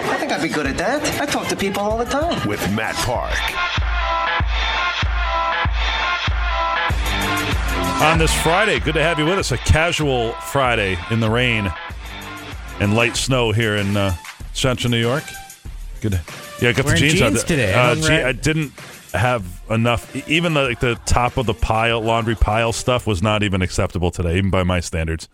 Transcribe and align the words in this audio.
I 0.00 0.16
think 0.18 0.32
I'd 0.32 0.42
be 0.42 0.48
good 0.48 0.66
at 0.66 0.76
that. 0.78 1.20
I 1.20 1.26
talk 1.26 1.48
to 1.48 1.56
people 1.56 1.82
all 1.82 1.98
the 1.98 2.04
time. 2.04 2.46
with 2.48 2.60
Matt 2.72 2.94
Park. 2.96 3.34
on 8.02 8.18
this 8.18 8.32
Friday. 8.42 8.78
Good 8.78 8.94
to 8.94 9.02
have 9.02 9.18
you 9.18 9.24
with 9.24 9.38
us. 9.38 9.50
A 9.52 9.58
casual 9.58 10.32
Friday 10.34 10.96
in 11.10 11.18
the 11.20 11.28
rain 11.28 11.70
and 12.80 12.94
light 12.94 13.16
snow 13.16 13.50
here 13.50 13.74
in 13.76 13.96
uh, 13.96 14.14
central 14.52 14.90
New 14.90 15.00
York. 15.00 15.24
Good. 16.00 16.20
Yeah, 16.62 16.68
I 16.70 16.72
got 16.72 16.84
Wearing 16.84 17.02
the 17.02 17.08
jeans, 17.08 17.22
on. 17.22 17.32
jeans 17.32 17.44
today. 17.44 17.74
Uh, 17.74 17.94
je- 17.96 18.08
right- 18.08 18.26
I 18.26 18.32
didn't 18.32 18.72
have 19.14 19.44
enough. 19.68 20.14
Even 20.28 20.54
the, 20.54 20.62
like 20.62 20.80
the 20.80 20.94
top 21.06 21.36
of 21.38 21.46
the 21.46 21.54
pile, 21.54 22.00
laundry 22.00 22.36
pile 22.36 22.72
stuff 22.72 23.04
was 23.06 23.20
not 23.20 23.42
even 23.42 23.62
acceptable 23.62 24.10
today, 24.12 24.36
even 24.38 24.50
by 24.50 24.62
my 24.62 24.78
standards. 24.80 25.28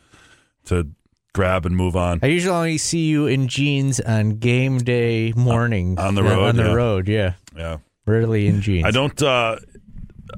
To 0.66 0.88
grab 1.34 1.66
and 1.66 1.76
move 1.76 1.96
on. 1.96 2.20
I 2.22 2.26
usually 2.28 2.54
only 2.56 2.78
see 2.78 3.06
you 3.06 3.26
in 3.26 3.48
jeans 3.48 4.00
on 4.00 4.38
game 4.38 4.78
day 4.78 5.32
morning 5.36 5.98
On 5.98 6.14
the 6.14 6.22
Yeah, 6.22 6.30
road, 6.34 6.44
On 6.48 6.56
the 6.56 6.62
yeah. 6.64 6.72
road, 6.72 7.08
yeah. 7.08 7.34
Yeah. 7.56 7.76
Rarely 8.06 8.46
in 8.46 8.60
jeans. 8.62 8.86
I 8.86 8.90
don't. 8.90 9.20
Uh, 9.22 9.56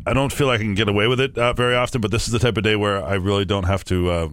I 0.07 0.13
don't 0.13 0.33
feel 0.33 0.47
like 0.47 0.61
I 0.61 0.63
can 0.65 0.75
get 0.75 0.89
away 0.89 1.07
with 1.07 1.21
it 1.21 1.37
uh, 1.39 1.53
very 1.53 1.75
often, 1.77 2.01
but 2.01 2.11
this 2.11 2.27
is 2.27 2.33
the 2.33 2.39
type 2.39 2.57
of 2.57 2.65
day 2.65 2.77
where 2.77 3.03
I 3.03 3.15
really 3.15 3.45
don't 3.45 3.65
have 3.65 3.85
to 3.85 4.11
uh, 4.11 4.29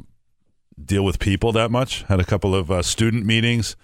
deal 0.84 1.04
with 1.06 1.20
people 1.20 1.52
that 1.54 1.72
much. 1.72 2.04
Had 2.04 2.20
a 2.20 2.24
couple 2.26 2.54
of 2.56 2.70
uh, 2.72 2.82
student 2.82 3.26
meetings, 3.26 3.76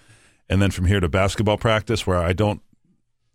and 0.48 0.60
then 0.60 0.70
from 0.70 0.86
here 0.86 1.00
to 1.00 1.08
basketball 1.08 1.56
practice, 1.56 2.06
where 2.06 2.18
I 2.18 2.32
don't 2.32 2.60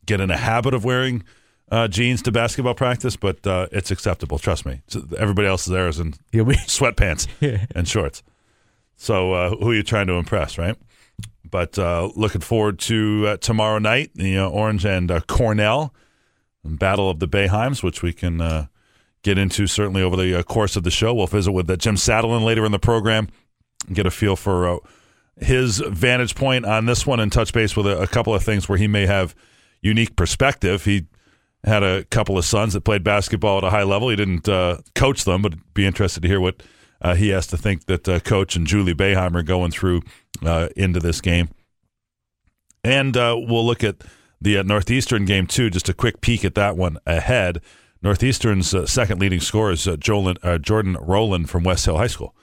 get 0.05 0.21
in 0.21 0.29
a 0.31 0.37
habit 0.37 0.73
of 0.73 0.85
wearing 0.85 1.23
uh, 1.71 1.87
jeans 1.87 2.21
to 2.23 2.31
basketball 2.31 2.75
practice, 2.75 3.15
but 3.15 3.45
uh, 3.47 3.67
it's 3.71 3.89
acceptable. 3.91 4.37
Trust 4.37 4.65
me. 4.65 4.81
So 4.87 5.03
everybody 5.17 5.47
else 5.47 5.65
there 5.65 5.87
is 5.87 5.99
in 5.99 6.13
Yeah, 6.31 6.43
we- 6.43 6.55
sweatpants 6.55 7.27
and 7.75 7.87
shorts. 7.87 8.21
So 8.95 9.33
uh, 9.33 9.49
who 9.51 9.71
are 9.71 9.75
you 9.75 9.83
trying 9.83 10.07
to 10.07 10.13
impress, 10.13 10.57
right? 10.57 10.75
But 11.43 11.77
uh, 11.77 12.09
looking 12.15 12.41
forward 12.41 12.79
to 12.79 13.27
uh, 13.27 13.37
tomorrow 13.37 13.79
night, 13.79 14.11
the 14.15 14.37
uh, 14.37 14.49
Orange 14.49 14.85
and 14.85 15.11
uh, 15.11 15.21
Cornell 15.21 15.93
Battle 16.63 17.09
of 17.09 17.19
the 17.19 17.27
Boeheims, 17.27 17.83
which 17.83 18.01
we 18.01 18.11
can 18.11 18.67
get 19.21 19.37
into 19.37 19.67
certainly 19.67 20.01
over 20.01 20.15
the 20.15 20.43
course 20.43 20.75
of 20.75 20.83
the 20.83 20.91
show. 20.91 21.13
We'll 21.13 21.27
visit 21.27 21.51
with 21.51 21.67
Jim 21.79 21.95
Satalin 21.95 22.43
later 22.43 22.65
in 22.65 22.71
the 22.71 22.79
program, 22.79 23.27
get 23.93 24.05
a 24.05 24.11
feel 24.11 24.35
for 24.35 24.79
his 25.37 25.77
vantage 25.77 26.33
point 26.33 26.65
on 26.65 26.85
this 26.85 27.05
one, 27.05 27.19
and 27.19 27.31
touch 27.31 27.53
base 27.53 27.75
with 27.75 27.85
a, 27.85 28.01
a 28.01 28.07
couple 28.07 28.33
of 28.33 28.43
things 28.43 28.67
where 28.67 28.77
he 28.77 28.87
may 28.87 29.05
have 29.05 29.35
unique 29.81 30.15
perspective. 30.15 30.85
He 30.85 31.05
had 31.63 31.83
a 31.83 32.03
couple 32.05 32.37
of 32.37 32.45
sons 32.45 32.73
that 32.73 32.81
played 32.81 33.03
basketball 33.03 33.59
at 33.59 33.63
a 33.63 33.69
high 33.69 33.83
level. 33.83 34.09
He 34.09 34.15
didn't 34.15 34.47
uh, 34.47 34.77
coach 34.93 35.23
them, 35.23 35.41
but 35.41 35.53
be 35.73 35.85
interested 35.85 36.21
to 36.21 36.27
hear 36.27 36.39
what 36.39 36.61
uh, 37.01 37.15
he 37.15 37.29
has 37.29 37.47
to 37.47 37.57
think 37.57 37.85
that 37.85 38.07
uh, 38.07 38.19
coach 38.19 38.55
and 38.55 38.65
Julie 38.67 38.93
Boeheim 38.95 39.35
are 39.35 39.43
going 39.43 39.71
through 39.71 40.01
uh, 40.43 40.69
into 40.75 40.99
this 40.99 41.21
game. 41.21 41.49
And 42.83 43.17
uh, 43.17 43.35
we'll 43.37 43.65
look 43.65 43.83
at 43.83 43.97
the 44.39 44.57
uh, 44.59 44.63
Northeastern 44.63 45.25
game 45.25 45.47
too. 45.47 45.69
Just 45.69 45.89
a 45.89 45.93
quick 45.93 46.21
peek 46.21 46.45
at 46.45 46.55
that 46.55 46.77
one 46.77 46.97
ahead. 47.05 47.61
Northeastern's 48.01 48.73
uh, 48.73 48.85
second 48.85 49.19
leading 49.19 49.39
scorer 49.39 49.71
is 49.71 49.87
uh, 49.87 49.95
Jolin, 49.95 50.37
uh, 50.43 50.57
Jordan 50.59 50.95
Roland 51.01 51.49
from 51.49 51.63
West 51.63 51.85
Hill 51.85 51.97
High 51.97 52.07
School. 52.07 52.35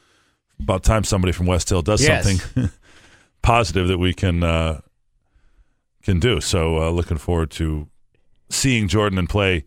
About 0.61 0.83
time 0.83 1.05
somebody 1.05 1.33
from 1.33 1.47
West 1.47 1.69
Hill 1.69 1.83
does 1.83 2.03
Yes. 2.03 2.25
something 2.25 2.71
positive 3.43 3.89
that 3.89 3.99
we 3.99 4.13
can 4.13 4.43
uh, 4.43 4.81
can 6.03 6.19
do. 6.19 6.41
So 6.41 6.79
uh, 6.83 6.91
looking 6.91 7.19
forward 7.19 7.51
to 7.53 7.89
seeing 8.51 8.89
Jordan 8.89 9.19
and 9.19 9.29
play 9.29 9.65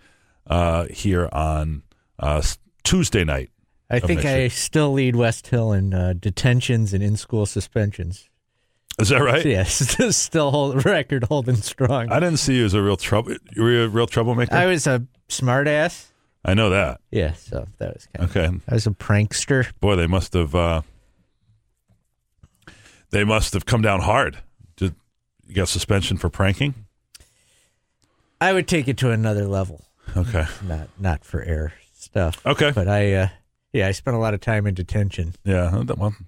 uh, 0.47 0.85
here 0.85 1.29
on 1.31 1.83
uh, 2.19 2.41
Tuesday 2.83 3.23
night. 3.23 3.49
I 3.89 3.99
think 3.99 4.25
I 4.25 4.47
still 4.47 4.93
lead 4.93 5.15
West 5.15 5.47
Hill 5.47 5.71
in 5.71 5.93
uh, 5.93 6.13
detentions 6.19 6.93
and 6.93 7.03
in 7.03 7.15
school 7.17 7.45
suspensions. 7.45 8.29
Is 8.97 9.09
that 9.09 9.21
right? 9.21 9.45
Yes, 9.45 9.73
still 10.15 10.51
hold 10.51 10.85
record 10.85 11.25
holding 11.25 11.57
strong. 11.57 12.09
I 12.11 12.19
didn't 12.19 12.37
see 12.37 12.57
you 12.57 12.65
as 12.65 12.73
a 12.73 12.81
real 12.81 12.97
trouble. 12.97 13.35
Were 13.57 13.71
You 13.71 13.83
a 13.83 13.87
real 13.89 14.07
troublemaker. 14.07 14.55
I 14.55 14.67
was 14.67 14.87
a 14.87 15.05
smartass. 15.29 16.07
I 16.45 16.53
know 16.53 16.69
that. 16.69 17.01
Yeah, 17.11 17.33
so 17.33 17.67
that 17.79 17.93
was 17.93 18.07
kind 18.13 18.29
of. 18.29 18.35
Okay. 18.35 18.59
I 18.69 18.73
was 18.73 18.87
a 18.87 18.91
prankster. 18.91 19.71
Boy, 19.79 19.95
they 19.95 20.07
must 20.07 20.33
have. 20.33 20.55
Uh, 20.55 20.81
they 23.09 23.23
must 23.23 23.53
have 23.53 23.65
come 23.65 23.81
down 23.81 24.01
hard. 24.01 24.37
Did 24.77 24.95
you 25.47 25.55
got 25.55 25.67
suspension 25.67 26.17
for 26.17 26.29
pranking? 26.29 26.73
I 28.39 28.53
would 28.53 28.67
take 28.67 28.87
it 28.87 28.97
to 28.97 29.11
another 29.11 29.47
level. 29.47 29.85
Okay. 30.15 30.45
Not 30.67 30.89
not 30.99 31.25
for 31.25 31.41
air 31.41 31.73
stuff. 31.93 32.45
Okay. 32.45 32.71
But 32.71 32.87
I, 32.87 33.13
uh, 33.13 33.27
yeah, 33.75 33.87
I 33.87 33.91
spent 33.91 34.15
a 34.15 34.19
lot 34.19 34.33
of 34.33 34.39
time 34.39 34.65
in 34.67 34.73
detention. 34.73 35.35
Yeah. 35.43 35.81
That 35.83 35.97
one. 35.97 36.27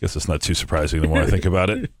Guess 0.00 0.16
it's 0.16 0.28
not 0.28 0.42
too 0.42 0.54
surprising 0.54 1.00
the 1.00 1.08
more 1.08 1.22
I 1.22 1.26
think 1.26 1.44
about 1.44 1.70
it. 1.70 1.90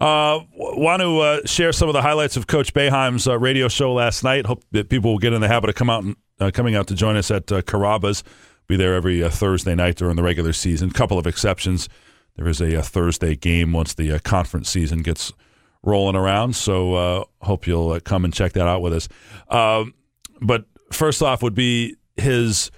Uh, 0.00 0.44
want 0.54 1.02
to 1.02 1.18
uh, 1.18 1.40
share 1.44 1.72
some 1.72 1.88
of 1.88 1.92
the 1.92 2.00
highlights 2.00 2.36
of 2.36 2.46
Coach 2.46 2.72
Boeheim's 2.72 3.26
uh, 3.26 3.36
radio 3.36 3.66
show 3.66 3.92
last 3.92 4.22
night. 4.22 4.46
Hope 4.46 4.62
that 4.70 4.88
people 4.88 5.10
will 5.10 5.18
get 5.18 5.32
in 5.32 5.40
the 5.40 5.48
habit 5.48 5.70
of 5.70 5.74
come 5.74 5.90
out 5.90 6.04
and, 6.04 6.14
uh, 6.38 6.52
coming 6.54 6.76
out 6.76 6.86
to 6.86 6.94
join 6.94 7.16
us 7.16 7.32
at 7.32 7.50
uh, 7.50 7.62
Carrabba's. 7.62 8.22
Be 8.68 8.76
there 8.76 8.94
every 8.94 9.24
uh, 9.24 9.28
Thursday 9.28 9.74
night 9.74 9.96
during 9.96 10.14
the 10.14 10.22
regular 10.22 10.52
season. 10.52 10.90
Couple 10.92 11.18
of 11.18 11.26
exceptions. 11.26 11.88
There 12.36 12.46
is 12.46 12.60
a, 12.60 12.78
uh 12.78 12.82
Thursday 12.82 13.34
game 13.34 13.72
once 13.72 13.94
the 13.94 14.12
uh, 14.12 14.18
conference 14.20 14.70
season 14.70 15.02
gets 15.02 15.32
rolling 15.82 16.14
around. 16.14 16.54
So 16.54 16.94
uh, 16.94 17.24
hope 17.42 17.66
you'll 17.66 17.90
uh, 17.90 18.00
come 18.00 18.24
and 18.24 18.32
check 18.32 18.52
that 18.52 18.68
out 18.68 18.82
with 18.82 18.92
us. 18.92 19.08
Um, 19.48 19.94
but 20.40 20.66
first 20.92 21.22
off, 21.22 21.42
would 21.42 21.56
be 21.56 21.96
his 22.16 22.70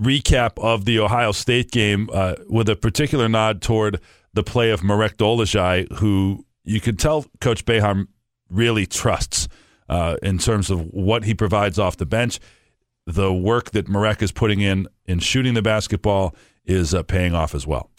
recap 0.00 0.52
of 0.58 0.84
the 0.84 0.98
Ohio 0.98 1.32
State 1.32 1.70
game 1.70 2.08
uh, 2.12 2.34
with 2.48 2.68
a 2.68 2.76
particular 2.76 3.28
nod 3.28 3.62
toward 3.62 4.00
the 4.32 4.42
play 4.42 4.70
of 4.70 4.82
Marek 4.82 5.16
Dolezaj, 5.16 5.92
who 5.98 6.44
you 6.64 6.80
could 6.80 6.98
tell 6.98 7.26
Coach 7.40 7.64
Boeheim 7.64 8.08
really 8.48 8.86
trusts 8.86 9.48
uh, 9.88 10.16
in 10.22 10.38
terms 10.38 10.70
of 10.70 10.80
what 10.88 11.24
he 11.24 11.34
provides 11.34 11.78
off 11.78 11.96
the 11.96 12.06
bench. 12.06 12.40
The 13.06 13.32
work 13.32 13.72
that 13.72 13.88
Marek 13.88 14.22
is 14.22 14.32
putting 14.32 14.60
in 14.60 14.88
in 15.06 15.18
shooting 15.18 15.54
the 15.54 15.62
basketball 15.62 16.34
is 16.64 16.94
uh, 16.94 17.02
paying 17.02 17.34
off 17.34 17.54
as 17.54 17.66
well. 17.66 17.90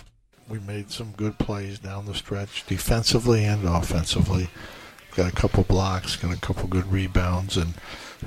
We 0.50 0.60
made 0.60 0.92
some 0.92 1.12
good 1.12 1.38
plays 1.38 1.80
down 1.80 2.06
the 2.06 2.16
stretch, 2.16 2.66
defensively 2.66 3.46
and 3.46 3.68
offensively. 3.68 4.50
Got 5.16 5.32
a 5.32 5.36
couple 5.36 5.64
blocks, 5.64 6.16
got 6.16 6.36
a 6.36 6.40
couple 6.40 6.68
good 6.68 6.92
rebounds, 6.92 7.56
and 7.56 7.74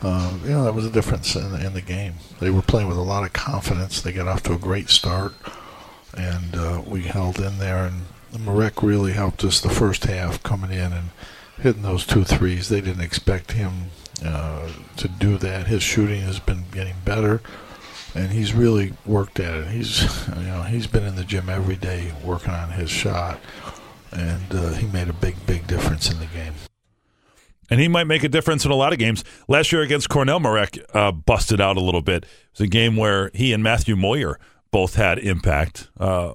uh, 0.03 0.39
you 0.43 0.51
know 0.51 0.65
that 0.65 0.75
was 0.75 0.87
a 0.87 0.91
difference 0.91 1.35
in, 1.35 1.55
in 1.61 1.75
the 1.75 1.81
game. 1.83 2.15
They 2.41 2.51
were 2.51 2.63
playing 2.63 2.89
with 2.89 2.97
a 2.97 3.03
lot 3.03 3.25
of 3.25 3.33
confidence. 3.33 4.01
They 4.01 4.13
got 4.13 4.29
off 4.29 4.43
to 4.45 4.55
a 4.55 4.59
great 4.59 4.89
start, 4.89 5.35
and 6.17 6.57
uh, 6.57 6.83
we 6.87 7.03
held 7.03 7.39
in 7.39 7.59
there. 7.59 7.85
And 7.85 8.45
Marek 8.45 8.83
really 8.83 9.13
helped 9.13 9.45
us 9.45 9.61
the 9.61 9.71
first 9.71 10.05
half, 10.05 10.43
coming 10.43 10.71
in 10.71 10.93
and 10.93 11.11
hitting 11.59 11.83
those 11.83 12.07
two 12.07 12.25
threes. 12.25 12.69
They 12.69 12.81
didn't 12.81 13.03
expect 13.03 13.53
him 13.53 13.91
uh, 14.25 14.71
to 14.97 15.09
do 15.09 15.39
that. 15.39 15.67
His 15.67 15.83
shooting 15.83 16.21
has 16.23 16.39
been 16.39 16.65
getting 16.71 16.97
better 17.05 17.41
and 18.15 18.33
he's 18.33 18.53
really 18.53 18.95
worked 19.07 19.41
at 19.41 19.55
it. 19.55 19.67
He's 19.69 20.03
you 20.29 20.43
know 20.43 20.63
he's 20.63 20.87
been 20.87 21.05
in 21.05 21.17
the 21.17 21.25
gym 21.25 21.49
every 21.49 21.77
day 21.77 22.13
working 22.25 22.53
on 22.53 22.71
his 22.71 22.91
shot, 22.91 23.39
and 24.13 24.55
uh, 24.55 24.73
he 24.73 24.87
made 24.87 25.09
a 25.09 25.13
big 25.13 25.47
big 25.47 25.67
difference 25.67 26.11
in 26.11 26.19
the 26.19 26.27
game. 26.27 26.55
And 27.71 27.81
he 27.81 27.89
might 27.89 28.05
make 28.05 28.25
a 28.25 28.29
difference 28.29 28.65
in 28.65 28.71
a 28.71 28.75
lot 28.75 28.93
of 28.93 28.99
games. 28.99 29.25
Last 29.47 29.73
year 29.73 29.83
against 29.83 30.09
Cornell, 30.09 30.41
Marek 30.41 30.79
uh, 30.95 31.13
busted 31.13 31.61
out 31.61 31.77
a 31.77 31.81
little 31.81 32.03
bit. 32.03 32.25
It 32.25 32.31
was 32.53 32.61
a 32.63 32.67
game 32.67 32.97
where 32.97 33.31
he 33.35 33.53
and 33.53 33.63
Matthew 33.63 33.95
Moyer 33.97 34.39
both 34.71 34.95
had 34.95 35.19
impact 35.19 35.91
uh, 35.99 36.35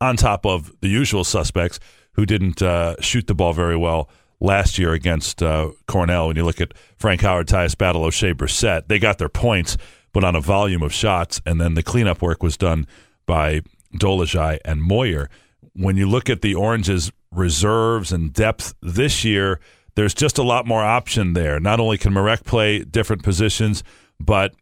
on 0.00 0.16
top 0.16 0.44
of 0.44 0.72
the 0.80 0.88
usual 0.88 1.24
suspects 1.24 1.78
who 2.12 2.26
didn't 2.26 2.62
uh, 2.62 2.96
shoot 3.00 3.26
the 3.26 3.34
ball 3.34 3.52
very 3.52 3.76
well 3.76 4.08
last 4.40 4.78
year 4.78 4.92
against 4.92 5.42
uh, 5.42 5.70
Cornell. 5.86 6.28
When 6.28 6.36
you 6.36 6.44
look 6.44 6.60
at 6.60 6.74
Frank 6.98 7.20
Howard, 7.22 7.48
Tyus 7.48 7.76
Battle, 7.76 8.02
Oshae 8.02 8.34
Brissett, 8.34 8.88
they 8.88 8.98
got 8.98 9.18
their 9.18 9.28
points, 9.28 9.76
but 10.12 10.24
on 10.24 10.34
a 10.34 10.40
volume 10.40 10.82
of 10.82 10.92
shots. 10.92 11.40
And 11.46 11.60
then 11.60 11.74
the 11.74 11.82
cleanup 11.82 12.22
work 12.22 12.42
was 12.42 12.56
done 12.56 12.86
by 13.26 13.62
Dolezaj 13.94 14.58
and 14.64 14.82
Moyer. 14.82 15.28
When 15.74 15.96
you 15.96 16.08
look 16.08 16.30
at 16.30 16.42
the 16.42 16.54
Oranges' 16.54 17.12
reserves 17.30 18.12
and 18.12 18.32
depth 18.32 18.74
this 18.80 19.24
year, 19.24 19.60
there's 19.96 20.14
just 20.14 20.38
a 20.38 20.42
lot 20.42 20.66
more 20.66 20.84
option 20.84 21.32
there. 21.32 21.58
Not 21.58 21.80
only 21.80 21.98
can 21.98 22.12
Marek 22.12 22.44
play 22.44 22.84
different 22.84 23.22
positions, 23.22 23.82
but 24.20 24.54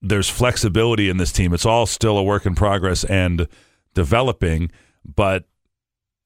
there's 0.00 0.28
flexibility 0.28 1.08
in 1.08 1.16
this 1.16 1.32
team. 1.32 1.52
It's 1.52 1.66
all 1.66 1.86
still 1.86 2.18
a 2.18 2.22
work 2.22 2.46
in 2.46 2.54
progress 2.54 3.04
and 3.04 3.48
developing, 3.94 4.70
but 5.04 5.44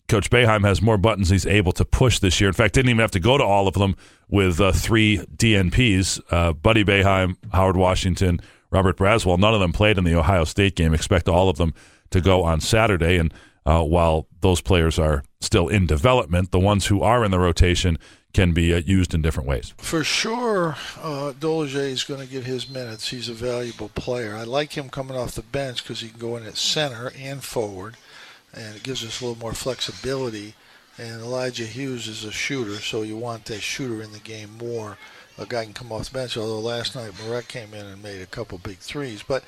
Coach 0.08 0.30
Boeheim 0.30 0.64
has 0.64 0.80
more 0.80 0.98
buttons 0.98 1.30
he's 1.30 1.46
able 1.46 1.72
to 1.72 1.84
push 1.84 2.18
this 2.18 2.40
year. 2.40 2.48
In 2.48 2.54
fact, 2.54 2.74
didn't 2.74 2.90
even 2.90 3.00
have 3.00 3.10
to 3.12 3.20
go 3.20 3.38
to 3.38 3.44
all 3.44 3.66
of 3.66 3.74
them 3.74 3.96
with 4.28 4.60
uh, 4.60 4.72
three 4.72 5.18
DNPs 5.18 6.20
uh, 6.30 6.52
Buddy 6.52 6.84
Boeheim, 6.84 7.36
Howard 7.52 7.76
Washington, 7.76 8.40
Robert 8.70 8.96
Braswell. 8.96 9.38
None 9.38 9.54
of 9.54 9.60
them 9.60 9.72
played 9.72 9.98
in 9.98 10.04
the 10.04 10.14
Ohio 10.14 10.44
State 10.44 10.76
game. 10.76 10.94
Expect 10.94 11.28
all 11.28 11.48
of 11.48 11.56
them 11.56 11.74
to 12.10 12.20
go 12.20 12.44
on 12.44 12.60
Saturday. 12.60 13.16
And 13.16 13.32
uh, 13.66 13.82
while 13.82 14.28
those 14.40 14.60
players 14.60 14.98
are 14.98 15.24
still 15.40 15.68
in 15.68 15.86
development, 15.86 16.52
the 16.52 16.60
ones 16.60 16.86
who 16.86 17.02
are 17.02 17.24
in 17.24 17.32
the 17.32 17.38
rotation 17.38 17.98
can 18.32 18.52
be 18.52 18.72
uh, 18.72 18.78
used 18.78 19.12
in 19.12 19.22
different 19.22 19.48
ways. 19.48 19.74
For 19.78 20.04
sure, 20.04 20.76
uh, 21.02 21.32
Dolezaj 21.38 21.90
is 21.90 22.04
going 22.04 22.20
to 22.20 22.32
get 22.32 22.44
his 22.44 22.68
minutes. 22.68 23.08
He's 23.08 23.28
a 23.28 23.34
valuable 23.34 23.88
player. 23.88 24.34
I 24.34 24.44
like 24.44 24.76
him 24.76 24.88
coming 24.88 25.16
off 25.16 25.34
the 25.34 25.42
bench 25.42 25.82
because 25.82 26.00
he 26.00 26.10
can 26.10 26.18
go 26.18 26.36
in 26.36 26.46
at 26.46 26.56
center 26.56 27.12
and 27.18 27.42
forward, 27.42 27.96
and 28.54 28.76
it 28.76 28.82
gives 28.82 29.04
us 29.04 29.20
a 29.20 29.24
little 29.24 29.40
more 29.40 29.54
flexibility. 29.54 30.54
And 30.98 31.20
Elijah 31.20 31.64
Hughes 31.64 32.06
is 32.06 32.24
a 32.24 32.32
shooter, 32.32 32.76
so 32.76 33.02
you 33.02 33.16
want 33.16 33.46
that 33.46 33.60
shooter 33.60 34.02
in 34.02 34.12
the 34.12 34.18
game 34.18 34.56
more. 34.58 34.96
A 35.38 35.44
guy 35.44 35.64
can 35.64 35.74
come 35.74 35.92
off 35.92 36.10
the 36.10 36.18
bench, 36.18 36.36
although 36.36 36.60
last 36.60 36.94
night 36.94 37.12
Marek 37.22 37.48
came 37.48 37.74
in 37.74 37.84
and 37.84 38.02
made 38.02 38.22
a 38.22 38.26
couple 38.26 38.56
big 38.58 38.78
threes. 38.78 39.22
But 39.22 39.44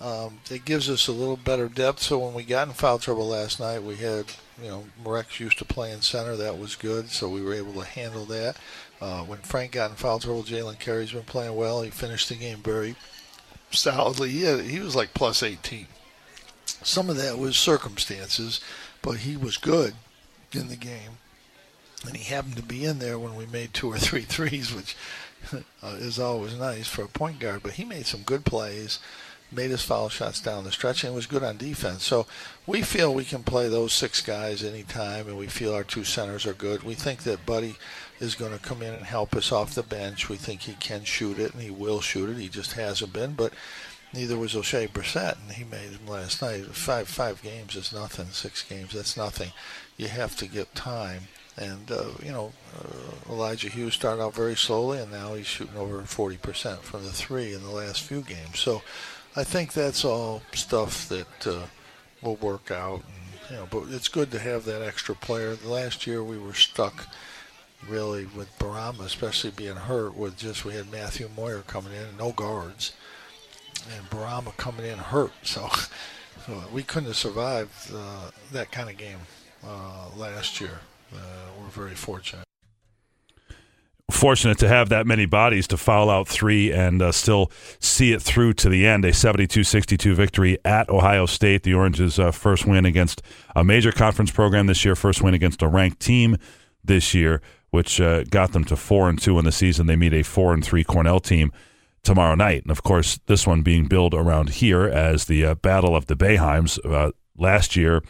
um, 0.00 0.38
it 0.50 0.64
gives 0.64 0.88
us 0.88 1.08
a 1.08 1.12
little 1.12 1.36
better 1.36 1.68
depth. 1.68 2.00
So 2.00 2.18
when 2.18 2.32
we 2.32 2.44
got 2.44 2.68
in 2.68 2.74
foul 2.74 2.98
trouble 2.98 3.28
last 3.28 3.60
night, 3.60 3.82
we 3.82 3.96
had, 3.96 4.26
you 4.62 4.68
know, 4.68 4.84
Marek's 5.04 5.40
used 5.40 5.58
to 5.58 5.64
play 5.64 5.92
in 5.92 6.00
center. 6.00 6.36
That 6.36 6.58
was 6.58 6.74
good. 6.74 7.10
So 7.10 7.28
we 7.28 7.42
were 7.42 7.52
able 7.52 7.74
to 7.74 7.84
handle 7.84 8.24
that. 8.26 8.56
Uh, 9.00 9.22
when 9.22 9.38
Frank 9.40 9.72
got 9.72 9.90
in 9.90 9.96
foul 9.96 10.18
trouble, 10.18 10.42
Jalen 10.42 10.78
Carey's 10.78 11.12
been 11.12 11.22
playing 11.22 11.54
well. 11.54 11.82
He 11.82 11.90
finished 11.90 12.28
the 12.30 12.34
game 12.34 12.58
very 12.58 12.96
solidly. 13.70 14.30
He, 14.30 14.42
had, 14.42 14.60
he 14.60 14.80
was 14.80 14.96
like 14.96 15.12
plus 15.12 15.42
18. 15.42 15.86
Some 16.82 17.10
of 17.10 17.16
that 17.16 17.38
was 17.38 17.58
circumstances, 17.58 18.60
but 19.02 19.18
he 19.18 19.36
was 19.36 19.58
good 19.58 19.94
in 20.52 20.68
the 20.68 20.76
game. 20.76 21.18
And 22.06 22.16
he 22.16 22.24
happened 22.24 22.56
to 22.56 22.62
be 22.62 22.86
in 22.86 22.98
there 22.98 23.18
when 23.18 23.36
we 23.36 23.44
made 23.44 23.74
two 23.74 23.88
or 23.88 23.98
three 23.98 24.22
threes, 24.28 24.74
which 24.74 24.96
uh, 25.82 25.96
is 25.98 26.18
always 26.18 26.56
nice 26.56 26.88
for 26.88 27.02
a 27.02 27.08
point 27.08 27.38
guard. 27.38 27.62
But 27.62 27.72
he 27.72 27.84
made 27.84 28.06
some 28.06 28.22
good 28.22 28.46
plays 28.46 28.98
made 29.52 29.70
his 29.70 29.82
foul 29.82 30.08
shots 30.08 30.40
down 30.40 30.64
the 30.64 30.72
stretch 30.72 31.04
and 31.04 31.14
was 31.14 31.26
good 31.26 31.42
on 31.42 31.56
defense. 31.56 32.04
So 32.04 32.26
we 32.66 32.82
feel 32.82 33.12
we 33.12 33.24
can 33.24 33.42
play 33.42 33.68
those 33.68 33.92
six 33.92 34.20
guys 34.20 34.62
anytime, 34.62 35.26
and 35.26 35.36
we 35.36 35.46
feel 35.46 35.74
our 35.74 35.84
two 35.84 36.04
centers 36.04 36.46
are 36.46 36.54
good. 36.54 36.82
We 36.82 36.94
think 36.94 37.24
that 37.24 37.46
Buddy 37.46 37.76
is 38.20 38.34
going 38.34 38.52
to 38.52 38.58
come 38.58 38.82
in 38.82 38.94
and 38.94 39.04
help 39.04 39.34
us 39.34 39.50
off 39.50 39.74
the 39.74 39.82
bench. 39.82 40.28
We 40.28 40.36
think 40.36 40.62
he 40.62 40.74
can 40.74 41.04
shoot 41.04 41.38
it, 41.38 41.52
and 41.52 41.62
he 41.62 41.70
will 41.70 42.00
shoot 42.00 42.30
it. 42.30 42.36
He 42.36 42.48
just 42.48 42.74
hasn't 42.74 43.12
been, 43.12 43.32
but 43.32 43.52
neither 44.12 44.36
was 44.36 44.54
Oshae 44.54 44.88
Brissett, 44.88 45.36
and 45.42 45.52
he 45.52 45.64
made 45.64 45.90
him 45.90 46.06
last 46.06 46.42
night. 46.42 46.66
Five 46.66 47.08
five 47.08 47.42
games 47.42 47.76
is 47.76 47.92
nothing. 47.92 48.26
Six 48.30 48.62
games 48.62 48.92
that's 48.92 49.16
nothing. 49.16 49.52
You 49.96 50.08
have 50.08 50.36
to 50.36 50.46
get 50.46 50.74
time. 50.74 51.22
And 51.56 51.90
uh, 51.90 52.10
you 52.22 52.30
know, 52.30 52.52
uh, 52.78 53.32
Elijah 53.32 53.68
Hughes 53.68 53.94
started 53.94 54.22
out 54.22 54.34
very 54.34 54.56
slowly, 54.56 54.98
and 54.98 55.10
now 55.10 55.34
he's 55.34 55.46
shooting 55.46 55.76
over 55.76 56.00
40% 56.02 56.78
from 56.78 57.04
the 57.04 57.10
three 57.10 57.52
in 57.52 57.62
the 57.62 57.70
last 57.70 58.02
few 58.02 58.22
games. 58.22 58.58
So 58.58 58.82
I 59.36 59.44
think 59.44 59.72
that's 59.72 60.04
all 60.04 60.42
stuff 60.52 61.08
that 61.08 61.46
uh, 61.46 61.66
will 62.20 62.36
work 62.36 62.70
out. 62.70 63.02
And, 63.04 63.50
you 63.50 63.56
know, 63.56 63.68
but 63.70 63.94
it's 63.94 64.08
good 64.08 64.30
to 64.32 64.40
have 64.40 64.64
that 64.64 64.82
extra 64.82 65.14
player. 65.14 65.56
Last 65.64 66.06
year 66.06 66.24
we 66.24 66.36
were 66.38 66.54
stuck 66.54 67.06
really 67.88 68.26
with 68.26 68.48
Bourama, 68.58 69.00
especially 69.00 69.50
being 69.50 69.76
hurt. 69.76 70.16
With 70.16 70.36
just 70.36 70.64
we 70.64 70.74
had 70.74 70.90
Matthew 70.90 71.30
Moyer 71.36 71.62
coming 71.62 71.92
in, 71.92 72.16
no 72.18 72.32
guards, 72.32 72.92
and 73.94 74.10
Bourama 74.10 74.56
coming 74.56 74.86
in 74.86 74.98
hurt. 74.98 75.32
So, 75.44 75.68
so 76.46 76.62
we 76.72 76.82
couldn't 76.82 77.08
have 77.08 77.16
survived 77.16 77.92
uh, 77.94 78.30
that 78.52 78.72
kind 78.72 78.90
of 78.90 78.96
game 78.96 79.18
uh, 79.64 80.08
last 80.16 80.60
year. 80.60 80.80
Uh, 81.12 81.18
we're 81.60 81.68
very 81.68 81.94
fortunate 81.94 82.49
fortunate 84.10 84.58
to 84.58 84.68
have 84.68 84.88
that 84.88 85.06
many 85.06 85.26
bodies 85.26 85.66
to 85.68 85.76
foul 85.76 86.10
out 86.10 86.28
three 86.28 86.72
and 86.72 87.00
uh, 87.02 87.12
still 87.12 87.50
see 87.78 88.12
it 88.12 88.22
through 88.22 88.54
to 88.54 88.68
the 88.68 88.86
end. 88.86 89.04
A 89.04 89.12
72 89.12 89.64
62 89.64 90.14
victory 90.14 90.58
at 90.64 90.88
Ohio 90.88 91.26
State. 91.26 91.62
The 91.62 91.74
Oranges' 91.74 92.18
uh, 92.18 92.30
first 92.30 92.66
win 92.66 92.84
against 92.84 93.22
a 93.54 93.64
major 93.64 93.92
conference 93.92 94.30
program 94.30 94.66
this 94.66 94.84
year, 94.84 94.94
first 94.94 95.22
win 95.22 95.34
against 95.34 95.62
a 95.62 95.68
ranked 95.68 96.00
team 96.00 96.36
this 96.84 97.14
year, 97.14 97.42
which 97.70 98.00
uh, 98.00 98.24
got 98.24 98.52
them 98.52 98.64
to 98.64 98.76
4 98.76 99.08
and 99.08 99.20
2 99.20 99.38
in 99.38 99.44
the 99.44 99.52
season. 99.52 99.86
They 99.86 99.96
meet 99.96 100.12
a 100.12 100.22
4 100.22 100.54
and 100.54 100.64
3 100.64 100.84
Cornell 100.84 101.20
team 101.20 101.52
tomorrow 102.02 102.34
night. 102.34 102.62
And 102.62 102.70
of 102.70 102.82
course, 102.82 103.18
this 103.26 103.46
one 103.46 103.62
being 103.62 103.86
billed 103.86 104.14
around 104.14 104.50
here 104.50 104.84
as 104.84 105.26
the 105.26 105.44
uh, 105.44 105.54
Battle 105.56 105.94
of 105.94 106.06
the 106.06 106.16
Boeheims. 106.16 106.78
Uh, 106.84 107.12
last 107.36 107.76
year, 107.76 108.02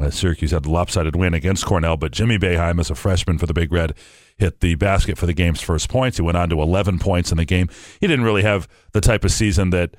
uh, 0.00 0.10
Syracuse 0.10 0.52
had 0.52 0.64
the 0.64 0.70
lopsided 0.70 1.16
win 1.16 1.34
against 1.34 1.66
Cornell, 1.66 1.96
but 1.96 2.12
Jimmy 2.12 2.38
Boeheim, 2.38 2.78
as 2.78 2.90
a 2.90 2.94
freshman 2.94 3.38
for 3.38 3.46
the 3.46 3.54
Big 3.54 3.72
Red, 3.72 3.94
hit 4.38 4.60
the 4.60 4.76
basket 4.76 5.18
for 5.18 5.26
the 5.26 5.32
game's 5.32 5.60
first 5.60 5.88
points. 5.88 6.16
He 6.16 6.22
went 6.22 6.36
on 6.36 6.48
to 6.50 6.60
11 6.60 6.98
points 6.98 7.30
in 7.30 7.38
the 7.38 7.44
game. 7.44 7.68
He 8.00 8.06
didn't 8.06 8.24
really 8.24 8.42
have 8.42 8.68
the 8.92 9.00
type 9.00 9.24
of 9.24 9.32
season 9.32 9.70
that 9.70 9.96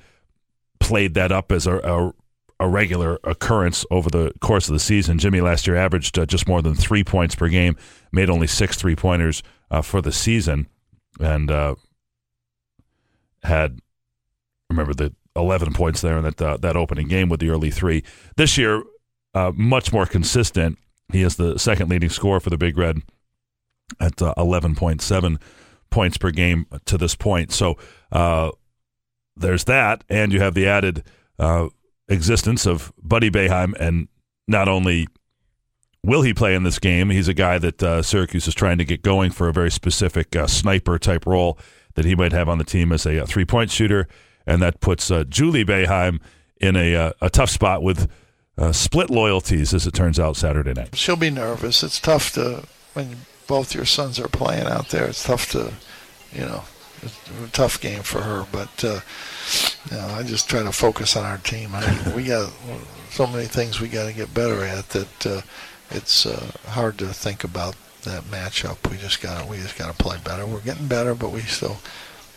played 0.80 1.14
that 1.14 1.30
up 1.30 1.52
as 1.52 1.66
a, 1.66 1.76
a, 1.78 2.12
a 2.58 2.68
regular 2.68 3.18
occurrence 3.22 3.84
over 3.90 4.08
the 4.08 4.32
course 4.40 4.68
of 4.68 4.72
the 4.72 4.80
season. 4.80 5.18
Jimmy 5.18 5.40
last 5.40 5.66
year 5.66 5.76
averaged 5.76 6.18
uh, 6.18 6.24
just 6.24 6.48
more 6.48 6.62
than 6.62 6.74
three 6.74 7.04
points 7.04 7.34
per 7.34 7.48
game, 7.48 7.76
made 8.12 8.30
only 8.30 8.46
six 8.46 8.76
three 8.76 8.96
pointers 8.96 9.42
uh, 9.70 9.82
for 9.82 10.00
the 10.00 10.12
season, 10.12 10.66
and 11.20 11.50
uh, 11.50 11.74
had 13.42 13.78
remember 14.70 14.94
the 14.94 15.14
11 15.36 15.74
points 15.74 16.00
there 16.00 16.16
in 16.16 16.24
that 16.24 16.40
uh, 16.42 16.56
that 16.56 16.76
opening 16.76 17.08
game 17.08 17.28
with 17.28 17.40
the 17.40 17.50
early 17.50 17.70
three. 17.70 18.02
This 18.36 18.56
year, 18.56 18.82
uh, 19.34 19.52
much 19.54 19.92
more 19.92 20.06
consistent. 20.06 20.78
He 21.12 21.22
is 21.22 21.36
the 21.36 21.58
second 21.58 21.90
leading 21.90 22.10
scorer 22.10 22.40
for 22.40 22.50
the 22.50 22.58
Big 22.58 22.78
Red 22.78 23.02
at 23.98 24.20
uh, 24.22 24.34
11.7 24.36 25.40
points 25.90 26.16
per 26.16 26.30
game 26.30 26.66
to 26.86 26.96
this 26.96 27.14
point. 27.14 27.52
So 27.52 27.76
uh, 28.12 28.50
there's 29.36 29.64
that, 29.64 30.04
and 30.08 30.32
you 30.32 30.40
have 30.40 30.54
the 30.54 30.66
added 30.66 31.04
uh, 31.38 31.68
existence 32.08 32.66
of 32.66 32.92
Buddy 33.02 33.30
Boeheim, 33.30 33.74
and 33.78 34.08
not 34.48 34.68
only 34.68 35.06
will 36.02 36.22
he 36.22 36.32
play 36.32 36.54
in 36.54 36.62
this 36.62 36.78
game, 36.78 37.10
he's 37.10 37.28
a 37.28 37.34
guy 37.34 37.58
that 37.58 37.82
uh, 37.82 38.02
Syracuse 38.02 38.48
is 38.48 38.54
trying 38.54 38.78
to 38.78 38.84
get 38.84 39.02
going 39.02 39.30
for 39.30 39.48
a 39.48 39.52
very 39.52 39.70
specific 39.70 40.34
uh, 40.34 40.46
sniper 40.46 40.98
type 40.98 41.26
role 41.26 41.58
that 41.94 42.04
he 42.04 42.14
might 42.14 42.32
have 42.32 42.48
on 42.48 42.58
the 42.58 42.64
team 42.64 42.92
as 42.92 43.04
a, 43.04 43.18
a 43.18 43.26
three 43.26 43.44
point 43.44 43.70
shooter, 43.70 44.06
and 44.46 44.62
that 44.62 44.80
puts 44.80 45.10
uh, 45.10 45.24
Julie 45.24 45.64
Boeheim 45.64 46.20
in 46.60 46.76
a, 46.76 47.12
a 47.20 47.30
tough 47.30 47.50
spot 47.50 47.82
with. 47.82 48.10
split 48.72 49.08
loyalties, 49.08 49.72
as 49.72 49.86
it 49.86 49.94
turns 49.94 50.20
out, 50.20 50.36
Saturday 50.36 50.74
night. 50.74 50.94
She'll 50.94 51.16
be 51.16 51.30
nervous. 51.30 51.82
It's 51.82 51.98
tough 51.98 52.32
to 52.34 52.64
when 52.92 53.16
both 53.50 53.74
your 53.74 53.84
sons 53.84 54.20
are 54.20 54.28
playing 54.28 54.68
out 54.68 54.90
there. 54.90 55.06
It's 55.06 55.24
tough 55.24 55.50
to, 55.50 55.72
you 56.32 56.42
know, 56.42 56.62
it's 57.02 57.18
a 57.44 57.48
tough 57.48 57.80
game 57.80 58.02
for 58.02 58.20
her. 58.20 58.46
But 58.52 58.84
uh, 58.84 59.00
you 59.90 59.96
know, 59.96 60.06
I 60.14 60.22
just 60.22 60.48
try 60.48 60.62
to 60.62 60.70
focus 60.70 61.16
on 61.16 61.24
our 61.24 61.38
team. 61.38 61.70
I, 61.74 62.12
we 62.14 62.22
got 62.22 62.52
so 63.10 63.26
many 63.26 63.46
things 63.46 63.80
we 63.80 63.88
got 63.88 64.06
to 64.06 64.12
get 64.12 64.32
better 64.32 64.64
at 64.64 64.90
that 64.90 65.26
uh, 65.26 65.40
it's 65.90 66.26
uh, 66.26 66.52
hard 66.66 66.96
to 66.98 67.08
think 67.08 67.42
about 67.42 67.74
that 68.02 68.22
matchup. 68.30 68.88
We 68.88 68.98
just 68.98 69.20
got 69.20 69.48
we 69.48 69.56
just 69.56 69.76
got 69.76 69.88
to 69.88 70.00
play 70.00 70.18
better. 70.24 70.46
We're 70.46 70.60
getting 70.60 70.86
better, 70.86 71.16
but 71.16 71.32
we 71.32 71.40
still 71.40 71.78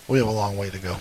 we 0.07 0.17
have 0.17 0.27
a 0.27 0.31
long 0.31 0.57
way 0.57 0.71
to 0.71 0.79
go. 0.79 0.97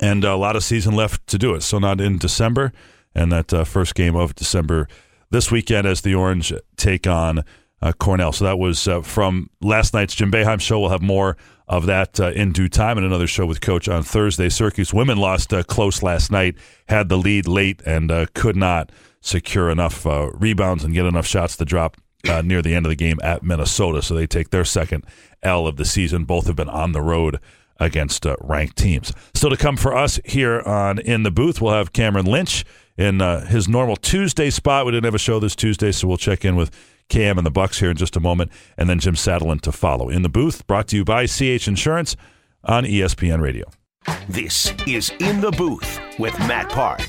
And 0.00 0.24
a 0.24 0.36
lot 0.36 0.56
of 0.56 0.64
season 0.64 0.94
left 0.94 1.26
to 1.26 1.36
do 1.36 1.54
it. 1.54 1.62
So 1.62 1.78
not 1.78 2.00
in 2.00 2.16
December, 2.16 2.72
and 3.14 3.30
that 3.30 3.52
uh, 3.52 3.64
first 3.64 3.94
game 3.94 4.16
of 4.16 4.34
December 4.34 4.88
this 5.28 5.50
weekend 5.50 5.86
as 5.86 6.00
the 6.00 6.14
Orange 6.14 6.54
take 6.78 7.06
on 7.06 7.44
uh, 7.82 7.92
Cornell. 7.92 8.32
So 8.32 8.44
that 8.44 8.58
was 8.58 8.86
uh, 8.86 9.02
from 9.02 9.50
last 9.60 9.92
night's 9.92 10.14
Jim 10.14 10.30
Boeheim 10.30 10.60
show. 10.60 10.80
We'll 10.80 10.90
have 10.90 11.02
more 11.02 11.36
of 11.66 11.86
that 11.86 12.20
uh, 12.20 12.30
in 12.30 12.52
due 12.52 12.68
time 12.68 12.96
and 12.96 13.06
another 13.06 13.26
show 13.26 13.44
with 13.44 13.60
Coach 13.60 13.88
on 13.88 14.02
Thursday. 14.02 14.48
Syracuse 14.48 14.94
women 14.94 15.18
lost 15.18 15.52
uh, 15.52 15.62
close 15.64 16.02
last 16.02 16.30
night, 16.30 16.54
had 16.88 17.08
the 17.08 17.18
lead 17.18 17.48
late, 17.48 17.82
and 17.84 18.10
uh, 18.10 18.26
could 18.34 18.56
not 18.56 18.90
secure 19.20 19.68
enough 19.68 20.06
uh, 20.06 20.30
rebounds 20.34 20.84
and 20.84 20.94
get 20.94 21.06
enough 21.06 21.26
shots 21.26 21.56
to 21.56 21.64
drop 21.64 21.96
near 22.44 22.62
the 22.62 22.72
end 22.72 22.86
of 22.86 22.90
the 22.90 22.96
game 22.96 23.18
at 23.22 23.42
Minnesota. 23.42 24.00
So 24.00 24.14
they 24.14 24.28
take 24.28 24.50
their 24.50 24.64
second 24.64 25.04
L 25.42 25.66
of 25.66 25.76
the 25.76 25.84
season. 25.84 26.24
Both 26.24 26.46
have 26.46 26.54
been 26.54 26.68
on 26.68 26.92
the 26.92 27.02
road 27.02 27.40
against 27.80 28.24
ranked 28.40 28.76
teams. 28.76 29.12
Still 29.34 29.50
to 29.50 29.56
come 29.56 29.76
for 29.76 29.92
us 29.92 30.20
here 30.24 30.60
on 30.60 31.00
In 31.00 31.24
the 31.24 31.32
Booth, 31.32 31.60
we'll 31.60 31.72
have 31.72 31.92
Cameron 31.92 32.26
Lynch 32.26 32.64
in 32.96 33.18
his 33.18 33.68
normal 33.68 33.96
Tuesday 33.96 34.50
spot. 34.50 34.86
We 34.86 34.92
didn't 34.92 35.06
have 35.06 35.16
a 35.16 35.18
show 35.18 35.40
this 35.40 35.56
Tuesday, 35.56 35.90
so 35.90 36.06
we'll 36.06 36.16
check 36.16 36.44
in 36.44 36.54
with 36.54 36.70
Cam 37.12 37.36
and 37.36 37.46
the 37.46 37.50
Bucks 37.50 37.78
here 37.78 37.90
in 37.90 37.96
just 37.98 38.16
a 38.16 38.20
moment, 38.20 38.50
and 38.78 38.88
then 38.88 38.98
Jim 38.98 39.14
Satalin 39.14 39.60
to 39.60 39.70
follow. 39.70 40.08
In 40.08 40.22
the 40.22 40.30
booth, 40.30 40.66
brought 40.66 40.88
to 40.88 40.96
you 40.96 41.04
by 41.04 41.26
CH 41.26 41.68
Insurance 41.68 42.16
on 42.64 42.84
ESPN 42.84 43.42
Radio. 43.42 43.66
This 44.30 44.72
is 44.86 45.10
In 45.20 45.42
the 45.42 45.50
Booth 45.50 46.00
with 46.18 46.36
Matt 46.40 46.70
Park. 46.70 47.02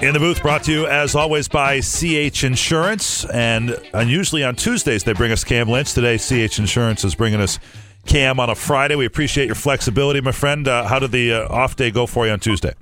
In 0.00 0.12
the 0.12 0.20
booth, 0.20 0.40
brought 0.42 0.62
to 0.64 0.72
you 0.72 0.86
as 0.86 1.16
always 1.16 1.48
by 1.48 1.80
CH 1.80 2.44
Insurance, 2.44 3.24
and 3.24 3.76
unusually 3.92 4.44
on 4.44 4.54
Tuesdays 4.54 5.02
they 5.02 5.12
bring 5.12 5.32
us 5.32 5.42
Cam 5.42 5.68
Lynch. 5.68 5.92
Today, 5.92 6.18
CH 6.18 6.60
Insurance 6.60 7.02
is 7.02 7.16
bringing 7.16 7.40
us 7.40 7.58
Cam 8.06 8.38
on 8.38 8.48
a 8.48 8.54
Friday. 8.54 8.94
We 8.94 9.06
appreciate 9.06 9.46
your 9.46 9.56
flexibility, 9.56 10.20
my 10.20 10.30
friend. 10.30 10.68
Uh, 10.68 10.86
how 10.86 11.00
did 11.00 11.10
the 11.10 11.32
uh, 11.32 11.48
off 11.48 11.74
day 11.74 11.90
go 11.90 12.06
for 12.06 12.26
you 12.26 12.32
on 12.32 12.38
Tuesday? 12.38 12.74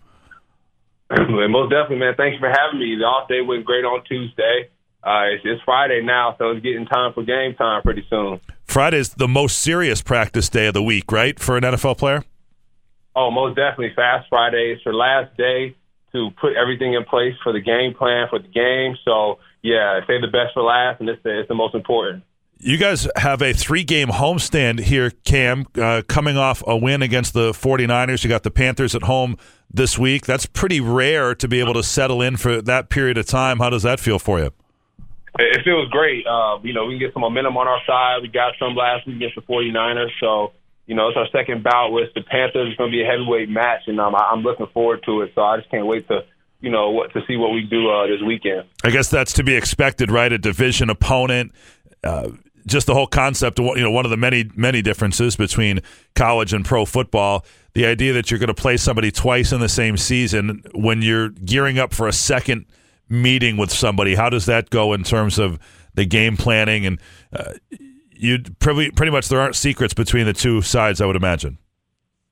Most 1.49 1.71
definitely, 1.71 1.99
man. 1.99 2.15
Thanks 2.17 2.39
for 2.39 2.49
having 2.49 2.81
me. 2.81 2.97
The 2.97 3.05
off 3.05 3.29
day 3.29 3.41
went 3.43 3.65
great 3.65 3.85
on 3.85 4.03
Tuesday. 4.05 4.71
Uh, 5.05 5.35
it's, 5.35 5.43
it's 5.45 5.63
Friday 5.65 6.01
now, 6.03 6.35
so 6.39 6.51
it's 6.51 6.63
getting 6.63 6.87
time 6.87 7.13
for 7.13 7.23
game 7.25 7.55
time 7.55 7.83
pretty 7.83 8.07
soon. 8.09 8.41
Friday's 8.65 9.11
the 9.11 9.29
most 9.29 9.59
serious 9.59 10.01
practice 10.01 10.49
day 10.49 10.69
of 10.69 10.75
the 10.75 10.83
week, 10.83 11.11
right, 11.13 11.39
for 11.39 11.57
an 11.57 11.65
NFL 11.65 11.99
player? 11.99 12.25
Oh, 13.15 13.31
most 13.31 13.57
definitely. 13.57 13.93
Fast 13.95 14.29
Friday. 14.31 14.73
It's 14.75 14.85
your 14.85 14.95
last 14.95 15.37
day 15.37 15.77
to 16.13 16.31
put 16.41 16.55
everything 16.57 16.95
in 16.95 17.05
place 17.05 17.35
for 17.43 17.53
the 17.53 17.61
game 17.61 17.95
plan 17.95 18.29
for 18.31 18.39
the 18.39 18.49
game. 18.49 18.97
So, 19.05 19.39
yeah, 19.63 20.01
say 20.07 20.21
the 20.21 20.29
best 20.29 20.55
for 20.55 20.63
last, 20.63 21.01
and 21.01 21.09
it's 21.09 21.23
the, 21.23 21.41
it's 21.41 21.49
the 21.49 21.55
most 21.55 21.75
important. 21.75 22.23
You 22.65 22.77
guys 22.77 23.09
have 23.17 23.43
a 23.43 23.53
three 23.53 23.83
game 23.83 24.07
homestand 24.07 24.79
here, 24.79 25.11
Cam, 25.25 25.67
uh, 25.77 26.03
coming 26.07 26.37
off 26.37 26.63
a 26.65 26.77
win 26.77 27.03
against 27.03 27.35
the 27.35 27.51
49ers. 27.51 28.23
You 28.23 28.31
got 28.31 28.45
the 28.45 28.53
Panthers 28.53 28.95
at 28.95 29.03
home 29.03 29.37
this 29.69 29.99
week. 29.99 30.27
That's 30.27 30.47
pretty 30.47 30.81
rare 30.81 31.35
to 31.35 31.49
be 31.49 31.59
able 31.59 31.75
to 31.75 31.83
settle 31.83 32.23
in 32.23 32.37
for 32.37 32.63
that 32.63 32.89
period 32.89 33.19
of 33.19 33.27
time. 33.27 33.59
How 33.59 33.69
does 33.69 33.83
that 33.83 33.99
feel 33.99 34.21
for 34.21 34.39
you? 34.39 34.53
It 35.41 35.65
feels 35.65 35.89
great. 35.89 36.25
Uh, 36.25 36.61
you 36.63 36.73
know, 36.73 36.85
we 36.85 36.93
can 36.93 37.01
get 37.01 37.13
some 37.13 37.23
momentum 37.23 37.57
on 37.57 37.67
our 37.67 37.81
side. 37.85 38.23
We 38.23 38.29
got 38.29 38.53
some 38.61 38.77
last 38.77 39.09
week 39.09 39.17
against 39.17 39.35
the 39.35 39.43
49ers. 39.43 40.11
So, 40.21 40.53
you 40.87 40.95
know, 40.95 41.09
it's 41.09 41.17
our 41.17 41.27
second 41.33 41.65
bout 41.65 41.91
with 41.91 42.15
the 42.15 42.23
Panthers. 42.23 42.69
It's 42.69 42.77
going 42.77 42.93
to 42.93 42.97
be 42.97 43.03
a 43.03 43.07
heavyweight 43.07 43.49
match, 43.49 43.89
and 43.89 43.99
um, 43.99 44.15
I'm 44.15 44.43
looking 44.43 44.69
forward 44.69 45.03
to 45.07 45.23
it. 45.23 45.33
So 45.35 45.43
I 45.43 45.57
just 45.57 45.69
can't 45.69 45.87
wait 45.87 46.07
to, 46.07 46.27
you 46.61 46.71
know, 46.71 46.91
what, 46.91 47.13
to 47.15 47.23
see 47.27 47.37
what 47.37 47.51
we 47.51 47.63
do 47.63 47.91
uh, 47.91 48.07
this 48.07 48.23
weekend. 48.25 48.69
I 48.85 48.91
guess 48.91 49.11
that's 49.11 49.33
to 49.33 49.43
be 49.43 49.57
expected, 49.57 50.13
right? 50.13 50.33
A 50.33 50.39
division 50.39 50.91
opponent. 50.91 51.51
Uh, 52.05 52.31
just 52.67 52.87
the 52.87 52.95
whole 52.95 53.07
concept 53.07 53.59
of 53.59 53.67
you 53.77 53.83
know 53.83 53.91
one 53.91 54.05
of 54.05 54.11
the 54.11 54.17
many 54.17 54.51
many 54.55 54.83
differences 54.83 55.37
between 55.37 55.81
college 56.15 56.53
and 56.53 56.65
pro 56.65 56.85
football 56.85 57.45
the 57.75 57.87
idea 57.87 58.13
that 58.13 58.31
you're 58.31 58.39
going 58.41 58.49
to 58.49 58.55
play 58.55 58.77
somebody 58.77 59.11
twice 59.11 59.53
in 59.53 59.61
the 59.61 59.69
same 59.69 59.97
season 59.97 60.63
when 60.75 61.03
you're 61.03 61.31
gearing 61.31 61.79
up 61.79 61.95
for 61.95 62.07
a 62.07 62.13
second 62.13 62.67
meeting 63.09 63.57
with 63.57 63.71
somebody. 63.71 64.15
How 64.15 64.29
does 64.29 64.47
that 64.47 64.71
go 64.71 64.93
in 64.93 65.05
terms 65.05 65.39
of 65.39 65.59
the 65.95 66.05
game 66.05 66.37
planning? 66.37 66.87
And 66.87 67.01
uh, 67.33 67.53
you 68.11 68.41
pretty 68.59 68.91
pretty 68.91 69.13
much 69.13 69.29
there 69.29 69.41
aren't 69.41 69.57
secrets 69.57 69.95
between 69.95 70.27
the 70.27 70.33
two 70.33 70.63
sides 70.63 71.01
I 71.01 71.07
would 71.07 71.17
imagine. 71.17 71.59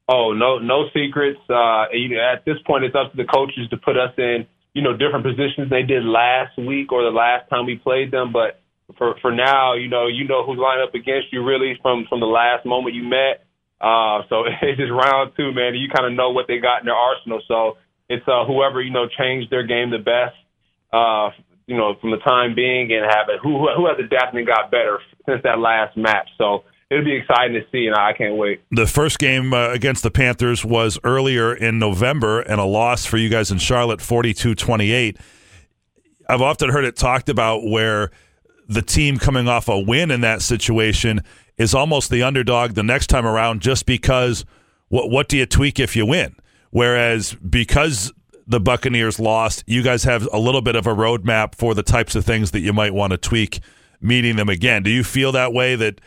Oh 0.08 0.32
no 0.32 0.58
no 0.58 0.88
secrets. 0.92 1.40
Uh, 1.48 1.84
at 1.84 2.44
this 2.44 2.56
point 2.66 2.84
it's 2.84 2.94
up 2.94 3.12
to 3.12 3.16
the 3.16 3.24
coaches 3.24 3.68
to 3.70 3.76
put 3.76 3.96
us 3.96 4.12
in 4.18 4.46
you 4.74 4.82
know 4.82 4.96
different 4.96 5.24
positions 5.24 5.70
they 5.70 5.82
did 5.82 6.04
last 6.04 6.56
week 6.58 6.92
or 6.92 7.02
the 7.02 7.10
last 7.10 7.48
time 7.48 7.64
we 7.64 7.76
played 7.76 8.10
them. 8.10 8.32
But 8.32 8.59
for 8.98 9.16
for 9.20 9.32
now, 9.32 9.74
you 9.74 9.88
know, 9.88 10.06
you 10.06 10.26
know 10.26 10.44
who's 10.44 10.58
lined 10.58 10.82
up 10.82 10.94
against 10.94 11.32
you 11.32 11.44
really 11.44 11.78
from 11.82 12.06
from 12.08 12.20
the 12.20 12.26
last 12.26 12.66
moment 12.66 12.94
you 12.94 13.04
met. 13.04 13.46
Uh, 13.80 14.22
so 14.28 14.44
it's 14.62 14.78
just 14.78 14.92
round 14.92 15.32
two, 15.36 15.52
man. 15.52 15.74
You 15.74 15.88
kind 15.88 16.06
of 16.06 16.12
know 16.12 16.30
what 16.30 16.46
they 16.46 16.58
got 16.58 16.80
in 16.80 16.86
their 16.86 16.94
arsenal. 16.94 17.40
So 17.48 17.78
it's 18.08 18.26
uh, 18.26 18.44
whoever 18.44 18.80
you 18.82 18.90
know 18.90 19.06
changed 19.08 19.50
their 19.50 19.66
game 19.66 19.90
the 19.90 19.98
best, 19.98 20.36
uh, 20.92 21.30
you 21.66 21.76
know, 21.76 21.94
from 22.00 22.10
the 22.10 22.18
time 22.18 22.54
being, 22.54 22.92
and 22.92 23.04
have 23.04 23.28
it 23.28 23.40
who 23.42 23.68
who 23.74 23.86
has 23.86 23.98
adapted 23.98 24.38
and 24.38 24.46
got 24.46 24.70
better 24.70 24.98
since 25.26 25.42
that 25.44 25.58
last 25.58 25.96
match. 25.96 26.28
So 26.36 26.64
it'll 26.90 27.04
be 27.04 27.16
exciting 27.16 27.54
to 27.54 27.62
see, 27.70 27.86
and 27.86 27.94
I 27.96 28.12
can't 28.12 28.36
wait. 28.36 28.62
The 28.70 28.86
first 28.86 29.18
game 29.18 29.54
uh, 29.54 29.70
against 29.70 30.02
the 30.02 30.10
Panthers 30.10 30.64
was 30.64 30.98
earlier 31.04 31.54
in 31.54 31.78
November, 31.78 32.40
and 32.40 32.60
a 32.60 32.64
loss 32.64 33.06
for 33.06 33.16
you 33.16 33.28
guys 33.28 33.50
in 33.50 33.58
Charlotte, 33.58 34.00
42-28. 34.00 35.16
I've 36.28 36.42
often 36.42 36.70
heard 36.70 36.84
it 36.84 36.96
talked 36.96 37.28
about 37.28 37.64
where 37.64 38.10
the 38.70 38.82
team 38.82 39.18
coming 39.18 39.48
off 39.48 39.68
a 39.68 39.78
win 39.78 40.12
in 40.12 40.20
that 40.20 40.42
situation 40.42 41.20
is 41.58 41.74
almost 41.74 42.08
the 42.08 42.22
underdog 42.22 42.74
the 42.74 42.84
next 42.84 43.08
time 43.08 43.26
around 43.26 43.60
just 43.60 43.84
because 43.84 44.44
what 44.88 45.10
what 45.10 45.28
do 45.28 45.36
you 45.36 45.44
tweak 45.44 45.80
if 45.80 45.96
you 45.96 46.06
win? 46.06 46.36
Whereas 46.70 47.34
because 47.34 48.12
the 48.46 48.60
Buccaneers 48.60 49.18
lost, 49.18 49.64
you 49.66 49.82
guys 49.82 50.04
have 50.04 50.28
a 50.32 50.38
little 50.38 50.62
bit 50.62 50.76
of 50.76 50.86
a 50.86 50.94
roadmap 50.94 51.56
for 51.56 51.74
the 51.74 51.82
types 51.82 52.14
of 52.14 52.24
things 52.24 52.52
that 52.52 52.60
you 52.60 52.72
might 52.72 52.94
want 52.94 53.10
to 53.10 53.16
tweak 53.16 53.60
meeting 54.00 54.36
them 54.36 54.48
again. 54.48 54.84
Do 54.84 54.90
you 54.90 55.02
feel 55.02 55.32
that 55.32 55.52
way 55.52 55.74
that 55.74 56.00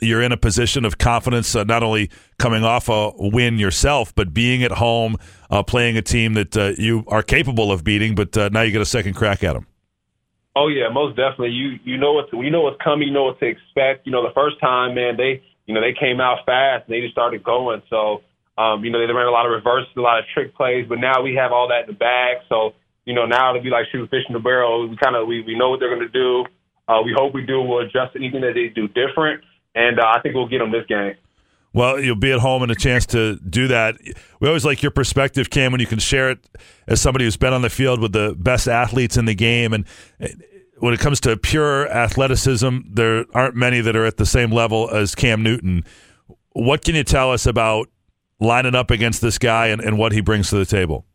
you're 0.00 0.22
in 0.22 0.32
a 0.32 0.36
position 0.36 0.84
of 0.84 0.98
confidence, 0.98 1.54
uh, 1.56 1.64
not 1.64 1.82
only 1.82 2.10
coming 2.38 2.62
off 2.62 2.88
a 2.88 3.12
win 3.16 3.58
yourself, 3.58 4.14
but 4.14 4.34
being 4.34 4.62
at 4.62 4.72
home, 4.72 5.16
uh, 5.50 5.62
playing 5.62 5.96
a 5.96 6.02
team 6.02 6.34
that 6.34 6.56
uh, 6.56 6.72
you 6.76 7.04
are 7.08 7.22
capable 7.22 7.72
of 7.72 7.84
beating, 7.84 8.14
but 8.14 8.36
uh, 8.36 8.50
now 8.52 8.60
you 8.62 8.72
get 8.72 8.82
a 8.82 8.86
second 8.86 9.14
crack 9.14 9.42
at 9.42 9.54
them? 9.54 9.66
Oh 10.56 10.68
yeah, 10.68 10.88
most 10.92 11.16
definitely. 11.16 11.50
You 11.56 11.78
you 11.84 11.96
know 11.98 12.12
what 12.12 12.28
you 12.32 12.50
know 12.50 12.62
what's 12.62 12.80
coming. 12.82 13.08
You 13.08 13.14
know 13.14 13.24
what 13.24 13.40
to 13.40 13.46
expect. 13.46 14.06
You 14.06 14.12
know 14.12 14.22
the 14.22 14.34
first 14.34 14.60
time, 14.60 14.94
man, 14.94 15.16
they 15.16 15.42
you 15.66 15.74
know 15.74 15.80
they 15.80 15.94
came 15.98 16.20
out 16.20 16.44
fast. 16.46 16.84
and 16.88 16.94
They 16.94 17.00
just 17.00 17.14
started 17.14 17.42
going. 17.44 17.82
So 17.88 18.22
um, 18.58 18.84
you 18.84 18.90
know 18.90 19.00
they 19.00 19.12
ran 19.12 19.26
a 19.28 19.32
lot 19.32 19.46
of 19.46 19.52
reverses, 19.52 19.88
a 19.96 20.00
lot 20.02 20.18
of 20.18 20.26
trick 20.34 20.54
plays. 20.54 20.86
But 20.88 21.00
now 21.00 21.22
we 21.22 21.36
have 21.36 21.52
all 21.52 21.68
that 21.68 21.88
in 21.88 21.94
the 21.94 21.98
bag. 21.98 22.38
So 22.50 22.74
you 23.06 23.14
know 23.14 23.26
now 23.26 23.50
it'll 23.50 23.62
be 23.64 23.70
like 23.70 23.86
shooting 23.92 24.08
fish 24.08 24.24
in 24.28 24.34
the 24.34 24.40
barrel. 24.44 24.88
We 24.88 24.96
kind 24.98 25.16
of 25.16 25.26
we 25.28 25.40
we 25.42 25.56
know 25.56 25.70
what 25.70 25.80
they're 25.80 25.94
going 25.94 26.06
to 26.06 26.12
do. 26.12 26.44
Uh, 26.88 27.00
we 27.04 27.14
hope 27.16 27.32
we 27.34 27.46
do. 27.46 27.62
We'll 27.62 27.86
adjust 27.86 28.16
anything 28.16 28.42
that 28.42 28.52
they 28.54 28.68
do 28.68 28.88
different, 28.88 29.44
and 29.74 30.00
uh, 30.00 30.12
I 30.16 30.20
think 30.20 30.34
we'll 30.34 30.48
get 30.48 30.58
them 30.58 30.72
this 30.72 30.86
game. 30.88 31.14
Well, 31.74 31.98
you'll 31.98 32.16
be 32.16 32.32
at 32.32 32.40
home 32.40 32.62
and 32.62 32.70
a 32.70 32.74
chance 32.74 33.06
to 33.06 33.36
do 33.36 33.68
that. 33.68 33.96
We 34.40 34.48
always 34.48 34.64
like 34.64 34.82
your 34.82 34.90
perspective, 34.90 35.48
Cam, 35.48 35.72
when 35.72 35.80
you 35.80 35.86
can 35.86 35.98
share 35.98 36.30
it 36.30 36.46
as 36.86 37.00
somebody 37.00 37.24
who's 37.24 37.36
been 37.36 37.54
on 37.54 37.62
the 37.62 37.70
field 37.70 38.00
with 38.00 38.12
the 38.12 38.36
best 38.38 38.68
athletes 38.68 39.16
in 39.16 39.24
the 39.24 39.34
game. 39.34 39.72
And 39.72 39.86
when 40.78 40.92
it 40.92 41.00
comes 41.00 41.20
to 41.20 41.36
pure 41.36 41.88
athleticism, 41.88 42.78
there 42.90 43.24
aren't 43.32 43.54
many 43.54 43.80
that 43.80 43.96
are 43.96 44.04
at 44.04 44.18
the 44.18 44.26
same 44.26 44.50
level 44.50 44.90
as 44.90 45.14
Cam 45.14 45.42
Newton. 45.42 45.84
What 46.50 46.84
can 46.84 46.94
you 46.94 47.04
tell 47.04 47.32
us 47.32 47.46
about 47.46 47.88
lining 48.38 48.74
up 48.74 48.90
against 48.90 49.22
this 49.22 49.38
guy 49.38 49.68
and, 49.68 49.80
and 49.80 49.96
what 49.96 50.12
he 50.12 50.20
brings 50.20 50.50
to 50.50 50.56
the 50.56 50.66
table? 50.66 51.06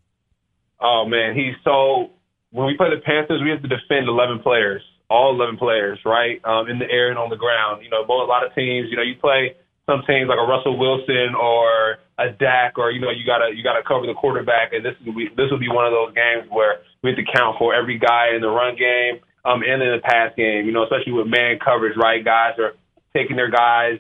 Oh, 0.80 1.06
man. 1.08 1.36
He's 1.36 1.54
so. 1.64 2.12
When 2.50 2.66
we 2.66 2.78
play 2.78 2.90
the 2.90 3.02
Panthers, 3.06 3.42
we 3.44 3.52
have 3.52 3.62
to 3.62 3.68
defend 3.68 4.08
11 4.08 4.40
players, 4.40 4.82
all 5.10 5.36
11 5.36 5.58
players, 5.58 6.00
right? 6.06 6.44
Um, 6.46 6.70
in 6.70 6.80
the 6.80 6.90
air 6.90 7.10
and 7.10 7.20
on 7.20 7.30
the 7.30 7.36
ground. 7.36 7.84
You 7.84 7.90
know, 7.90 8.02
a 8.02 8.08
lot 8.08 8.46
of 8.46 8.56
teams, 8.56 8.88
you 8.90 8.96
know, 8.96 9.04
you 9.04 9.16
play 9.20 9.58
some 9.88 10.04
teams 10.06 10.28
like 10.28 10.38
a 10.38 10.46
Russell 10.46 10.78
Wilson 10.78 11.34
or 11.34 11.98
a 12.20 12.30
Dak, 12.36 12.78
or 12.78 12.92
you 12.92 13.00
know, 13.00 13.10
you 13.10 13.26
gotta 13.26 13.56
you 13.56 13.64
gotta 13.64 13.82
cover 13.88 14.06
the 14.06 14.14
quarterback, 14.14 14.74
and 14.74 14.84
this 14.84 14.94
will 15.06 15.16
be 15.16 15.30
this 15.36 15.50
will 15.50 15.60
be 15.60 15.70
one 15.72 15.88
of 15.88 15.94
those 15.96 16.14
games 16.14 16.52
where 16.52 16.84
we 17.02 17.10
have 17.10 17.18
to 17.18 17.26
count 17.32 17.58
for 17.58 17.74
every 17.74 17.98
guy 17.98 18.36
in 18.36 18.42
the 18.42 18.50
run 18.52 18.76
game, 18.76 19.24
um, 19.46 19.64
and 19.64 19.82
in 19.82 19.92
the 19.96 20.04
pass 20.04 20.36
game. 20.36 20.66
You 20.66 20.74
know, 20.74 20.84
especially 20.84 21.14
with 21.14 21.28
man 21.28 21.58
coverage, 21.64 21.96
right? 21.96 22.24
Guys 22.24 22.60
are 22.60 22.76
taking 23.16 23.38
their 23.38 23.50
guys 23.50 24.00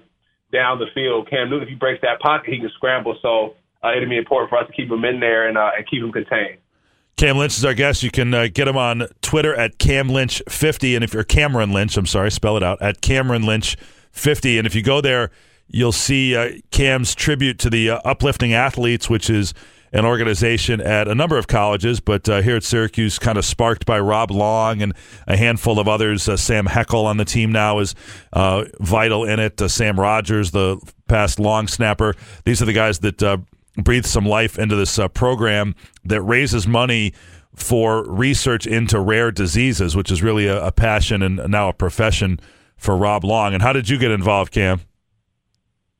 down 0.51 0.79
the 0.79 0.91
field. 0.93 1.29
Cam 1.29 1.49
Newton, 1.49 1.63
if 1.63 1.69
he 1.69 1.75
breaks 1.75 2.01
that 2.01 2.19
pocket, 2.19 2.51
he 2.51 2.59
can 2.59 2.69
scramble. 2.75 3.17
So 3.21 3.55
uh, 3.83 3.95
it'll 3.95 4.09
be 4.09 4.17
important 4.17 4.49
for 4.49 4.59
us 4.59 4.67
to 4.67 4.73
keep 4.73 4.91
him 4.91 5.05
in 5.05 5.19
there 5.19 5.47
and 5.47 5.57
uh, 5.57 5.71
and 5.77 5.87
keep 5.87 6.03
him 6.03 6.11
contained. 6.11 6.59
Cam 7.15 7.37
Lynch 7.37 7.57
is 7.57 7.65
our 7.65 7.73
guest. 7.73 8.03
You 8.03 8.11
can 8.11 8.33
uh, 8.33 8.47
get 8.53 8.67
him 8.67 8.77
on 8.77 9.07
Twitter 9.21 9.55
at 9.55 9.79
Cam 9.79 10.09
Lynch 10.09 10.41
50. 10.47 10.93
And 10.93 11.03
if 11.03 11.15
you're 11.15 11.23
Cameron 11.23 11.71
Lynch, 11.71 11.97
I'm 11.97 12.05
sorry, 12.05 12.29
spell 12.29 12.57
it 12.57 12.63
out 12.63 12.79
at 12.79 13.01
Cameron 13.01 13.43
Lynch 13.43 13.75
50. 14.11 14.59
And 14.59 14.67
if 14.67 14.75
you 14.75 14.83
go 14.83 15.01
there, 15.01 15.31
you'll 15.67 15.91
see 15.91 16.35
uh, 16.35 16.51
Cam's 16.71 17.13
tribute 17.15 17.59
to 17.59 17.69
the 17.69 17.91
uh, 17.91 17.99
Uplifting 18.05 18.53
Athletes, 18.53 19.09
which 19.09 19.29
is 19.29 19.53
an 19.93 20.05
organization 20.05 20.81
at 20.81 21.07
a 21.07 21.15
number 21.15 21.37
of 21.37 21.47
colleges, 21.47 21.99
but 21.99 22.27
uh, 22.27 22.41
here 22.41 22.57
at 22.57 22.63
Syracuse, 22.63 23.17
kind 23.19 23.37
of 23.37 23.45
sparked 23.45 23.85
by 23.85 23.99
Rob 23.99 24.31
Long 24.31 24.81
and 24.81 24.93
a 25.27 25.37
handful 25.37 25.79
of 25.79 25.87
others. 25.87 26.27
Uh, 26.27 26.35
Sam 26.35 26.65
Heckel 26.65 27.05
on 27.05 27.17
the 27.17 27.25
team 27.25 27.51
now 27.51 27.79
is 27.79 27.95
uh, 28.33 28.65
vital 28.79 29.23
in 29.23 29.39
it. 29.39 29.61
Uh, 29.61 29.67
Sam 29.67 29.99
Rogers, 29.99 30.51
the 30.51 30.79
past 31.07 31.39
long 31.39 31.67
snapper. 31.67 32.15
These 32.43 32.61
are 32.61 32.65
the 32.65 32.73
guys 32.73 32.99
that 32.99 33.45
breathe 33.77 34.05
some 34.05 34.25
life 34.25 34.59
into 34.59 34.75
this 34.75 34.99
program 35.13 35.73
that 36.03 36.21
raises 36.21 36.67
money 36.67 37.13
for 37.55 38.03
research 38.03 38.67
into 38.67 38.99
rare 38.99 39.31
diseases, 39.31 39.95
which 39.95 40.11
is 40.11 40.21
really 40.21 40.47
a, 40.47 40.65
a 40.65 40.71
passion 40.71 41.21
and 41.21 41.37
now 41.47 41.69
a 41.69 41.73
profession 41.73 42.39
for 42.77 42.95
Rob 42.95 43.23
Long. 43.23 43.53
And 43.53 43.63
how 43.63 43.73
did 43.73 43.89
you 43.89 43.97
get 43.97 44.11
involved, 44.11 44.51
Cam? 44.51 44.81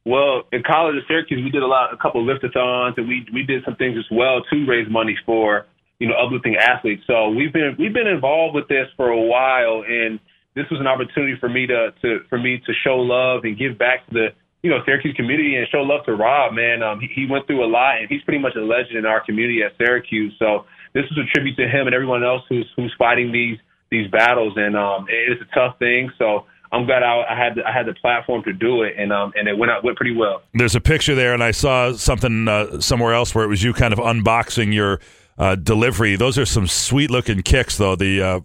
Well, 0.07 0.47
in 0.53 0.63
college 0.63 0.95
at 0.95 1.03
Syracuse, 1.05 1.43
we 1.43 1.51
did 1.51 1.63
a 1.63 1.67
lot, 1.67 1.93
a 1.93 1.97
couple 1.97 2.23
of 2.23 2.31
liftathons, 2.31 2.95
and 2.95 3.09
we 3.09 3.27
we 3.33 3.43
did 3.43 3.65
some 3.65 3.75
things 3.75 3.97
as 3.99 4.05
well 4.09 4.39
to 4.49 4.65
raise 4.65 4.87
money 4.89 5.17
for 5.25 5.67
you 5.99 6.07
know 6.07 6.15
uplifting 6.15 6.55
athletes. 6.55 7.03
So 7.07 7.27
we've 7.29 7.51
been 7.51 7.75
we've 7.77 7.93
been 7.93 8.07
involved 8.07 8.55
with 8.55 8.69
this 8.69 8.87
for 8.95 9.09
a 9.09 9.19
while, 9.19 9.83
and 9.83 10.17
this 10.55 10.63
was 10.71 10.79
an 10.79 10.87
opportunity 10.87 11.35
for 11.41 11.49
me 11.49 11.67
to 11.67 11.91
to 12.01 12.19
for 12.29 12.39
me 12.39 12.63
to 12.65 12.73
show 12.85 12.95
love 13.03 13.43
and 13.43 13.59
give 13.59 13.77
back 13.77 14.07
to 14.07 14.13
the 14.13 14.27
you 14.63 14.69
know 14.71 14.79
Syracuse 14.85 15.13
community 15.17 15.57
and 15.57 15.67
show 15.67 15.83
love 15.83 16.05
to 16.05 16.15
Rob. 16.15 16.53
Man, 16.53 16.81
um, 16.83 17.01
he, 17.01 17.07
he 17.13 17.27
went 17.29 17.45
through 17.45 17.65
a 17.65 17.67
lot, 17.67 17.99
and 17.99 18.07
he's 18.07 18.23
pretty 18.23 18.39
much 18.39 18.55
a 18.55 18.63
legend 18.63 18.95
in 18.95 19.05
our 19.05 19.19
community 19.19 19.59
at 19.61 19.75
Syracuse. 19.77 20.33
So 20.39 20.63
this 20.93 21.03
is 21.11 21.17
a 21.19 21.27
tribute 21.35 21.57
to 21.57 21.67
him 21.67 21.83
and 21.85 21.93
everyone 21.93 22.23
else 22.23 22.43
who's 22.47 22.71
who's 22.77 22.95
fighting 22.97 23.33
these 23.33 23.59
these 23.91 24.09
battles, 24.09 24.53
and 24.55 24.77
um, 24.77 25.07
it's 25.09 25.41
a 25.41 25.53
tough 25.53 25.79
thing. 25.79 26.11
So 26.17 26.45
I'm 26.71 26.85
glad 26.85 27.03
I, 27.03 27.23
I 27.29 27.37
had 27.37 27.55
the, 27.55 27.65
I 27.65 27.71
had 27.71 27.85
the 27.85 27.93
platform 27.93 28.43
to 28.43 28.53
do 28.53 28.81
it, 28.81 28.95
and 28.97 29.11
um 29.13 29.31
and 29.35 29.47
it 29.47 29.57
went 29.57 29.71
out 29.71 29.83
went 29.83 29.97
pretty 29.97 30.15
well. 30.15 30.41
There's 30.53 30.75
a 30.75 30.81
picture 30.81 31.15
there, 31.15 31.33
and 31.33 31.43
I 31.43 31.51
saw 31.51 31.93
something 31.93 32.47
uh, 32.47 32.79
somewhere 32.81 33.13
else 33.13 33.33
where 33.33 33.43
it 33.43 33.47
was 33.47 33.63
you 33.63 33.73
kind 33.73 33.93
of 33.93 33.99
unboxing 33.99 34.73
your 34.73 34.99
uh, 35.37 35.55
delivery. 35.55 36.15
Those 36.15 36.37
are 36.37 36.45
some 36.45 36.67
sweet 36.67 37.09
looking 37.09 37.41
kicks, 37.41 37.77
though. 37.77 37.95
The 37.95 38.21
uh, 38.21 38.39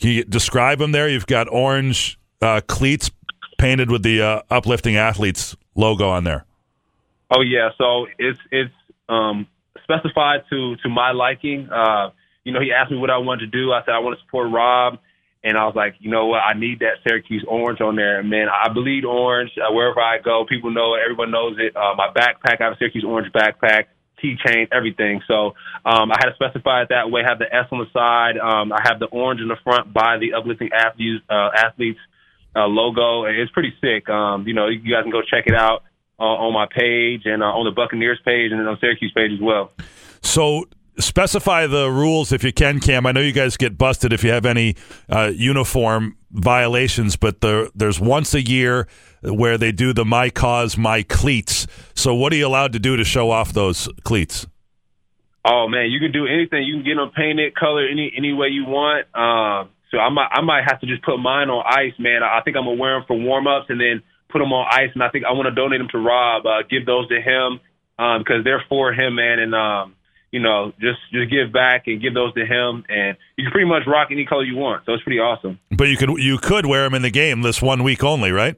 can 0.00 0.10
you 0.10 0.24
describe 0.24 0.78
them 0.78 0.92
there? 0.92 1.08
You've 1.08 1.26
got 1.26 1.48
orange 1.48 2.18
uh, 2.40 2.60
cleats 2.66 3.10
painted 3.58 3.90
with 3.90 4.02
the 4.02 4.20
uh, 4.20 4.42
uplifting 4.50 4.96
athletes 4.96 5.56
logo 5.74 6.08
on 6.08 6.24
there. 6.24 6.44
Oh 7.30 7.40
yeah, 7.40 7.70
so 7.78 8.06
it's 8.18 8.38
it's 8.50 8.74
um 9.08 9.46
specified 9.82 10.42
to 10.50 10.76
to 10.76 10.88
my 10.88 11.12
liking. 11.12 11.68
Uh, 11.70 12.10
you 12.44 12.52
know, 12.52 12.60
he 12.60 12.72
asked 12.72 12.90
me 12.90 12.98
what 12.98 13.10
I 13.10 13.18
wanted 13.18 13.50
to 13.50 13.58
do. 13.58 13.72
I 13.72 13.82
said 13.84 13.94
I 13.94 14.00
want 14.00 14.18
to 14.18 14.24
support 14.24 14.50
Rob, 14.50 14.98
and 15.44 15.58
I 15.58 15.66
was 15.66 15.74
like, 15.74 15.96
you 15.98 16.10
know 16.10 16.26
what, 16.26 16.38
I 16.38 16.58
need 16.58 16.80
that 16.80 17.02
Syracuse 17.06 17.44
orange 17.48 17.80
on 17.80 17.96
there. 17.96 18.20
And 18.20 18.30
man, 18.30 18.46
I 18.48 18.68
bleed 18.72 19.04
orange 19.04 19.50
uh, 19.58 19.72
wherever 19.72 20.00
I 20.00 20.18
go. 20.18 20.44
People 20.48 20.70
know 20.70 20.94
it. 20.94 21.00
Everyone 21.02 21.30
knows 21.30 21.56
it. 21.58 21.76
Uh, 21.76 21.94
my 21.96 22.08
backpack, 22.14 22.60
I 22.60 22.64
have 22.64 22.72
a 22.74 22.76
Syracuse 22.78 23.04
orange 23.04 23.32
backpack, 23.32 23.86
keychain, 24.22 24.68
everything. 24.70 25.20
So 25.26 25.54
um, 25.84 26.12
I 26.12 26.16
had 26.18 26.30
to 26.30 26.34
specify 26.34 26.82
it 26.82 26.88
that 26.90 27.10
way. 27.10 27.22
Have 27.26 27.40
the 27.40 27.52
S 27.52 27.66
on 27.72 27.78
the 27.78 27.90
side. 27.92 28.38
Um, 28.38 28.72
I 28.72 28.80
have 28.84 29.00
the 29.00 29.06
orange 29.06 29.40
in 29.40 29.48
the 29.48 29.56
front 29.64 29.92
by 29.92 30.18
the 30.18 30.34
uplifting 30.34 30.70
athletes 30.72 31.24
uh, 31.28 31.50
athletes 31.56 31.98
uh, 32.54 32.66
logo. 32.66 33.24
It's 33.24 33.50
pretty 33.50 33.74
sick. 33.80 34.08
Um, 34.08 34.46
you 34.46 34.54
know, 34.54 34.68
you 34.68 34.78
guys 34.78 35.02
can 35.02 35.10
go 35.10 35.22
check 35.22 35.46
it 35.46 35.54
out 35.54 35.82
uh, 36.20 36.22
on 36.22 36.52
my 36.52 36.66
page 36.66 37.22
and 37.24 37.42
uh, 37.42 37.46
on 37.46 37.64
the 37.64 37.72
Buccaneers 37.72 38.20
page 38.24 38.52
and 38.52 38.66
on 38.68 38.78
Syracuse 38.80 39.12
page 39.12 39.32
as 39.32 39.40
well. 39.40 39.72
So 40.22 40.66
specify 40.98 41.66
the 41.66 41.90
rules 41.90 42.32
if 42.32 42.44
you 42.44 42.52
can, 42.52 42.80
Cam. 42.80 43.06
I 43.06 43.12
know 43.12 43.20
you 43.20 43.32
guys 43.32 43.56
get 43.56 43.78
busted 43.78 44.12
if 44.12 44.22
you 44.24 44.30
have 44.30 44.46
any 44.46 44.76
uh, 45.08 45.32
uniform 45.34 46.16
violations, 46.30 47.16
but 47.16 47.40
the, 47.40 47.70
there's 47.74 48.00
once 48.00 48.34
a 48.34 48.42
year 48.42 48.86
where 49.22 49.56
they 49.56 49.72
do 49.72 49.92
the 49.92 50.04
My 50.04 50.30
Cause, 50.30 50.76
My 50.76 51.02
Cleats. 51.02 51.66
So 51.94 52.14
what 52.14 52.32
are 52.32 52.36
you 52.36 52.46
allowed 52.46 52.72
to 52.72 52.78
do 52.78 52.96
to 52.96 53.04
show 53.04 53.30
off 53.30 53.52
those 53.52 53.88
cleats? 54.04 54.46
Oh 55.44 55.66
man, 55.68 55.90
you 55.90 55.98
can 55.98 56.12
do 56.12 56.26
anything. 56.26 56.62
You 56.62 56.76
can 56.76 56.84
get 56.84 56.94
them 56.94 57.10
painted, 57.16 57.56
color 57.56 57.86
any 57.88 58.12
any 58.16 58.32
way 58.32 58.48
you 58.48 58.64
want. 58.64 59.06
Um, 59.14 59.70
so 59.90 59.98
I 59.98 60.08
might 60.08 60.28
I 60.30 60.40
might 60.40 60.62
have 60.68 60.80
to 60.80 60.86
just 60.86 61.02
put 61.02 61.18
mine 61.18 61.50
on 61.50 61.64
ice, 61.66 61.94
man. 61.98 62.22
I 62.22 62.40
think 62.42 62.56
I'm 62.56 62.64
gonna 62.64 62.78
wear 62.78 62.94
them 62.94 63.04
for 63.08 63.18
warm 63.18 63.48
ups 63.48 63.66
and 63.68 63.80
then 63.80 64.02
put 64.30 64.38
them 64.38 64.52
on 64.52 64.66
ice. 64.70 64.90
And 64.94 65.02
I 65.02 65.08
think 65.10 65.24
I 65.24 65.32
want 65.32 65.46
to 65.46 65.54
donate 65.54 65.80
them 65.80 65.88
to 65.92 65.98
Rob, 65.98 66.46
uh, 66.46 66.62
give 66.70 66.86
those 66.86 67.08
to 67.08 67.20
him 67.20 67.60
because 67.98 68.38
um, 68.38 68.44
they're 68.44 68.64
for 68.68 68.92
him, 68.92 69.16
man. 69.16 69.40
And 69.40 69.54
um, 69.54 69.94
you 70.32 70.40
know, 70.40 70.72
just 70.80 70.98
just 71.12 71.30
give 71.30 71.52
back 71.52 71.86
and 71.86 72.00
give 72.00 72.14
those 72.14 72.32
to 72.34 72.44
him, 72.44 72.84
and 72.88 73.16
you 73.36 73.44
can 73.44 73.52
pretty 73.52 73.68
much 73.68 73.82
rock 73.86 74.08
any 74.10 74.24
color 74.24 74.42
you 74.42 74.56
want. 74.56 74.84
So 74.86 74.94
it's 74.94 75.02
pretty 75.04 75.20
awesome. 75.20 75.60
But 75.70 75.88
you 75.88 75.96
could 75.96 76.10
you 76.18 76.38
could 76.38 76.66
wear 76.66 76.82
them 76.84 76.94
in 76.94 77.02
the 77.02 77.10
game 77.10 77.42
this 77.42 77.62
one 77.62 77.84
week 77.84 78.02
only, 78.02 78.32
right? 78.32 78.56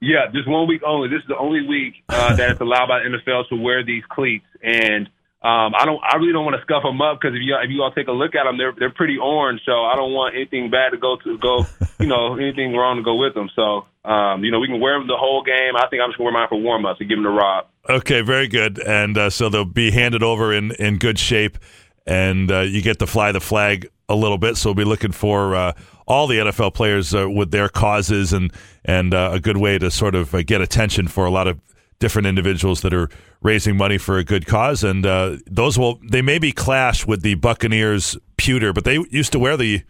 Yeah, 0.00 0.26
just 0.32 0.46
one 0.46 0.68
week 0.68 0.82
only. 0.86 1.08
This 1.08 1.22
is 1.22 1.28
the 1.28 1.36
only 1.36 1.66
week 1.66 1.94
uh, 2.08 2.36
that 2.36 2.50
it's 2.50 2.60
allowed 2.60 2.86
by 2.86 3.00
the 3.00 3.18
NFL 3.18 3.48
to 3.48 3.56
wear 3.56 3.82
these 3.82 4.04
cleats, 4.08 4.46
and 4.62 5.08
um, 5.40 5.74
I 5.74 5.86
don't. 5.86 6.00
I 6.04 6.16
really 6.16 6.32
don't 6.32 6.44
want 6.44 6.56
to 6.56 6.62
scuff 6.62 6.82
them 6.82 7.00
up 7.00 7.18
because 7.20 7.34
if 7.34 7.42
you 7.42 7.56
if 7.56 7.70
you 7.70 7.82
all 7.82 7.90
take 7.90 8.08
a 8.08 8.12
look 8.12 8.34
at 8.34 8.44
them, 8.44 8.58
they're 8.58 8.74
they're 8.78 8.94
pretty 8.94 9.16
orange. 9.16 9.62
So 9.64 9.84
I 9.84 9.96
don't 9.96 10.12
want 10.12 10.36
anything 10.36 10.70
bad 10.70 10.90
to 10.90 10.98
go 10.98 11.16
to 11.16 11.38
go, 11.38 11.64
you 11.98 12.06
know, 12.06 12.36
anything 12.42 12.74
wrong 12.74 12.98
to 12.98 13.02
go 13.02 13.16
with 13.16 13.34
them. 13.34 13.48
So 13.56 13.86
um, 14.04 14.42
you 14.44 14.50
know, 14.50 14.60
we 14.60 14.68
can 14.68 14.80
wear 14.80 14.98
them 14.98 15.06
the 15.06 15.16
whole 15.16 15.42
game. 15.42 15.76
I 15.76 15.86
think 15.88 16.02
I'm 16.02 16.10
just 16.10 16.18
gonna 16.18 16.30
wear 16.30 16.34
mine 16.34 16.48
for 16.48 16.60
warm 16.60 16.86
ups 16.86 17.00
and 17.00 17.08
give 17.08 17.18
them 17.18 17.24
to 17.24 17.30
Rob. 17.30 17.66
Okay, 17.90 18.20
very 18.20 18.48
good. 18.48 18.78
And 18.78 19.16
uh, 19.16 19.30
so 19.30 19.48
they'll 19.48 19.64
be 19.64 19.90
handed 19.90 20.22
over 20.22 20.52
in 20.52 20.72
in 20.72 20.98
good 20.98 21.18
shape, 21.18 21.58
and 22.06 22.50
uh, 22.50 22.60
you 22.60 22.82
get 22.82 22.98
to 22.98 23.06
fly 23.06 23.32
the 23.32 23.40
flag 23.40 23.88
a 24.10 24.14
little 24.14 24.36
bit. 24.36 24.56
So 24.56 24.68
we'll 24.70 24.74
be 24.74 24.84
looking 24.84 25.12
for 25.12 25.54
uh, 25.54 25.72
all 26.06 26.26
the 26.26 26.36
NFL 26.36 26.74
players 26.74 27.14
uh, 27.14 27.30
with 27.30 27.50
their 27.50 27.68
causes 27.70 28.32
and 28.32 28.52
and 28.84 29.14
uh, 29.14 29.30
a 29.32 29.40
good 29.40 29.56
way 29.56 29.78
to 29.78 29.90
sort 29.90 30.14
of 30.14 30.34
uh, 30.34 30.42
get 30.42 30.60
attention 30.60 31.08
for 31.08 31.24
a 31.24 31.30
lot 31.30 31.46
of 31.46 31.60
different 31.98 32.26
individuals 32.26 32.82
that 32.82 32.92
are 32.92 33.08
raising 33.40 33.76
money 33.76 33.96
for 33.96 34.18
a 34.18 34.24
good 34.24 34.46
cause, 34.46 34.84
and 34.84 35.04
those 35.46 35.78
will 35.78 35.98
they 36.02 36.20
maybe 36.20 36.52
clash 36.52 37.06
with 37.06 37.22
the 37.22 37.34
Buccaneers 37.36 38.18
pewter, 38.36 38.72
but 38.72 38.84
they 38.84 39.02
used 39.10 39.32
to 39.32 39.38
wear 39.38 39.56
the 39.56 39.82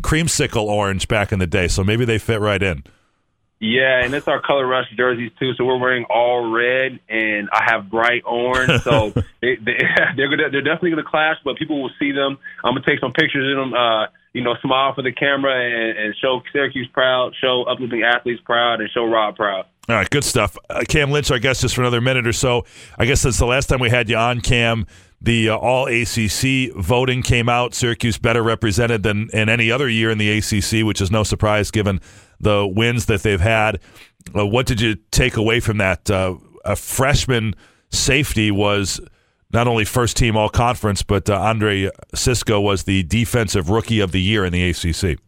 creamsicle 0.00 0.64
orange 0.64 1.06
back 1.06 1.30
in 1.30 1.38
the 1.38 1.46
day, 1.46 1.68
so 1.68 1.84
maybe 1.84 2.04
they 2.04 2.18
fit 2.18 2.40
right 2.40 2.62
in. 2.62 2.82
Yeah, 3.64 4.04
and 4.04 4.14
it's 4.14 4.28
our 4.28 4.42
color 4.42 4.66
rush 4.66 4.90
jerseys 4.94 5.32
too. 5.38 5.54
So 5.54 5.64
we're 5.64 5.78
wearing 5.78 6.04
all 6.10 6.52
red, 6.52 7.00
and 7.08 7.48
I 7.50 7.64
have 7.64 7.88
bright 7.88 8.22
orange. 8.26 8.82
So 8.82 9.10
they, 9.40 9.56
they, 9.56 9.78
they're 10.16 10.28
gonna, 10.28 10.50
they're 10.50 10.60
definitely 10.60 10.90
going 10.90 11.02
to 11.02 11.10
clash, 11.10 11.36
but 11.46 11.56
people 11.56 11.80
will 11.80 11.90
see 11.98 12.12
them. 12.12 12.36
I'm 12.62 12.74
gonna 12.74 12.84
take 12.84 13.00
some 13.00 13.12
pictures 13.12 13.56
of 13.56 13.64
them. 13.64 13.72
Uh, 13.72 14.06
you 14.34 14.42
know, 14.42 14.54
smile 14.60 14.92
for 14.94 15.00
the 15.00 15.12
camera 15.12 15.54
and, 15.54 15.96
and 15.96 16.14
show 16.20 16.42
Syracuse 16.52 16.88
proud, 16.92 17.32
show 17.40 17.62
uplifting 17.62 18.02
athletes 18.02 18.42
proud, 18.44 18.80
and 18.80 18.90
show 18.90 19.06
Rob 19.06 19.36
proud. 19.36 19.64
All 19.88 19.96
right, 19.96 20.10
good 20.10 20.24
stuff. 20.24 20.58
Uh, 20.68 20.82
Cam 20.86 21.10
Lynch, 21.10 21.30
I 21.30 21.38
guess, 21.38 21.60
just 21.60 21.74
for 21.74 21.82
another 21.82 22.02
minute 22.02 22.26
or 22.26 22.32
so. 22.32 22.66
I 22.98 23.06
guess 23.06 23.22
that's 23.22 23.38
the 23.38 23.46
last 23.46 23.66
time 23.66 23.80
we 23.80 23.88
had 23.88 24.10
you 24.10 24.16
on, 24.16 24.42
Cam. 24.42 24.86
The 25.22 25.50
uh, 25.50 25.56
All 25.56 25.86
ACC 25.86 26.74
voting 26.76 27.22
came 27.22 27.48
out. 27.48 27.74
Syracuse 27.74 28.18
better 28.18 28.42
represented 28.42 29.04
than 29.04 29.30
in 29.32 29.48
any 29.48 29.70
other 29.70 29.88
year 29.88 30.10
in 30.10 30.18
the 30.18 30.38
ACC, 30.38 30.84
which 30.84 31.00
is 31.00 31.10
no 31.10 31.22
surprise 31.22 31.70
given 31.70 32.00
the 32.40 32.66
wins 32.66 33.06
that 33.06 33.22
they've 33.22 33.40
had. 33.40 33.80
Uh, 34.34 34.46
what 34.46 34.66
did 34.66 34.80
you 34.80 34.96
take 35.10 35.36
away 35.36 35.60
from 35.60 35.78
that? 35.78 36.10
Uh, 36.10 36.36
a 36.64 36.76
freshman 36.76 37.54
safety 37.90 38.50
was 38.50 39.00
not 39.52 39.68
only 39.68 39.84
first 39.84 40.16
team 40.16 40.36
All 40.36 40.48
Conference, 40.48 41.02
but 41.02 41.28
uh, 41.28 41.38
Andre 41.38 41.90
Cisco 42.14 42.60
was 42.60 42.84
the 42.84 43.02
defensive 43.04 43.70
rookie 43.70 44.00
of 44.00 44.12
the 44.12 44.20
year 44.20 44.44
in 44.44 44.52
the 44.52 44.70
ACC. 44.70 45.18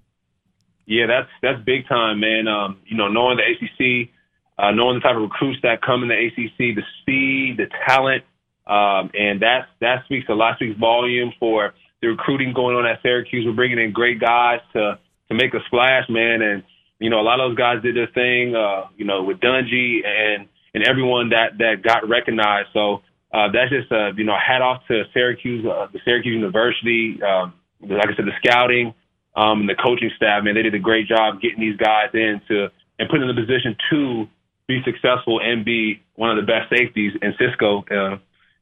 Yeah, 0.87 1.07
that's 1.07 1.29
that's 1.42 1.64
big 1.64 1.88
time, 1.88 2.21
man. 2.21 2.49
Um, 2.49 2.81
you 2.87 2.97
know, 2.97 3.09
knowing 3.09 3.38
the 3.38 3.42
ACC 3.42 4.11
uh, 4.59 4.71
knowing 4.71 4.97
the 4.97 5.01
type 5.01 5.16
of 5.16 5.23
recruits 5.23 5.61
that 5.62 5.83
come 5.83 6.03
in 6.03 6.09
the 6.09 6.14
ACC, 6.14 6.75
the 6.75 6.83
speed, 7.01 7.57
the 7.59 7.66
talent, 7.87 8.25
um, 8.66 9.11
and 9.14 9.40
that 9.42 9.69
that 9.81 10.05
speaks 10.07 10.29
a 10.29 10.35
lot 10.35 10.57
speaks 10.57 10.79
volume 10.79 11.33
for 11.38 11.75
the 12.01 12.09
recruiting 12.09 12.53
going 12.53 12.75
on 12.75 12.87
at 12.87 13.01
Syracuse. 13.03 13.45
We're 13.47 13.53
bringing 13.53 13.79
in 13.79 13.92
great 13.92 14.19
guys 14.19 14.61
to 14.73 14.99
to 15.29 15.35
make 15.35 15.55
a 15.55 15.61
splash, 15.66 16.09
man, 16.09 16.40
and 16.40 16.62
you 16.98 17.11
know 17.11 17.20
a 17.20 17.26
lot 17.26 17.40
of 17.40 17.50
those 17.50 17.59
guys 17.59 17.82
did 17.82 17.96
their 17.96 18.09
thing, 18.09 18.54
uh, 18.54 18.88
you 18.96 19.04
know, 19.04 19.22
with 19.22 19.38
Dungey 19.38 20.06
and 20.06 20.48
and 20.74 20.85
everyone 20.85 21.30
that 21.30 21.59
that 21.59 21.82
got 21.82 22.09
recognized. 22.09 22.68
So 22.72 23.02
uh, 23.32 23.48
that's 23.52 23.70
just 23.70 23.90
uh, 23.90 24.12
you 24.16 24.24
know 24.24 24.37
hat 24.37 24.62
off 24.62 24.82
to 24.88 25.04
Syracuse, 25.12 25.64
uh, 25.66 25.88
the 25.92 26.00
Syracuse 26.04 26.35
University. 26.35 27.20
Um, 27.22 27.54
like 27.80 28.09
I 28.09 28.16
said, 28.16 28.24
the 28.24 28.37
scouting, 28.44 28.94
um, 29.37 29.61
and 29.61 29.68
the 29.68 29.74
coaching 29.74 30.11
staff, 30.16 30.42
man, 30.42 30.54
they 30.54 30.62
did 30.62 30.74
a 30.74 30.78
great 30.78 31.06
job 31.06 31.40
getting 31.40 31.61
these 31.61 31.76
guys 31.76 32.09
in 32.14 32.40
to 32.48 32.68
and 32.98 33.09
putting 33.09 33.28
in 33.28 33.30
a 33.30 33.40
position 33.40 33.76
to 33.90 34.26
be 34.66 34.80
successful 34.85 35.40
and 35.40 35.64
be 35.64 36.02
one 36.14 36.30
of 36.30 36.37
the 36.37 36.42
best 36.42 36.70
safeties 36.70 37.12
in 37.22 37.35
Cisco 37.38 37.85
uh, 37.90 38.16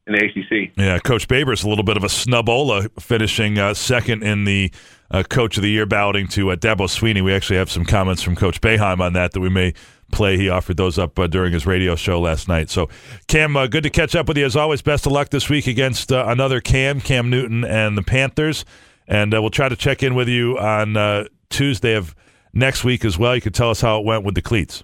in 0.07 0.13
the 0.13 0.25
ACC. 0.25 0.71
Yeah, 0.77 0.99
Coach 0.99 1.27
Babers 1.27 1.63
a 1.63 1.69
little 1.69 1.83
bit 1.83 1.97
of 1.97 2.03
a 2.03 2.07
snubola, 2.07 2.89
finishing 3.01 3.57
uh, 3.57 3.73
second 3.73 4.23
in 4.23 4.45
the 4.45 4.71
uh, 5.11 5.23
Coach 5.23 5.57
of 5.57 5.63
the 5.63 5.69
Year 5.69 5.85
balloting 5.85 6.27
to 6.29 6.51
uh, 6.51 6.55
Dabo 6.55 6.87
Swinney. 6.87 7.23
We 7.23 7.33
actually 7.33 7.57
have 7.57 7.71
some 7.71 7.85
comments 7.85 8.21
from 8.21 8.35
Coach 8.35 8.61
Boeheim 8.61 8.99
on 8.99 9.13
that 9.13 9.31
that 9.33 9.39
we 9.39 9.49
may 9.49 9.73
play. 10.11 10.37
He 10.37 10.49
offered 10.49 10.77
those 10.77 10.99
up 10.99 11.17
uh, 11.17 11.27
during 11.27 11.53
his 11.53 11.65
radio 11.65 11.95
show 11.95 12.19
last 12.19 12.47
night. 12.47 12.69
So, 12.69 12.89
Cam, 13.27 13.57
uh, 13.57 13.67
good 13.67 13.83
to 13.83 13.89
catch 13.89 14.15
up 14.15 14.27
with 14.27 14.37
you 14.37 14.45
as 14.45 14.55
always. 14.55 14.81
Best 14.81 15.05
of 15.05 15.11
luck 15.11 15.29
this 15.29 15.49
week 15.49 15.67
against 15.67 16.11
uh, 16.11 16.25
another 16.27 16.61
Cam, 16.61 17.01
Cam 17.01 17.29
Newton, 17.29 17.63
and 17.63 17.97
the 17.97 18.03
Panthers. 18.03 18.65
And 19.07 19.33
uh, 19.33 19.41
we'll 19.41 19.51
try 19.51 19.69
to 19.69 19.75
check 19.75 20.03
in 20.03 20.15
with 20.15 20.27
you 20.27 20.57
on 20.57 21.27
Tuesday 21.49 21.93
of 21.95 22.15
next 22.53 22.83
week 22.83 23.05
as 23.05 23.17
well. 23.19 23.35
You 23.35 23.41
can 23.41 23.53
tell 23.53 23.69
us 23.69 23.81
how 23.81 23.99
it 23.99 24.05
went 24.05 24.23
with 24.23 24.33
the 24.35 24.41
cleats. 24.41 24.83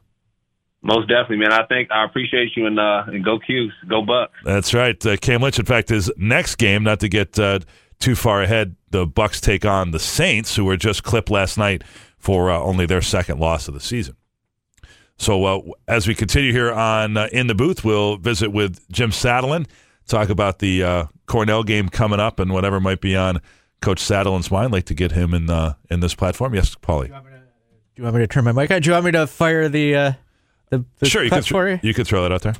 Most 0.84 1.08
definitely, 1.08 1.38
man. 1.38 1.54
I 1.54 1.66
think 1.68 1.92
I 1.92 2.04
appreciate 2.06 2.56
you 2.56 2.66
and 2.66 2.80
uh, 2.80 3.04
and 3.08 3.24
go 3.24 3.38
'Cuse, 3.40 3.74
go 3.88 4.02
Bucks. 4.02 4.34
That's 4.44 4.74
right. 4.74 5.04
Uh, 5.06 5.16
Cam 5.18 5.42
Lynch, 5.42 5.60
in 5.60 5.66
fact, 5.66 5.90
his 5.90 6.12
next 6.18 6.56
game, 6.56 6.84
not 6.84 7.00
to 7.02 7.10
get 7.10 7.38
uh, 7.38 7.60
too 8.00 8.16
far 8.16 8.42
ahead, 8.42 8.76
the 8.90 9.06
Bucks 9.06 9.40
take 9.40 9.64
on 9.64 9.92
the 9.92 10.00
Saints, 10.00 10.56
who 10.56 10.66
were 10.66 10.78
just 10.78 11.04
clipped 11.04 11.30
last 11.30 11.58
night 11.58 11.84
for 12.18 12.50
uh, 12.50 12.58
only 12.60 12.86
their 12.88 13.02
second 13.02 13.40
loss 13.40 13.68
of 13.68 13.74
the 13.76 13.80
season. 13.80 14.16
So 15.18 15.46
uh, 15.46 15.62
as 15.88 16.08
we 16.08 16.16
continue 16.16 16.52
here 16.52 16.72
on 16.72 17.16
uh, 17.16 17.28
in 17.32 17.46
the 17.46 17.54
booth, 17.54 17.86
we'll 17.86 18.18
visit 18.18 18.50
with 18.52 18.90
Jim 18.92 19.12
Satalin, 19.12 19.68
talk 20.08 20.30
about 20.30 20.58
the 20.60 20.84
uh, 20.84 21.06
Cornell 21.28 21.64
game 21.64 21.90
coming 21.90 22.20
up 22.20 22.40
and 22.40 22.52
whatever 22.52 22.80
might 22.80 23.02
be 23.02 23.16
on 23.16 23.40
Coach 23.82 24.02
Satalin's 24.02 24.50
mind. 24.50 24.66
I'd 24.66 24.72
like 24.72 24.86
to 24.86 24.96
get 24.96 25.12
him 25.12 25.36
in 25.36 25.48
uh, 25.48 25.76
in 25.92 26.00
this 26.00 26.16
platform. 26.16 26.56
Yes, 26.56 26.74
Paulie. 26.74 27.10
Do 27.10 27.14
you 27.98 28.04
want 28.04 28.16
me 28.16 28.22
to 28.22 28.28
turn 28.28 28.46
my 28.46 28.52
mic 28.52 28.72
on? 28.72 28.82
Do 28.82 28.90
you 28.90 28.94
want 28.94 29.06
me 29.06 29.12
to 29.12 29.28
fire 29.28 29.70
the 29.70 29.96
uh, 29.96 30.12
the, 30.72 30.84
the 31.00 31.06
sure, 31.06 31.24
you 31.24 31.30
could, 31.30 31.46
for 31.46 31.70
you? 31.70 31.80
you 31.84 31.94
could 31.94 32.08
throw 32.08 32.24
that 32.24 32.32
out 32.32 32.42
there. 32.42 32.56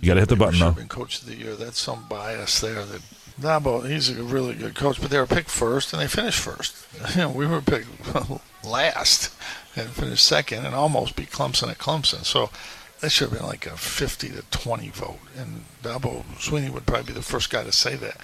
You 0.00 0.08
got 0.08 0.14
to 0.14 0.20
hit 0.20 0.28
the 0.28 0.36
button, 0.36 0.60
though. 0.60 0.72
Been 0.72 0.88
coach 0.88 1.20
of 1.20 1.26
the 1.26 1.34
year. 1.34 1.54
That's 1.54 1.78
some 1.78 2.06
bias 2.08 2.60
there. 2.60 2.84
That 2.84 3.02
Dabo, 3.40 3.88
he's 3.88 4.10
a 4.10 4.22
really 4.22 4.54
good 4.54 4.74
coach, 4.74 5.00
but 5.00 5.10
they 5.10 5.18
were 5.18 5.26
picked 5.26 5.50
first 5.50 5.92
and 5.92 6.00
they 6.00 6.06
finished 6.06 6.40
first. 6.40 6.86
We 7.34 7.46
were 7.46 7.60
picked 7.60 7.88
last 8.64 9.34
and 9.76 9.88
finished 9.88 10.24
second 10.24 10.64
and 10.64 10.74
almost 10.74 11.16
beat 11.16 11.30
Clemson 11.30 11.70
at 11.70 11.78
Clemson. 11.78 12.24
So 12.24 12.50
that 13.00 13.10
should 13.10 13.30
have 13.30 13.38
been 13.38 13.48
like 13.48 13.66
a 13.66 13.76
50 13.76 14.28
to 14.30 14.42
20 14.50 14.88
vote. 14.90 15.18
And 15.36 15.64
Dabo 15.82 16.24
Swinney 16.36 16.70
would 16.70 16.86
probably 16.86 17.06
be 17.06 17.12
the 17.12 17.22
first 17.22 17.50
guy 17.50 17.64
to 17.64 17.72
say 17.72 17.96
that. 17.96 18.18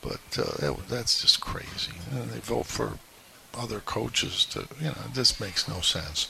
But 0.00 0.20
uh, 0.38 0.56
that, 0.58 0.88
that's 0.88 1.20
just 1.20 1.40
crazy. 1.40 1.92
And 2.12 2.30
they 2.30 2.38
vote 2.38 2.66
for 2.66 2.98
other 3.54 3.80
coaches 3.80 4.44
to, 4.46 4.68
you 4.80 4.88
know, 4.88 4.94
this 5.12 5.40
makes 5.40 5.68
no 5.68 5.80
sense. 5.80 6.28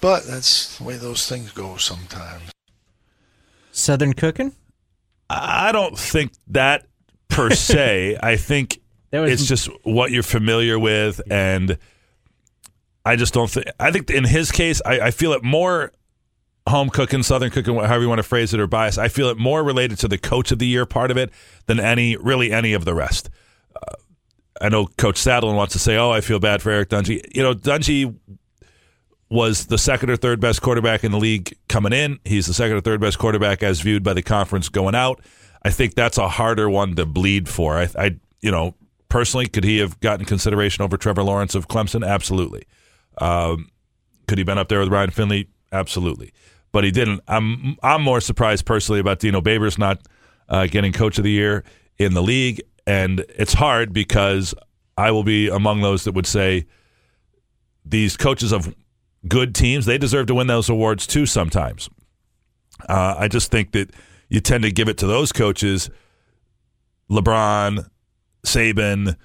But 0.00 0.24
that's 0.24 0.78
the 0.78 0.84
way 0.84 0.96
those 0.96 1.28
things 1.28 1.52
go 1.52 1.76
sometimes. 1.76 2.50
Southern 3.72 4.14
cooking? 4.14 4.54
I 5.28 5.72
don't 5.72 5.98
think 5.98 6.32
that 6.48 6.86
per 7.28 7.50
se. 7.54 8.18
I 8.22 8.36
think 8.36 8.80
was, 9.12 9.32
it's 9.32 9.46
just 9.46 9.68
what 9.84 10.10
you're 10.10 10.22
familiar 10.22 10.78
with, 10.78 11.20
and 11.30 11.78
I 13.04 13.16
just 13.16 13.34
don't 13.34 13.50
think. 13.50 13.66
I 13.78 13.90
think 13.90 14.10
in 14.10 14.24
his 14.24 14.50
case, 14.50 14.80
I, 14.84 15.00
I 15.00 15.10
feel 15.10 15.32
it 15.32 15.42
more 15.42 15.92
home 16.68 16.90
cooking, 16.90 17.22
southern 17.22 17.50
cooking, 17.50 17.74
however 17.74 18.02
you 18.02 18.08
want 18.08 18.18
to 18.18 18.24
phrase 18.24 18.52
it, 18.54 18.60
or 18.60 18.66
bias. 18.66 18.98
I 18.98 19.08
feel 19.08 19.28
it 19.28 19.38
more 19.38 19.62
related 19.62 19.98
to 20.00 20.08
the 20.08 20.18
coach 20.18 20.52
of 20.52 20.58
the 20.58 20.66
year 20.66 20.86
part 20.86 21.10
of 21.10 21.16
it 21.16 21.30
than 21.66 21.80
any 21.80 22.16
really 22.16 22.52
any 22.52 22.72
of 22.72 22.84
the 22.84 22.94
rest. 22.94 23.30
Uh, 23.76 23.94
I 24.60 24.68
know 24.68 24.86
Coach 24.86 25.16
Satalin 25.16 25.56
wants 25.56 25.72
to 25.74 25.78
say, 25.78 25.96
"Oh, 25.96 26.10
I 26.10 26.20
feel 26.20 26.38
bad 26.38 26.62
for 26.62 26.70
Eric 26.70 26.88
Dungey." 26.88 27.22
You 27.34 27.42
know, 27.42 27.54
Dungey 27.54 28.14
was 29.30 29.66
the 29.66 29.78
second 29.78 30.10
or 30.10 30.16
third 30.16 30.40
best 30.40 30.60
quarterback 30.60 31.04
in 31.04 31.12
the 31.12 31.18
league 31.18 31.56
coming 31.68 31.92
in. 31.92 32.18
He's 32.24 32.46
the 32.46 32.54
second 32.54 32.76
or 32.76 32.80
third 32.80 33.00
best 33.00 33.18
quarterback 33.18 33.62
as 33.62 33.80
viewed 33.80 34.02
by 34.02 34.12
the 34.12 34.22
conference 34.22 34.68
going 34.68 34.96
out. 34.96 35.20
I 35.62 35.70
think 35.70 35.94
that's 35.94 36.18
a 36.18 36.28
harder 36.28 36.68
one 36.68 36.96
to 36.96 37.06
bleed 37.06 37.48
for. 37.48 37.78
I, 37.78 37.88
I 37.96 38.16
you 38.40 38.50
know, 38.50 38.74
personally, 39.08 39.46
could 39.46 39.64
he 39.64 39.78
have 39.78 40.00
gotten 40.00 40.26
consideration 40.26 40.82
over 40.82 40.96
Trevor 40.96 41.22
Lawrence 41.22 41.54
of 41.54 41.68
Clemson? 41.68 42.06
Absolutely. 42.06 42.64
Um, 43.18 43.70
could 44.26 44.38
he 44.38 44.44
been 44.44 44.58
up 44.58 44.68
there 44.68 44.80
with 44.80 44.88
Ryan 44.88 45.10
Finley? 45.10 45.48
Absolutely. 45.70 46.32
But 46.72 46.84
he 46.84 46.90
didn't. 46.90 47.20
I'm 47.28 47.76
I'm 47.82 48.02
more 48.02 48.20
surprised 48.20 48.64
personally 48.64 49.00
about 49.00 49.20
Dino 49.20 49.40
Babers 49.40 49.78
not 49.78 50.00
uh, 50.48 50.66
getting 50.66 50.92
Coach 50.92 51.18
of 51.18 51.24
the 51.24 51.30
Year 51.30 51.64
in 51.98 52.14
the 52.14 52.22
league, 52.22 52.62
and 52.86 53.24
it's 53.28 53.52
hard 53.52 53.92
because 53.92 54.54
I 54.96 55.10
will 55.10 55.24
be 55.24 55.48
among 55.48 55.82
those 55.82 56.04
that 56.04 56.14
would 56.14 56.26
say 56.26 56.66
these 57.84 58.16
coaches 58.16 58.52
of 58.52 58.72
good 59.28 59.54
teams 59.54 59.86
they 59.86 59.98
deserve 59.98 60.26
to 60.26 60.34
win 60.34 60.46
those 60.46 60.68
awards 60.68 61.06
too. 61.06 61.26
Sometimes, 61.26 61.88
uh, 62.88 63.14
I 63.18 63.28
just 63.28 63.50
think 63.50 63.72
that 63.72 63.90
you 64.28 64.40
tend 64.40 64.62
to 64.62 64.70
give 64.70 64.88
it 64.88 64.98
to 64.98 65.06
those 65.06 65.32
coaches, 65.32 65.90
LeBron, 67.10 67.88
Saban, 68.46 69.16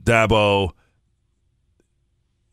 Dabo. 0.00 0.70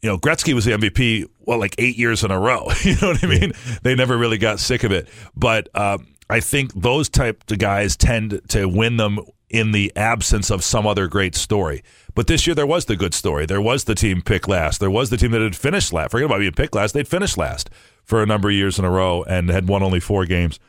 You 0.02 0.10
know, 0.10 0.18
Gretzky 0.18 0.54
was 0.54 0.66
the 0.66 0.72
MVP, 0.72 1.26
well, 1.40 1.60
like 1.60 1.76
eight 1.78 1.98
years 1.98 2.24
in 2.24 2.32
a 2.32 2.40
row. 2.40 2.68
You 2.84 2.96
know 3.02 3.10
what 3.10 3.24
I 3.24 3.28
mean? 3.28 3.54
They 3.84 3.96
never 3.96 4.18
really 4.18 4.38
got 4.38 4.60
sick 4.60 4.84
of 4.84 4.92
it. 4.92 5.08
But 5.36 5.70
um, 5.76 6.08
I 6.30 6.40
think 6.40 6.74
those 6.74 7.10
type 7.10 7.50
of 7.50 7.60
guys 7.60 7.96
tend 7.96 8.42
to 8.50 8.68
win 8.68 8.98
them 8.98 9.20
in 9.54 9.72
the 9.72 9.94
absence 9.96 10.50
of 10.50 10.64
some 10.64 10.86
other 10.88 11.08
great 11.08 11.36
story. 11.36 11.84
But 12.16 12.26
this 12.26 12.46
year 12.48 12.56
there 12.56 12.66
was 12.66 12.86
the 12.86 12.96
good 12.96 13.14
story. 13.14 13.46
There 13.46 13.62
was 13.62 13.84
the 13.84 13.96
team 13.96 14.24
picked 14.24 14.50
last. 14.50 14.80
There 14.80 14.92
was 14.92 15.12
the 15.12 15.18
team 15.18 15.32
that 15.32 15.42
had 15.42 15.56
finished 15.56 15.94
last. 15.94 16.12
Forget 16.12 16.26
about 16.26 16.40
being 16.40 16.52
picked 16.52 16.76
last. 16.76 16.94
They'd 16.94 17.08
finished 17.08 17.38
last 17.38 17.70
for 18.04 18.22
a 18.22 18.26
number 18.26 18.50
of 18.50 18.56
years 18.56 18.80
in 18.80 18.84
a 18.84 18.90
row 18.90 19.24
and 19.24 19.50
had 19.50 19.68
won 19.68 19.84
only 19.84 20.00
four 20.00 20.26
games. 20.26 20.60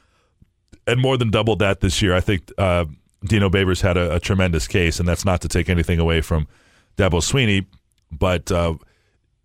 And 0.87 1.01
more 1.01 1.17
than 1.17 1.31
doubled 1.31 1.61
that 1.61 1.81
this 1.81 2.03
year. 2.03 2.15
I 2.15 2.21
think 2.21 2.53
uh, 2.59 2.85
Dino 3.25 3.49
Babers 3.49 3.81
had 3.81 3.97
a, 3.97 4.17
a, 4.17 4.21
tremendous 4.21 4.69
case, 4.69 5.01
and 5.01 5.09
that's 5.09 5.25
not 5.25 5.41
to 5.41 5.49
take 5.49 5.71
anything 5.71 5.99
away 5.99 6.21
from 6.21 6.47
Dabo 6.99 7.23
Swinney, 7.23 7.65
but 8.13 8.53
uh, 8.53 8.75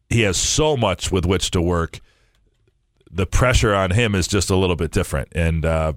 he 0.10 0.22
has 0.22 0.36
so 0.36 0.76
much 0.76 1.14
with 1.14 1.26
which 1.26 1.52
to 1.52 1.62
work. 1.62 2.02
The 3.10 3.26
pressure 3.26 3.74
on 3.74 3.92
him 3.92 4.16
is 4.16 4.28
just 4.28 4.50
a 4.50 4.58
little 4.58 4.76
bit 4.76 4.92
different, 4.92 5.30
and 5.32 5.66
uh, 5.66 5.94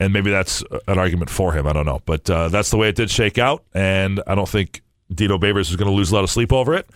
and 0.00 0.14
maybe 0.14 0.30
that's 0.30 0.64
an 0.88 0.98
argument 0.98 1.30
for 1.30 1.52
him. 1.52 1.66
I 1.66 1.72
don't 1.72 1.86
know, 1.86 2.00
but 2.06 2.28
uh, 2.28 2.48
that's 2.48 2.70
the 2.70 2.78
way 2.78 2.88
it 2.88 2.96
did 2.96 3.10
shake 3.10 3.38
out, 3.38 3.64
and 3.74 4.20
I 4.26 4.34
don't 4.34 4.48
think 4.48 4.82
Dino 5.14 5.38
Babers 5.38 5.70
is 5.70 5.76
going 5.76 5.90
to 5.90 5.94
lose 5.94 6.10
a 6.10 6.14
lot 6.14 6.24
of 6.24 6.30
sleep 6.30 6.52
over 6.52 6.74
it. 6.74 6.88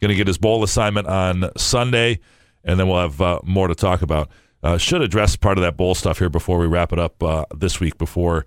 Going 0.00 0.10
to 0.10 0.14
get 0.14 0.26
his 0.26 0.38
bowl 0.38 0.64
assignment 0.64 1.06
on 1.06 1.50
Sunday, 1.56 2.20
and 2.64 2.78
then 2.78 2.88
we'll 2.88 3.00
have 3.00 3.20
uh, 3.20 3.40
more 3.44 3.68
to 3.68 3.74
talk 3.74 4.02
about. 4.02 4.30
Uh, 4.62 4.78
should 4.78 5.02
address 5.02 5.36
part 5.36 5.58
of 5.58 5.62
that 5.62 5.76
bowl 5.76 5.94
stuff 5.94 6.18
here 6.18 6.28
before 6.28 6.58
we 6.58 6.66
wrap 6.66 6.92
it 6.92 6.98
up 6.98 7.22
uh, 7.22 7.44
this 7.54 7.80
week. 7.80 7.98
Before 7.98 8.46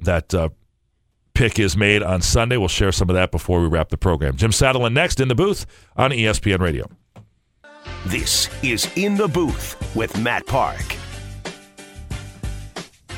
that 0.00 0.34
uh, 0.34 0.48
pick 1.34 1.58
is 1.58 1.76
made 1.76 2.02
on 2.02 2.22
Sunday, 2.22 2.56
we'll 2.56 2.68
share 2.68 2.92
some 2.92 3.10
of 3.10 3.14
that 3.14 3.30
before 3.30 3.60
we 3.60 3.68
wrap 3.68 3.90
the 3.90 3.98
program. 3.98 4.36
Jim 4.36 4.50
Satalin 4.50 4.92
next 4.92 5.20
in 5.20 5.28
the 5.28 5.34
booth 5.34 5.66
on 5.96 6.10
ESPN 6.10 6.60
Radio. 6.60 6.86
This 8.06 8.50
is 8.62 8.90
in 8.96 9.14
the 9.14 9.28
booth 9.28 9.94
with 9.94 10.18
Matt 10.18 10.46
Park. 10.46 10.96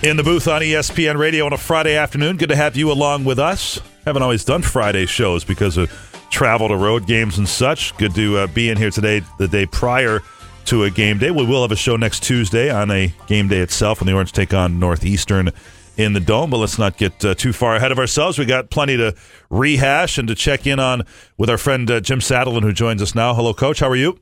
In 0.04 0.18
the 0.18 0.22
booth 0.22 0.48
on 0.48 0.60
ESPN 0.60 1.16
Radio 1.16 1.46
on 1.46 1.54
a 1.54 1.56
Friday 1.56 1.96
afternoon. 1.96 2.36
Good 2.36 2.50
to 2.50 2.56
have 2.56 2.76
you 2.76 2.92
along 2.92 3.24
with 3.24 3.38
us. 3.38 3.80
Haven't 4.04 4.20
always 4.20 4.44
done 4.44 4.60
Friday 4.60 5.06
shows 5.06 5.44
because 5.44 5.78
of 5.78 5.90
travel 6.28 6.68
to 6.68 6.76
road 6.76 7.06
games 7.06 7.38
and 7.38 7.48
such. 7.48 7.96
Good 7.96 8.14
to 8.14 8.36
uh, 8.36 8.46
be 8.48 8.68
in 8.68 8.76
here 8.76 8.90
today, 8.90 9.22
the 9.38 9.48
day 9.48 9.64
prior 9.64 10.20
to 10.66 10.82
a 10.82 10.90
game 10.90 11.16
day. 11.16 11.30
We 11.30 11.46
will 11.46 11.62
have 11.62 11.72
a 11.72 11.76
show 11.76 11.96
next 11.96 12.22
Tuesday 12.22 12.70
on 12.70 12.90
a 12.90 13.14
game 13.28 13.48
day 13.48 13.60
itself 13.60 14.00
when 14.00 14.06
the 14.06 14.12
Orange 14.12 14.32
take 14.32 14.52
on 14.52 14.78
Northeastern 14.78 15.48
in 15.96 16.12
the 16.12 16.20
Dome. 16.20 16.50
But 16.50 16.58
let's 16.58 16.78
not 16.78 16.98
get 16.98 17.24
uh, 17.24 17.34
too 17.34 17.54
far 17.54 17.74
ahead 17.74 17.90
of 17.90 17.98
ourselves. 17.98 18.38
We 18.38 18.44
got 18.44 18.68
plenty 18.68 18.98
to 18.98 19.14
rehash 19.48 20.18
and 20.18 20.28
to 20.28 20.34
check 20.34 20.66
in 20.66 20.80
on 20.80 21.04
with 21.38 21.48
our 21.48 21.56
friend 21.56 21.90
uh, 21.90 22.00
Jim 22.00 22.18
Satalin, 22.18 22.60
who 22.60 22.74
joins 22.74 23.00
us 23.00 23.14
now. 23.14 23.32
Hello, 23.32 23.54
Coach. 23.54 23.80
How 23.80 23.88
are 23.88 23.96
you? 23.96 24.20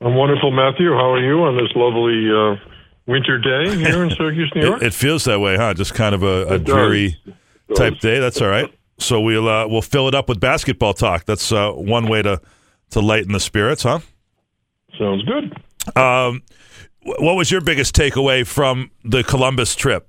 I'm 0.00 0.14
wonderful, 0.14 0.52
Matthew. 0.52 0.90
How 0.94 1.12
are 1.12 1.22
you 1.22 1.42
on 1.42 1.54
this 1.54 1.70
lovely 1.76 2.30
uh, 2.32 2.75
winter 3.06 3.38
day 3.38 3.76
here 3.76 4.02
in 4.04 4.10
Syracuse, 4.16 4.52
New 4.54 4.62
York? 4.62 4.82
it, 4.82 4.88
it, 4.88 4.94
feels 4.94 5.24
that 5.24 5.40
way, 5.40 5.56
huh? 5.56 5.74
Just 5.74 5.94
kind 5.94 6.14
of 6.14 6.22
a, 6.22 6.46
a 6.54 6.58
dreary 6.58 7.16
type 7.74 7.98
day. 8.00 8.18
That's 8.18 8.40
all 8.40 8.48
right. 8.48 8.72
So 8.98 9.20
we'll 9.20 9.48
uh, 9.48 9.66
we'll 9.68 9.82
fill 9.82 10.08
it 10.08 10.14
up 10.14 10.28
with 10.28 10.40
basketball 10.40 10.94
talk. 10.94 11.24
That's 11.24 11.52
uh, 11.52 11.72
one 11.72 12.08
way 12.08 12.22
to 12.22 12.40
to 12.90 13.00
lighten 13.00 13.32
the 13.32 13.40
spirits, 13.40 13.82
huh? 13.82 14.00
Sounds 14.98 15.22
good. 15.24 15.54
Um, 15.96 16.42
what 17.02 17.36
was 17.36 17.50
your 17.50 17.60
biggest 17.60 17.94
takeaway 17.94 18.46
from 18.46 18.90
the 19.04 19.22
Columbus 19.22 19.74
trip? 19.74 20.08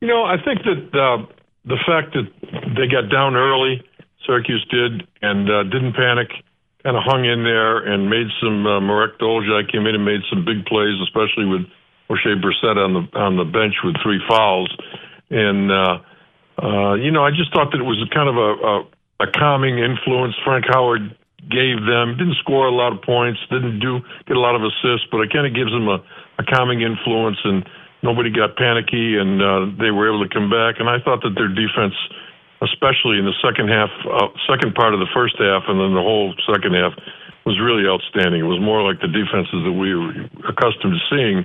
You 0.00 0.08
know, 0.08 0.24
I 0.24 0.36
think 0.42 0.62
that 0.64 0.98
uh, 0.98 1.26
the 1.64 1.78
fact 1.86 2.14
that 2.14 2.30
they 2.76 2.86
got 2.86 3.10
down 3.10 3.36
early, 3.36 3.82
Syracuse 4.26 4.66
did, 4.70 5.06
and 5.20 5.50
uh, 5.50 5.62
didn't 5.64 5.94
panic 5.94 6.28
kind 6.82 6.96
of 6.96 7.02
hung 7.06 7.24
in 7.24 7.44
there 7.44 7.78
and 7.78 8.10
made 8.10 8.26
some. 8.42 8.66
Uh, 8.66 8.80
Marek 8.80 9.18
Dolezaj 9.18 9.70
came 9.70 9.86
in 9.86 9.94
and 9.94 10.04
made 10.04 10.20
some 10.30 10.44
big 10.44 10.66
plays, 10.66 10.98
especially 11.02 11.46
with 11.46 11.62
Oshae 12.10 12.38
Brissett 12.42 12.76
on 12.76 12.92
the 12.94 13.04
on 13.18 13.36
the 13.36 13.44
bench 13.44 13.74
with 13.84 13.94
three 14.02 14.20
fouls. 14.28 14.70
And 15.30 15.70
uh, 15.70 15.98
uh, 16.58 16.94
you 16.94 17.10
know, 17.10 17.24
I 17.24 17.30
just 17.30 17.52
thought 17.52 17.70
that 17.72 17.78
it 17.78 17.86
was 17.86 18.02
kind 18.12 18.28
of 18.28 18.36
a, 18.36 18.50
a, 18.66 18.74
a 19.26 19.32
calming 19.32 19.78
influence. 19.78 20.34
Frank 20.44 20.66
Howard 20.68 21.16
gave 21.50 21.82
them 21.82 22.14
didn't 22.18 22.36
score 22.38 22.66
a 22.66 22.74
lot 22.74 22.92
of 22.92 23.02
points, 23.02 23.40
didn't 23.50 23.80
do 23.80 24.00
get 24.26 24.36
a 24.36 24.40
lot 24.40 24.54
of 24.54 24.62
assists, 24.62 25.06
but 25.10 25.22
it 25.22 25.32
kind 25.32 25.46
of 25.46 25.54
gives 25.54 25.70
them 25.70 25.88
a, 25.88 26.02
a 26.38 26.44
calming 26.44 26.82
influence 26.82 27.38
and. 27.44 27.68
Nobody 28.04 28.34
got 28.34 28.56
panicky, 28.56 29.14
and 29.14 29.38
uh, 29.38 29.78
they 29.78 29.92
were 29.92 30.10
able 30.10 30.26
to 30.26 30.34
come 30.34 30.50
back. 30.50 30.82
And 30.82 30.90
I 30.90 30.98
thought 30.98 31.22
that 31.22 31.38
their 31.38 31.46
defense 31.46 31.94
especially 32.62 33.18
in 33.18 33.26
the 33.26 33.34
second 33.42 33.68
half, 33.68 33.90
uh, 34.06 34.28
second 34.48 34.74
part 34.74 34.94
of 34.94 35.00
the 35.00 35.10
first 35.12 35.34
half, 35.38 35.64
and 35.68 35.80
then 35.80 35.94
the 35.94 36.02
whole 36.02 36.34
second 36.46 36.74
half 36.74 36.94
was 37.44 37.58
really 37.58 37.86
outstanding. 37.86 38.40
It 38.40 38.48
was 38.48 38.60
more 38.60 38.82
like 38.82 39.00
the 39.00 39.08
defenses 39.08 39.66
that 39.66 39.72
we 39.72 39.94
were 39.94 40.14
accustomed 40.46 40.94
to 40.94 41.02
seeing 41.10 41.44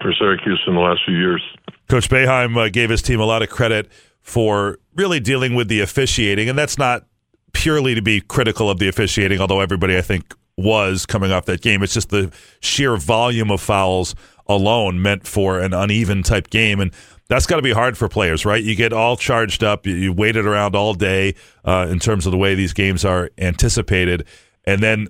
for 0.00 0.12
Syracuse 0.18 0.60
in 0.66 0.74
the 0.74 0.80
last 0.80 1.00
few 1.04 1.16
years. 1.16 1.42
Coach 1.88 2.08
Boeheim 2.08 2.56
uh, 2.56 2.68
gave 2.70 2.88
his 2.88 3.02
team 3.02 3.20
a 3.20 3.26
lot 3.26 3.42
of 3.42 3.50
credit 3.50 3.90
for 4.20 4.78
really 4.94 5.20
dealing 5.20 5.54
with 5.54 5.68
the 5.68 5.80
officiating, 5.80 6.48
and 6.48 6.58
that's 6.58 6.78
not 6.78 7.04
purely 7.52 7.94
to 7.94 8.02
be 8.02 8.20
critical 8.20 8.70
of 8.70 8.78
the 8.78 8.88
officiating, 8.88 9.40
although 9.40 9.60
everybody 9.60 9.98
I 9.98 10.00
think 10.00 10.34
was 10.56 11.04
coming 11.04 11.30
off 11.30 11.44
that 11.46 11.60
game. 11.60 11.82
It's 11.82 11.94
just 11.94 12.08
the 12.08 12.32
sheer 12.60 12.96
volume 12.96 13.50
of 13.50 13.60
fouls 13.60 14.14
alone 14.46 15.02
meant 15.02 15.26
for 15.26 15.60
an 15.60 15.74
uneven 15.74 16.22
type 16.22 16.48
game, 16.48 16.80
and 16.80 16.92
that's 17.28 17.46
got 17.46 17.56
to 17.56 17.62
be 17.62 17.72
hard 17.72 17.96
for 17.96 18.08
players, 18.08 18.44
right? 18.44 18.62
You 18.62 18.74
get 18.74 18.92
all 18.92 19.16
charged 19.16 19.64
up, 19.64 19.86
you, 19.86 19.94
you 19.94 20.12
waited 20.12 20.46
around 20.46 20.76
all 20.76 20.94
day 20.94 21.34
uh, 21.64 21.86
in 21.90 21.98
terms 21.98 22.26
of 22.26 22.32
the 22.32 22.38
way 22.38 22.54
these 22.54 22.72
games 22.72 23.04
are 23.04 23.30
anticipated, 23.38 24.26
and 24.64 24.82
then 24.82 25.08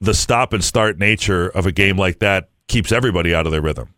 the 0.00 0.14
stop 0.14 0.52
and 0.52 0.62
start 0.62 0.98
nature 0.98 1.48
of 1.48 1.66
a 1.66 1.72
game 1.72 1.96
like 1.96 2.18
that 2.20 2.50
keeps 2.68 2.92
everybody 2.92 3.34
out 3.34 3.46
of 3.46 3.52
their 3.52 3.62
rhythm. 3.62 3.94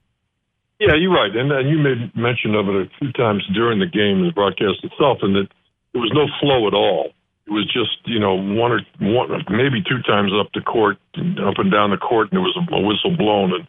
Yeah, 0.79 0.95
you're 0.95 1.13
right, 1.13 1.35
and, 1.35 1.51
and 1.51 1.69
you 1.69 1.79
made 1.79 2.15
mention 2.15 2.55
of 2.55 2.69
it 2.69 2.87
a 2.87 2.91
few 2.99 3.13
times 3.13 3.43
during 3.53 3.81
the 3.81 3.87
game 3.87 4.23
and 4.23 4.29
the 4.29 4.33
broadcast 4.33 4.85
itself, 4.85 5.19
and 5.23 5.35
that 5.35 5.49
there 5.93 6.01
was 6.01 6.13
no 6.15 6.27
flow 6.41 6.69
at 6.69 6.75
all. 6.75 7.11
It 7.47 7.51
was 7.51 7.67
just 7.67 7.99
you 8.05 8.21
know 8.21 8.35
one 8.35 8.73
or 8.73 8.81
one 9.01 9.29
maybe 9.51 9.83
two 9.83 10.01
times 10.07 10.31
up 10.39 10.53
the 10.55 10.61
court, 10.61 10.99
up 11.17 11.59
and 11.59 11.73
down 11.73 11.91
the 11.91 11.97
court, 11.97 12.31
and 12.31 12.37
there 12.39 12.47
was 12.47 12.57
a, 12.57 12.75
a 12.75 12.81
whistle 12.81 13.17
blown, 13.17 13.53
and 13.55 13.67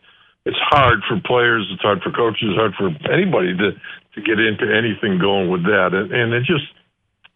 it's 0.50 0.64
hard 0.74 1.06
for 1.06 1.22
players, 1.22 1.70
it's 1.70 1.82
hard 1.86 2.02
for 2.02 2.10
coaches, 2.10 2.50
it's 2.50 2.58
hard 2.58 2.74
for 2.74 2.90
anybody 3.14 3.54
to 3.54 3.78
to 4.18 4.20
get 4.26 4.42
into 4.42 4.66
anything 4.66 5.22
going 5.22 5.54
with 5.54 5.62
that, 5.70 5.94
and, 5.94 6.10
and 6.10 6.34
it 6.34 6.42
just 6.50 6.66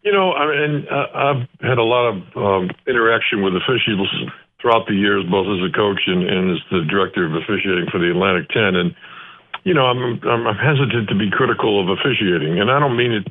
you 0.02 0.12
know, 0.12 0.34
I 0.36 0.44
mean, 0.44 0.84
uh, 0.90 1.08
I've 1.16 1.42
had 1.64 1.78
a 1.78 1.86
lot 1.86 2.12
of 2.12 2.16
um, 2.36 2.68
interaction 2.86 3.40
with 3.40 3.56
officials 3.56 4.12
throughout 4.60 4.84
the 4.86 4.92
years, 4.92 5.24
both 5.30 5.48
as 5.48 5.64
a 5.64 5.72
coach 5.72 6.04
and, 6.06 6.28
and 6.28 6.52
as 6.52 6.60
the 6.68 6.84
director 6.84 7.24
of 7.24 7.32
officiating 7.32 7.88
for 7.88 7.96
the 7.96 8.12
Atlantic 8.12 8.50
Ten, 8.50 8.76
and 8.76 8.94
you 9.64 9.72
know, 9.72 9.86
I'm, 9.88 10.20
I'm 10.28 10.46
I'm 10.46 10.60
hesitant 10.60 11.08
to 11.08 11.16
be 11.16 11.30
critical 11.32 11.80
of 11.80 11.88
officiating, 11.88 12.60
and 12.60 12.70
I 12.70 12.78
don't 12.78 12.96
mean 12.96 13.12
it 13.12 13.26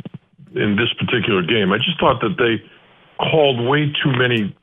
in 0.57 0.75
this 0.75 0.89
particular 0.97 1.45
game. 1.45 1.71
I 1.71 1.77
just 1.77 1.99
thought 1.99 2.21
that 2.21 2.41
they 2.41 2.57
called 3.21 3.61
way 3.69 3.93
too 4.01 4.13
many 4.17 4.55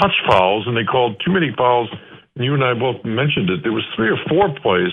touch 0.00 0.14
fouls, 0.30 0.66
and 0.66 0.76
they 0.76 0.84
called 0.84 1.20
too 1.24 1.32
many 1.32 1.50
fouls 1.56 1.90
you 2.36 2.54
and 2.54 2.64
I 2.64 2.74
both 2.74 3.04
mentioned 3.04 3.50
it. 3.50 3.62
There 3.62 3.72
was 3.74 3.86
three 3.94 4.10
or 4.10 4.18
four 4.26 4.50
plays 4.58 4.90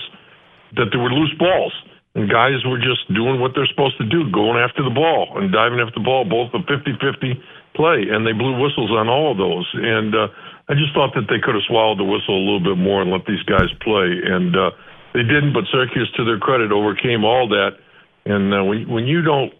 that 0.78 0.94
there 0.94 1.02
were 1.02 1.10
loose 1.10 1.34
balls, 1.38 1.74
and 2.14 2.30
guys 2.30 2.62
were 2.64 2.78
just 2.78 3.02
doing 3.10 3.40
what 3.40 3.52
they're 3.54 3.68
supposed 3.68 3.98
to 3.98 4.06
do, 4.06 4.30
going 4.30 4.60
after 4.60 4.84
the 4.84 4.94
ball 4.94 5.34
and 5.36 5.50
diving 5.50 5.80
after 5.80 5.98
the 5.98 6.06
ball, 6.06 6.24
both 6.24 6.54
a 6.54 6.62
50-50 6.64 7.34
play, 7.74 8.06
and 8.12 8.22
they 8.22 8.32
blew 8.32 8.54
whistles 8.60 8.92
on 8.92 9.08
all 9.08 9.32
of 9.32 9.38
those. 9.38 9.66
And 9.74 10.14
uh, 10.14 10.28
I 10.68 10.74
just 10.78 10.94
thought 10.94 11.16
that 11.18 11.26
they 11.26 11.42
could 11.42 11.56
have 11.56 11.66
swallowed 11.66 11.98
the 11.98 12.06
whistle 12.06 12.36
a 12.36 12.44
little 12.44 12.62
bit 12.62 12.78
more 12.78 13.02
and 13.02 13.10
let 13.10 13.26
these 13.26 13.42
guys 13.48 13.68
play, 13.82 14.22
and 14.22 14.54
uh, 14.54 14.70
they 15.12 15.26
didn't. 15.26 15.52
But 15.52 15.66
Syracuse, 15.72 16.12
to 16.16 16.24
their 16.24 16.38
credit, 16.38 16.70
overcame 16.70 17.24
all 17.24 17.48
that. 17.48 17.80
And 18.24 18.54
uh, 18.54 18.62
when 18.62 18.88
when 18.88 19.04
you 19.10 19.22
don't, 19.22 19.52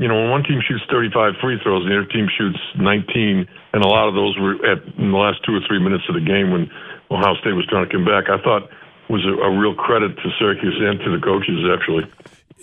you 0.00 0.08
know, 0.08 0.16
when 0.16 0.30
one 0.30 0.42
team 0.42 0.64
shoots 0.66 0.82
35 0.90 1.34
free 1.44 1.60
throws 1.62 1.84
and 1.84 1.92
the 1.92 2.00
other 2.00 2.08
team 2.08 2.26
shoots 2.32 2.58
19, 2.80 3.46
and 3.72 3.84
a 3.84 3.86
lot 3.86 4.08
of 4.08 4.14
those 4.14 4.32
were 4.40 4.56
at 4.64 4.80
in 4.96 5.12
the 5.12 5.20
last 5.20 5.44
two 5.44 5.52
or 5.52 5.60
three 5.68 5.78
minutes 5.78 6.04
of 6.08 6.16
the 6.16 6.24
game 6.24 6.50
when 6.50 6.72
Ohio 7.12 7.36
State 7.44 7.52
was 7.52 7.66
trying 7.68 7.84
to 7.86 7.92
come 7.92 8.08
back. 8.08 8.32
I 8.32 8.40
thought 8.40 8.72
was 9.10 9.20
a, 9.28 9.36
a 9.44 9.50
real 9.52 9.74
credit 9.74 10.16
to 10.16 10.26
Syracuse 10.38 10.80
and 10.80 10.98
to 11.00 11.12
the 11.12 11.20
coaches 11.20 11.60
actually. 11.68 12.08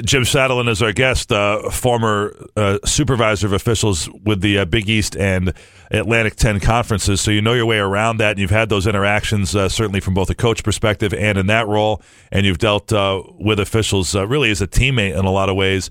Jim 0.04 0.24
Satalin 0.24 0.70
is 0.70 0.82
our 0.82 0.94
guest, 0.94 1.32
uh, 1.32 1.70
former 1.72 2.36
uh, 2.56 2.78
supervisor 2.86 3.48
of 3.48 3.54
officials 3.54 4.08
with 4.24 4.42
the 4.42 4.60
uh, 4.60 4.66
Big 4.66 4.90
East 4.90 5.18
and 5.18 5.54
Atlantic 5.90 6.36
10 6.36 6.60
conferences. 6.60 7.20
So 7.20 7.32
you 7.32 7.42
know 7.42 7.54
your 7.54 7.66
way 7.66 7.80
around 7.80 8.18
that, 8.18 8.32
and 8.32 8.40
you've 8.40 8.52
had 8.52 8.70
those 8.70 8.86
interactions 8.86 9.56
uh, 9.56 9.70
certainly 9.70 10.00
from 10.00 10.14
both 10.14 10.30
a 10.30 10.36
coach 10.36 10.64
perspective 10.64 11.14
and 11.16 11.38
in 11.38 11.48
that 11.48 11.68
role, 11.68 12.02
and 12.32 12.46
you've 12.46 12.60
dealt 12.60 12.94
uh, 12.94 13.24
with 13.40 13.60
officials 13.60 14.16
uh, 14.16 14.28
really 14.28 14.52
as 14.52 14.62
a 14.62 14.68
teammate 14.68 15.18
in 15.18 15.26
a 15.26 15.32
lot 15.32 15.50
of 15.50 15.56
ways. 15.56 15.90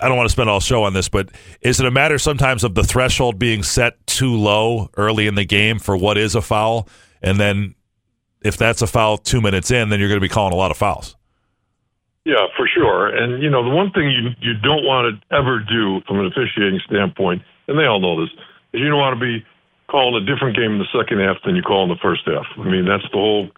I 0.00 0.08
don't 0.08 0.16
want 0.16 0.28
to 0.28 0.32
spend 0.32 0.48
all 0.48 0.60
show 0.60 0.84
on 0.84 0.92
this, 0.92 1.08
but 1.08 1.30
is 1.60 1.80
it 1.80 1.86
a 1.86 1.90
matter 1.90 2.18
sometimes 2.18 2.64
of 2.64 2.74
the 2.74 2.84
threshold 2.84 3.38
being 3.38 3.62
set 3.62 4.04
too 4.06 4.36
low 4.36 4.90
early 4.96 5.26
in 5.26 5.34
the 5.34 5.44
game 5.44 5.78
for 5.78 5.96
what 5.96 6.16
is 6.16 6.34
a 6.34 6.42
foul, 6.42 6.88
and 7.22 7.38
then 7.40 7.74
if 8.42 8.56
that's 8.56 8.82
a 8.82 8.86
foul 8.86 9.18
two 9.18 9.40
minutes 9.40 9.70
in, 9.70 9.88
then 9.88 9.98
you're 9.98 10.08
going 10.08 10.20
to 10.20 10.24
be 10.24 10.28
calling 10.28 10.52
a 10.52 10.56
lot 10.56 10.70
of 10.70 10.76
fouls? 10.76 11.16
Yeah, 12.24 12.46
for 12.56 12.68
sure. 12.68 13.08
And 13.08 13.42
you 13.42 13.48
know, 13.48 13.64
the 13.64 13.74
one 13.74 13.90
thing 13.90 14.10
you 14.10 14.30
you 14.40 14.54
don't 14.60 14.84
want 14.84 15.08
to 15.08 15.34
ever 15.34 15.60
do 15.60 16.00
from 16.06 16.20
an 16.20 16.26
officiating 16.26 16.80
standpoint, 16.86 17.42
and 17.66 17.78
they 17.78 17.84
all 17.84 18.00
know 18.00 18.20
this, 18.20 18.30
is 18.72 18.80
you 18.80 18.88
don't 18.88 19.00
want 19.00 19.18
to 19.18 19.24
be 19.24 19.44
calling 19.88 20.22
a 20.22 20.26
different 20.26 20.54
game 20.54 20.72
in 20.72 20.78
the 20.78 20.92
second 20.92 21.20
half 21.20 21.36
than 21.44 21.56
you 21.56 21.62
call 21.62 21.84
in 21.84 21.88
the 21.88 21.96
first 22.02 22.22
half. 22.26 22.44
I 22.58 22.68
mean, 22.68 22.84
that's 22.84 23.08
the 23.10 23.16
whole 23.16 23.48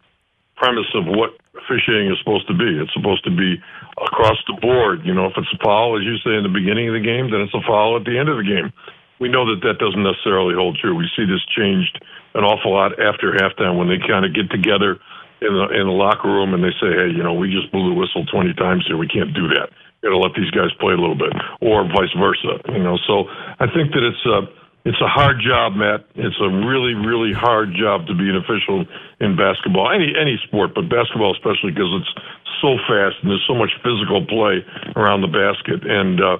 premise 0.57 0.87
of 0.94 1.05
what 1.07 1.39
officiating 1.56 2.10
is 2.10 2.18
supposed 2.22 2.46
to 2.46 2.54
be. 2.54 2.78
It's 2.78 2.92
supposed 2.94 3.24
to 3.24 3.34
be 3.34 3.58
across 3.98 4.38
the 4.46 4.54
board. 4.60 5.02
You 5.04 5.14
know, 5.14 5.26
if 5.26 5.34
it's 5.36 5.50
a 5.50 5.60
foul, 5.62 5.98
as 5.98 6.04
you 6.06 6.16
say 6.22 6.38
in 6.38 6.46
the 6.46 6.52
beginning 6.52 6.88
of 6.88 6.94
the 6.94 7.04
game, 7.04 7.30
then 7.30 7.42
it's 7.42 7.54
a 7.54 7.64
foul 7.66 7.98
at 7.98 8.04
the 8.06 8.14
end 8.18 8.28
of 8.30 8.38
the 8.38 8.46
game. 8.46 8.70
We 9.18 9.28
know 9.28 9.44
that 9.52 9.60
that 9.66 9.76
doesn't 9.82 10.00
necessarily 10.00 10.54
hold 10.54 10.78
true. 10.80 10.96
We 10.96 11.10
see 11.12 11.28
this 11.28 11.44
changed 11.52 12.00
an 12.34 12.46
awful 12.46 12.72
lot 12.72 12.96
after 12.96 13.34
halftime 13.36 13.76
when 13.76 13.90
they 13.90 14.00
kind 14.00 14.24
of 14.24 14.32
get 14.32 14.48
together 14.48 14.96
in 15.42 15.52
the 15.52 15.66
in 15.72 15.84
the 15.88 15.96
locker 15.96 16.28
room 16.28 16.54
and 16.54 16.62
they 16.62 16.72
say, 16.80 16.88
hey, 16.88 17.10
you 17.12 17.20
know, 17.22 17.34
we 17.34 17.50
just 17.50 17.72
blew 17.72 17.90
the 17.90 17.98
whistle 17.98 18.24
20 18.28 18.54
times 18.54 18.84
here. 18.86 18.96
We 18.96 19.08
can't 19.08 19.34
do 19.34 19.48
that. 19.56 19.72
Got 20.00 20.16
to 20.16 20.20
let 20.20 20.32
these 20.32 20.48
guys 20.52 20.72
play 20.80 20.96
a 20.96 21.00
little 21.00 21.18
bit, 21.18 21.32
or 21.60 21.84
vice 21.84 22.12
versa. 22.16 22.56
You 22.72 22.80
know, 22.80 22.96
so 23.04 23.28
I 23.60 23.68
think 23.68 23.92
that 23.92 24.00
it's 24.00 24.24
a 24.24 24.48
it's 24.84 25.00
a 25.00 25.08
hard 25.08 25.40
job, 25.44 25.74
Matt. 25.76 26.04
It's 26.14 26.40
a 26.40 26.48
really 26.48 26.94
really 26.94 27.32
hard 27.32 27.74
job 27.74 28.06
to 28.06 28.14
be 28.14 28.28
an 28.28 28.36
official 28.36 28.86
in 29.20 29.36
basketball, 29.36 29.90
any 29.92 30.12
any 30.16 30.40
sport, 30.46 30.74
but 30.74 30.88
basketball 30.88 31.32
especially 31.34 31.72
because 31.72 31.90
it's 32.00 32.12
so 32.60 32.76
fast 32.88 33.16
and 33.22 33.30
there's 33.30 33.44
so 33.48 33.54
much 33.54 33.70
physical 33.82 34.24
play 34.26 34.64
around 34.96 35.22
the 35.22 35.32
basket 35.32 35.84
and. 35.88 36.20
uh 36.20 36.38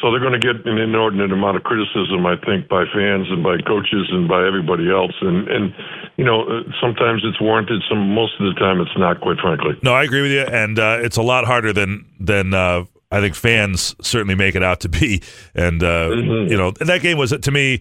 so 0.00 0.10
they're 0.10 0.20
going 0.20 0.38
to 0.38 0.38
get 0.38 0.64
an 0.66 0.78
inordinate 0.78 1.32
amount 1.32 1.56
of 1.56 1.64
criticism, 1.64 2.24
I 2.24 2.36
think, 2.36 2.68
by 2.68 2.84
fans 2.94 3.26
and 3.30 3.42
by 3.42 3.58
coaches 3.66 4.06
and 4.10 4.28
by 4.28 4.46
everybody 4.46 4.90
else. 4.90 5.14
And 5.20 5.48
and 5.48 5.74
you 6.16 6.24
know, 6.24 6.42
uh, 6.42 6.62
sometimes 6.80 7.22
it's 7.24 7.40
warranted. 7.40 7.82
Some 7.88 8.14
most 8.14 8.34
of 8.38 8.46
the 8.46 8.58
time, 8.60 8.80
it's 8.80 8.96
not. 8.96 9.20
Quite 9.20 9.38
frankly. 9.38 9.74
No, 9.82 9.92
I 9.94 10.04
agree 10.04 10.22
with 10.22 10.30
you, 10.30 10.42
and 10.42 10.78
uh, 10.78 10.98
it's 11.00 11.16
a 11.16 11.22
lot 11.22 11.46
harder 11.46 11.72
than 11.72 12.06
than. 12.20 12.54
Uh, 12.54 12.84
I 13.10 13.20
think 13.20 13.34
fans 13.34 13.94
certainly 14.02 14.34
make 14.34 14.54
it 14.54 14.62
out 14.62 14.80
to 14.80 14.88
be, 14.88 15.22
and 15.54 15.82
uh, 15.82 16.10
mm-hmm. 16.10 16.50
you 16.50 16.56
know 16.56 16.72
that 16.72 17.02
game 17.02 17.18
was 17.18 17.30
to 17.30 17.50
me. 17.50 17.80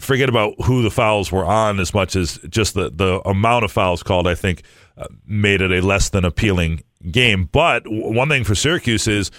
Forget 0.00 0.28
about 0.28 0.60
who 0.64 0.82
the 0.82 0.90
fouls 0.90 1.30
were 1.30 1.44
on 1.44 1.78
as 1.78 1.94
much 1.94 2.16
as 2.16 2.38
just 2.48 2.74
the 2.74 2.90
the 2.90 3.20
amount 3.28 3.64
of 3.64 3.70
fouls 3.70 4.02
called. 4.02 4.26
I 4.26 4.34
think 4.34 4.62
uh, 4.98 5.06
made 5.24 5.60
it 5.60 5.70
a 5.70 5.86
less 5.86 6.08
than 6.08 6.24
appealing 6.24 6.82
game. 7.12 7.48
But 7.52 7.84
one 7.86 8.28
thing 8.28 8.42
for 8.42 8.56
Syracuse 8.56 9.06
is 9.06 9.30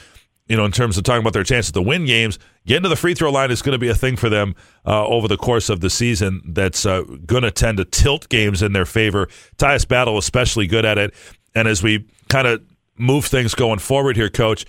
you 0.47 0.55
know, 0.55 0.65
in 0.65 0.71
terms 0.71 0.97
of 0.97 1.03
talking 1.03 1.21
about 1.21 1.33
their 1.33 1.43
chances 1.43 1.71
to 1.71 1.81
win 1.81 2.05
games, 2.05 2.37
getting 2.67 2.83
to 2.83 2.89
the 2.89 2.95
free 2.95 3.15
throw 3.15 3.31
line 3.31 3.49
is 3.49 3.61
going 3.61 3.73
to 3.73 3.79
be 3.79 3.89
a 3.89 3.95
thing 3.95 4.15
for 4.15 4.29
them 4.29 4.55
uh, 4.85 5.05
over 5.07 5.27
the 5.27 5.37
course 5.37 5.69
of 5.69 5.79
the 5.79 5.89
season 5.89 6.41
that's 6.45 6.85
uh, 6.85 7.01
going 7.25 7.43
to 7.43 7.51
tend 7.51 7.77
to 7.77 7.85
tilt 7.85 8.29
games 8.29 8.61
in 8.61 8.73
their 8.73 8.85
favor. 8.85 9.27
Tyus 9.57 9.87
Battle, 9.87 10.17
especially 10.17 10.67
good 10.67 10.85
at 10.85 10.97
it. 10.97 11.13
And 11.55 11.67
as 11.67 11.81
we 11.81 12.07
kind 12.29 12.47
of 12.47 12.61
move 12.97 13.25
things 13.25 13.55
going 13.55 13.79
forward 13.79 14.15
here, 14.15 14.29
coach, 14.29 14.65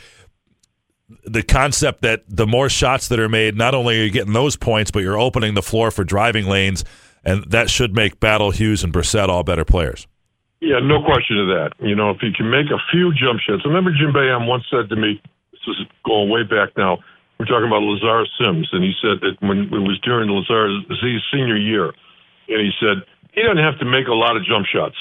the 1.25 1.43
concept 1.43 2.03
that 2.03 2.25
the 2.29 2.47
more 2.47 2.69
shots 2.69 3.09
that 3.09 3.21
are 3.21 3.29
made, 3.29 3.57
not 3.57 3.75
only 3.75 4.01
are 4.01 4.05
you 4.05 4.11
getting 4.11 4.33
those 4.33 4.57
points, 4.57 4.91
but 4.91 5.01
you're 5.01 5.19
opening 5.19 5.55
the 5.55 5.63
floor 5.63 5.91
for 5.91 6.05
driving 6.05 6.47
lanes, 6.47 6.85
and 7.25 7.45
that 7.51 7.71
should 7.71 7.95
make 7.95 8.19
Battle, 8.19 8.51
Hughes, 8.51 8.83
and 8.83 8.93
Brissett 8.93 9.29
all 9.29 9.45
better 9.45 9.65
players. 9.65 10.07
Yeah, 10.61 10.81
no 10.81 11.03
question 11.05 11.39
of 11.39 11.49
that. 11.49 11.73
You 11.79 11.95
know, 11.95 12.11
if 12.11 12.23
you 12.23 12.33
can 12.33 12.51
make 12.51 12.67
a 12.67 12.81
few 12.91 13.13
jump 13.13 13.41
shots. 13.41 13.65
Remember 13.65 13.91
Jim 13.91 14.13
Boeheim 14.13 14.49
once 14.49 14.65
said 14.71 14.89
to 14.89 14.97
me, 14.97 15.21
this 15.53 15.61
is 15.69 15.87
going 16.05 16.31
way 16.31 16.43
back 16.43 16.77
now. 16.77 16.99
We're 17.39 17.47
talking 17.47 17.69
about 17.69 17.85
Lazarus 17.85 18.31
Sims, 18.41 18.69
and 18.73 18.83
he 18.83 18.93
said 19.03 19.21
that 19.21 19.37
when 19.41 19.69
it 19.69 19.85
was 19.85 20.01
during 20.01 20.31
Lazar 20.31 20.73
Z's 20.89 21.21
senior 21.31 21.57
year, 21.57 21.93
and 22.49 22.61
he 22.65 22.73
said 22.81 23.05
he 23.33 23.43
doesn't 23.43 23.63
have 23.63 23.79
to 23.79 23.85
make 23.85 24.09
a 24.09 24.17
lot 24.17 24.37
of 24.37 24.45
jump 24.45 24.65
shots. 24.67 24.97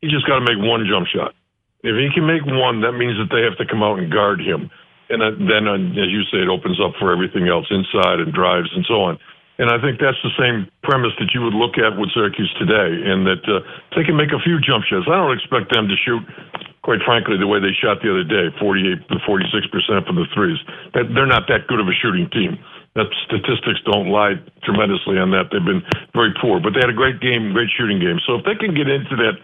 He 0.00 0.08
just 0.08 0.26
got 0.26 0.38
to 0.38 0.46
make 0.46 0.62
one 0.62 0.86
jump 0.86 1.08
shot. 1.08 1.34
If 1.82 1.98
he 1.98 2.08
can 2.14 2.26
make 2.26 2.46
one, 2.46 2.82
that 2.82 2.92
means 2.92 3.18
that 3.18 3.34
they 3.34 3.42
have 3.42 3.58
to 3.58 3.66
come 3.66 3.82
out 3.82 3.98
and 3.98 4.12
guard 4.12 4.40
him. 4.40 4.70
And 5.12 5.20
then, 5.20 5.68
uh, 5.68 5.76
as 6.00 6.08
you 6.08 6.24
say, 6.32 6.40
it 6.40 6.48
opens 6.48 6.80
up 6.80 6.96
for 6.96 7.12
everything 7.12 7.46
else 7.46 7.68
inside 7.68 8.24
and 8.24 8.32
drives 8.32 8.72
and 8.72 8.84
so 8.88 9.04
on. 9.04 9.20
And 9.60 9.68
I 9.68 9.76
think 9.78 10.00
that's 10.00 10.18
the 10.24 10.32
same 10.40 10.66
premise 10.82 11.12
that 11.20 11.36
you 11.36 11.44
would 11.44 11.52
look 11.54 11.76
at 11.76 12.00
with 12.00 12.10
Syracuse 12.16 12.50
today, 12.56 13.04
and 13.04 13.28
that 13.28 13.44
uh, 13.44 13.60
they 13.94 14.02
can 14.02 14.16
make 14.16 14.32
a 14.32 14.40
few 14.40 14.58
jump 14.58 14.88
shots. 14.88 15.04
I 15.06 15.20
don't 15.20 15.36
expect 15.36 15.68
them 15.70 15.86
to 15.86 15.96
shoot 16.00 16.24
quite 16.82 16.98
frankly, 17.06 17.38
the 17.38 17.46
way 17.46 17.62
they 17.62 17.70
shot 17.70 18.02
the 18.02 18.10
other 18.10 18.26
day, 18.26 18.50
48 18.58 19.06
to 19.08 19.18
46 19.24 19.66
percent 19.70 20.02
for 20.06 20.14
the 20.18 20.26
threes. 20.34 20.58
They're 20.92 21.30
not 21.30 21.46
that 21.46 21.70
good 21.70 21.78
of 21.78 21.86
a 21.86 21.94
shooting 21.94 22.28
team. 22.30 22.58
That 22.94 23.08
statistics 23.24 23.80
don't 23.88 24.12
lie 24.12 24.36
tremendously 24.66 25.16
on 25.16 25.30
that. 25.32 25.48
They've 25.48 25.64
been 25.64 25.80
very 26.12 26.34
poor, 26.36 26.60
but 26.60 26.74
they 26.74 26.84
had 26.84 26.92
a 26.92 26.98
great 26.98 27.22
game, 27.24 27.54
great 27.56 27.70
shooting 27.72 28.02
game. 28.02 28.20
So 28.26 28.36
if 28.36 28.44
they 28.44 28.52
can 28.58 28.74
get 28.74 28.90
into 28.90 29.16
that 29.16 29.40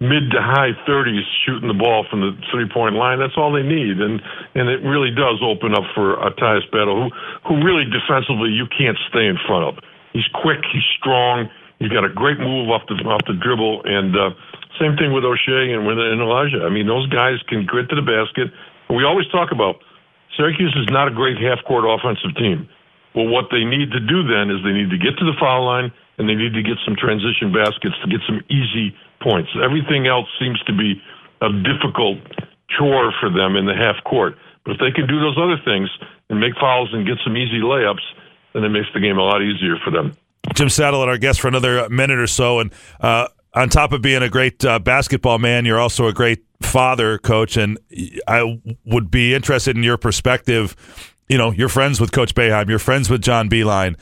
mid 0.00 0.28
to 0.30 0.40
high 0.40 0.76
30s 0.84 1.24
shooting 1.44 1.68
the 1.68 1.78
ball 1.78 2.04
from 2.10 2.20
the 2.20 2.36
three 2.52 2.68
point 2.68 2.96
line, 2.96 3.18
that's 3.18 3.36
all 3.36 3.52
they 3.52 3.64
need, 3.64 4.00
and 4.00 4.20
and 4.54 4.68
it 4.68 4.84
really 4.84 5.10
does 5.10 5.40
open 5.40 5.72
up 5.72 5.84
for 5.94 6.16
Tyus 6.36 6.68
Battle, 6.70 7.08
who 7.08 7.08
who 7.48 7.64
really 7.64 7.84
defensively 7.88 8.50
you 8.50 8.66
can't 8.68 8.98
stay 9.08 9.26
in 9.26 9.38
front 9.46 9.64
of. 9.64 9.74
He's 10.12 10.28
quick, 10.32 10.60
he's 10.72 10.84
strong, 10.98 11.48
he's 11.78 11.92
got 11.92 12.04
a 12.04 12.12
great 12.12 12.38
move 12.38 12.68
off 12.68 12.84
the 12.88 12.96
off 13.08 13.24
the 13.26 13.36
dribble, 13.36 13.82
and 13.84 14.12
uh, 14.16 14.30
same 14.80 14.96
thing 14.96 15.12
with 15.12 15.24
Oshae 15.24 15.72
and 15.72 15.86
with 15.86 15.96
and 15.98 16.20
Elijah. 16.20 16.64
I 16.64 16.70
mean, 16.70 16.86
those 16.86 17.08
guys 17.08 17.40
can 17.48 17.64
grit 17.64 17.88
to 17.88 17.96
the 17.96 18.04
basket. 18.04 18.52
We 18.92 19.04
always 19.04 19.26
talk 19.32 19.50
about 19.50 19.80
Syracuse 20.36 20.76
is 20.76 20.92
not 20.92 21.08
a 21.08 21.14
great 21.14 21.40
half 21.40 21.64
court 21.64 21.88
offensive 21.88 22.36
team. 22.36 22.68
Well, 23.16 23.32
what 23.32 23.48
they 23.50 23.64
need 23.64 23.90
to 23.96 24.00
do 24.00 24.28
then 24.28 24.52
is 24.52 24.60
they 24.60 24.76
need 24.76 24.92
to 24.92 25.00
get 25.00 25.16
to 25.16 25.24
the 25.24 25.32
foul 25.40 25.64
line 25.64 25.90
and 26.18 26.28
they 26.28 26.36
need 26.36 26.52
to 26.52 26.62
get 26.62 26.76
some 26.84 26.96
transition 26.96 27.48
baskets 27.48 27.96
to 28.04 28.08
get 28.08 28.20
some 28.28 28.44
easy 28.52 28.92
points. 29.20 29.50
Everything 29.62 30.06
else 30.06 30.26
seems 30.38 30.60
to 30.64 30.72
be 30.72 31.00
a 31.40 31.48
difficult 31.52 32.18
chore 32.70 33.12
for 33.20 33.30
them 33.30 33.56
in 33.56 33.66
the 33.66 33.74
half 33.74 34.02
court. 34.04 34.36
But 34.64 34.72
if 34.72 34.80
they 34.80 34.90
can 34.90 35.06
do 35.06 35.20
those 35.20 35.36
other 35.38 35.58
things 35.64 35.88
and 36.28 36.40
make 36.40 36.54
fouls 36.58 36.90
and 36.92 37.06
get 37.06 37.18
some 37.24 37.36
easy 37.36 37.60
layups, 37.60 38.02
then 38.52 38.64
it 38.64 38.70
makes 38.70 38.88
the 38.94 39.00
game 39.00 39.18
a 39.18 39.22
lot 39.22 39.42
easier 39.42 39.76
for 39.84 39.90
them. 39.90 40.16
Jim 40.54 40.68
Satalin, 40.68 41.06
our 41.06 41.18
guest 41.18 41.40
for 41.40 41.48
another 41.48 41.88
minute 41.88 42.18
or 42.18 42.26
so, 42.26 42.60
and 42.60 42.72
uh, 43.00 43.28
on 43.54 43.68
top 43.68 43.92
of 43.92 44.02
being 44.02 44.22
a 44.22 44.28
great 44.28 44.64
uh, 44.64 44.78
basketball 44.78 45.38
man, 45.38 45.64
you're 45.64 45.80
also 45.80 46.06
a 46.06 46.12
great 46.12 46.44
father, 46.62 47.18
coach, 47.18 47.56
and 47.56 47.78
I 48.26 48.60
would 48.84 49.10
be 49.10 49.34
interested 49.34 49.76
in 49.76 49.82
your 49.82 49.96
perspective. 49.96 50.76
You 51.28 51.38
know, 51.38 51.50
you're 51.50 51.68
friends 51.68 52.00
with 52.00 52.12
Coach 52.12 52.34
Boeheim, 52.34 52.68
you're 52.68 52.78
friends 52.78 53.10
with 53.10 53.22
John 53.22 53.48
Beilein. 53.48 53.96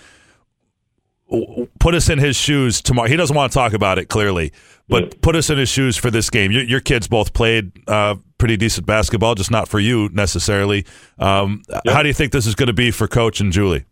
Put 1.81 1.95
us 1.95 2.09
in 2.09 2.19
his 2.19 2.37
shoes 2.37 2.81
tomorrow. 2.81 3.09
He 3.09 3.17
doesn't 3.17 3.35
want 3.35 3.51
to 3.51 3.55
talk 3.55 3.73
about 3.73 3.99
it 3.99 4.09
clearly, 4.09 4.53
but 4.89 5.21
put 5.23 5.37
us 5.37 5.51
in 5.51 5.59
his 5.59 5.69
shoes 5.69 5.97
for 5.97 6.11
this 6.11 6.31
game. 6.31 6.53
Your, 6.53 6.63
your 6.63 6.81
kids 6.81 7.09
both 7.09 7.33
played 7.33 7.73
uh, 7.89 8.17
pretty 8.39 8.57
decent 8.57 8.87
basketball, 8.87 9.35
just 9.35 9.51
not 9.51 9.69
for 9.69 9.81
you 9.81 10.11
necessarily. 10.13 10.85
Um, 11.19 11.63
How 11.87 12.03
do 12.03 12.09
you 12.09 12.15
think 12.15 12.33
this 12.33 12.47
is 12.47 12.55
going 12.55 12.67
to 12.67 12.75
be 12.75 12.91
for 12.91 13.09
Coach 13.09 13.41
and 13.41 13.53
Julie? 13.53 13.85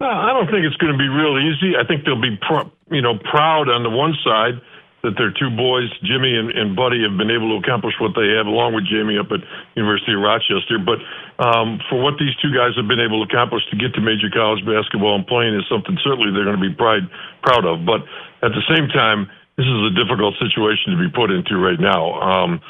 I 0.00 0.32
don't 0.32 0.50
think 0.50 0.64
it's 0.64 0.76
going 0.76 0.92
to 0.92 0.98
be 0.98 1.08
real 1.08 1.38
easy. 1.38 1.76
I 1.76 1.86
think 1.86 2.04
they'll 2.04 2.20
be, 2.20 2.38
pr- 2.40 2.94
you 2.94 3.02
know, 3.02 3.18
proud 3.30 3.68
on 3.68 3.82
the 3.82 3.90
one 3.90 4.14
side 4.24 4.54
that 5.02 5.16
their 5.16 5.32
two 5.32 5.48
boys, 5.48 5.88
Jimmy 6.04 6.36
and, 6.36 6.52
and 6.52 6.76
Buddy, 6.76 7.00
have 7.02 7.16
been 7.16 7.32
able 7.32 7.56
to 7.56 7.58
accomplish 7.64 7.96
what 8.00 8.12
they 8.12 8.36
have, 8.36 8.44
along 8.44 8.76
with 8.76 8.84
Jamie 8.84 9.16
up 9.16 9.32
at 9.32 9.40
University 9.74 10.12
of 10.12 10.20
Rochester. 10.20 10.76
But 10.76 11.00
um, 11.40 11.80
for 11.88 11.96
what 11.96 12.20
these 12.20 12.36
two 12.44 12.52
guys 12.52 12.76
have 12.76 12.84
been 12.84 13.00
able 13.00 13.24
to 13.24 13.26
accomplish 13.28 13.64
to 13.72 13.76
get 13.80 13.96
to 13.96 14.00
major 14.04 14.28
college 14.28 14.60
basketball 14.68 15.16
and 15.16 15.24
playing 15.24 15.56
is 15.56 15.64
something 15.72 15.96
certainly 16.04 16.28
they're 16.32 16.44
going 16.44 16.60
to 16.60 16.66
be 16.68 16.74
pride, 16.76 17.08
proud 17.40 17.64
of. 17.64 17.88
But 17.88 18.04
at 18.44 18.52
the 18.52 18.64
same 18.68 18.92
time, 18.92 19.32
this 19.56 19.64
is 19.64 19.80
a 19.88 19.92
difficult 19.96 20.36
situation 20.36 20.92
to 20.92 21.00
be 21.00 21.08
put 21.08 21.32
into 21.32 21.56
right 21.56 21.80
now. 21.80 22.20
Um, 22.20 22.60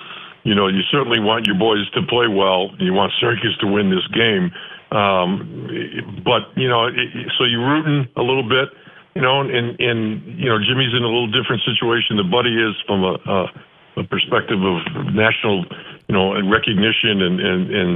you 0.43 0.55
know, 0.55 0.69
you 0.69 0.81
certainly 0.91 1.21
want 1.21 1.47
your 1.47 1.59
boys 1.59 1.91
to 1.99 2.03
play 2.07 2.27
well. 2.27 2.71
You 2.79 2.95
want 2.95 3.13
Syracuse 3.21 3.57
to 3.61 3.67
win 3.67 3.91
this 3.91 4.07
game. 4.15 4.51
Um, 4.91 6.23
but 6.25 6.51
you 6.57 6.69
know, 6.69 6.87
it, 6.87 7.31
so 7.39 7.45
you're 7.45 7.67
rooting 7.67 8.09
a 8.17 8.23
little 8.23 8.47
bit. 8.47 8.71
You 9.15 9.23
know, 9.23 9.41
and 9.41 9.79
and 9.81 10.39
you 10.39 10.49
know, 10.49 10.59
Jimmy's 10.59 10.95
in 10.95 11.03
a 11.03 11.11
little 11.11 11.31
different 11.31 11.63
situation 11.63 12.17
than 12.17 12.31
Buddy 12.31 12.55
is 12.55 12.75
from 12.87 13.03
a, 13.03 13.15
a, 13.27 14.01
a 14.01 14.05
perspective 14.05 14.63
of 14.63 14.79
national, 15.15 15.65
you 16.09 16.15
know, 16.15 16.35
and 16.35 16.51
recognition 16.51 17.23
and 17.23 17.41
and 17.41 17.71
and 17.75 17.91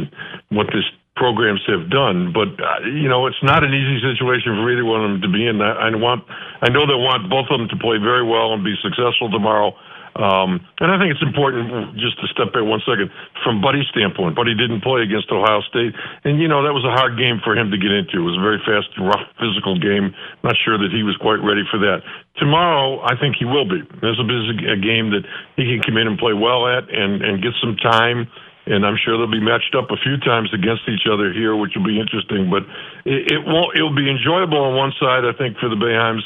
what 0.50 0.66
this 0.68 0.84
programs 1.16 1.62
have 1.66 1.90
done. 1.90 2.32
But 2.32 2.58
uh, 2.58 2.86
you 2.86 3.08
know, 3.08 3.26
it's 3.26 3.42
not 3.42 3.62
an 3.62 3.72
easy 3.72 4.02
situation 4.02 4.58
for 4.58 4.70
either 4.70 4.84
one 4.84 5.04
of 5.04 5.10
them 5.10 5.20
to 5.22 5.30
be 5.30 5.46
in. 5.46 5.62
I, 5.62 5.88
I 5.88 5.94
want, 5.94 6.24
I 6.62 6.70
know 6.70 6.86
they 6.86 6.98
want 6.98 7.30
both 7.30 7.46
of 7.50 7.58
them 7.58 7.68
to 7.70 7.78
play 7.78 7.98
very 7.98 8.26
well 8.26 8.52
and 8.52 8.64
be 8.64 8.74
successful 8.82 9.30
tomorrow. 9.30 9.74
Um, 10.14 10.62
and 10.78 10.94
I 10.94 10.98
think 10.98 11.10
it's 11.10 11.26
important 11.26 11.98
just 11.98 12.14
to 12.22 12.30
step 12.30 12.54
back 12.54 12.62
one 12.62 12.78
second 12.86 13.10
from 13.42 13.58
Buddy's 13.58 13.90
standpoint. 13.90 14.38
Buddy 14.38 14.54
didn't 14.54 14.86
play 14.86 15.02
against 15.02 15.26
Ohio 15.34 15.58
State, 15.66 15.90
and 16.22 16.38
you 16.38 16.46
know 16.46 16.62
that 16.62 16.70
was 16.70 16.86
a 16.86 16.94
hard 16.94 17.18
game 17.18 17.42
for 17.42 17.58
him 17.58 17.74
to 17.74 17.78
get 17.78 17.90
into. 17.90 18.22
It 18.22 18.26
was 18.26 18.38
a 18.38 18.44
very 18.44 18.62
fast, 18.62 18.94
rough, 18.94 19.26
physical 19.42 19.74
game. 19.74 20.14
Not 20.46 20.54
sure 20.62 20.78
that 20.78 20.94
he 20.94 21.02
was 21.02 21.18
quite 21.18 21.42
ready 21.42 21.66
for 21.66 21.82
that. 21.82 22.06
Tomorrow, 22.38 23.02
I 23.02 23.18
think 23.18 23.42
he 23.42 23.44
will 23.44 23.66
be. 23.66 23.82
This 23.98 24.14
will 24.14 24.30
be 24.30 24.38
a 24.70 24.78
game 24.78 25.10
that 25.10 25.26
he 25.58 25.66
can 25.66 25.82
come 25.82 25.98
in 25.98 26.06
and 26.06 26.14
play 26.14 26.32
well 26.32 26.70
at, 26.70 26.86
and 26.94 27.18
and 27.18 27.42
get 27.42 27.58
some 27.58 27.74
time 27.74 28.30
and 28.66 28.86
I'm 28.86 28.96
sure 28.96 29.18
they'll 29.18 29.30
be 29.30 29.44
matched 29.44 29.76
up 29.76 29.90
a 29.90 29.96
few 30.00 30.16
times 30.16 30.48
against 30.54 30.88
each 30.88 31.04
other 31.04 31.32
here, 31.32 31.54
which 31.56 31.72
will 31.76 31.84
be 31.84 32.00
interesting. 32.00 32.48
But 32.48 32.64
it, 33.04 33.32
it 33.32 33.40
won't. 33.44 33.76
It'll 33.76 33.94
be 33.94 34.08
enjoyable 34.08 34.56
on 34.56 34.76
one 34.76 34.92
side, 34.96 35.24
I 35.28 35.36
think, 35.36 35.58
for 35.58 35.68
the 35.68 35.76
Boeheims, 35.76 36.24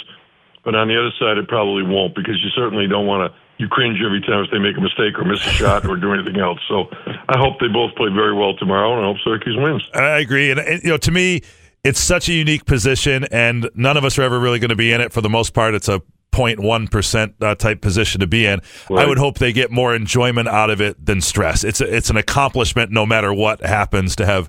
but 0.65 0.75
on 0.75 0.87
the 0.87 0.95
other 0.95 1.11
side, 1.19 1.39
it 1.39 1.49
probably 1.49 1.83
won't 1.83 2.15
because 2.15 2.39
you 2.39 2.51
certainly 2.55 2.87
don't 2.87 3.07
want 3.07 3.27
to. 3.27 3.39
You 3.59 3.69
cringe 3.69 3.99
every 4.05 4.21
time 4.21 4.45
if 4.45 4.51
they 4.51 4.59
make 4.59 4.77
a 4.77 4.81
mistake 4.81 5.19
or 5.19 5.25
miss 5.25 5.45
a 5.47 5.51
shot 5.51 5.87
or 5.87 5.97
do 5.97 6.13
anything 6.13 6.41
else. 6.41 6.61
So 6.69 6.89
I 7.29 7.39
hope 7.39 7.59
they 7.61 7.69
both 7.69 7.95
play 7.97 8.09
very 8.09 8.35
well 8.35 8.55
tomorrow, 8.57 8.93
and 8.97 9.01
I 9.03 9.05
hope 9.05 9.17
Syracuse 9.25 9.57
wins. 9.59 9.83
I 9.95 10.19
agree, 10.19 10.51
and, 10.51 10.61
you 10.83 10.91
know, 10.91 10.97
to 10.99 11.11
me, 11.11 11.43
it's 11.85 12.01
such 12.01 12.29
a 12.29 12.33
unique 12.33 12.67
position, 12.67 13.25
and 13.31 13.69
none 13.75 13.97
of 13.97 14.05
us 14.05 14.19
are 14.19 14.23
ever 14.23 14.39
really 14.39 14.59
going 14.59 14.71
to 14.71 14.77
be 14.77 14.93
in 14.93 15.01
it 15.01 15.13
for 15.13 15.21
the 15.21 15.29
most 15.29 15.55
part. 15.55 15.75
It's 15.75 15.89
a 15.89 16.03
0.1% 16.33 17.35
uh, 17.41 17.55
type 17.55 17.81
position 17.81 18.21
to 18.21 18.27
be 18.27 18.47
in. 18.47 18.61
Right. 18.89 19.05
I 19.05 19.09
would 19.09 19.19
hope 19.19 19.39
they 19.39 19.53
get 19.53 19.71
more 19.71 19.95
enjoyment 19.95 20.49
out 20.49 20.71
of 20.71 20.81
it 20.81 21.05
than 21.05 21.21
stress. 21.21 21.65
It's 21.65 21.81
a, 21.81 21.97
it's 21.97 22.11
an 22.11 22.17
accomplishment 22.17 22.93
no 22.93 23.07
matter 23.07 23.33
what 23.33 23.61
happens 23.61 24.15
to 24.17 24.27
have 24.27 24.49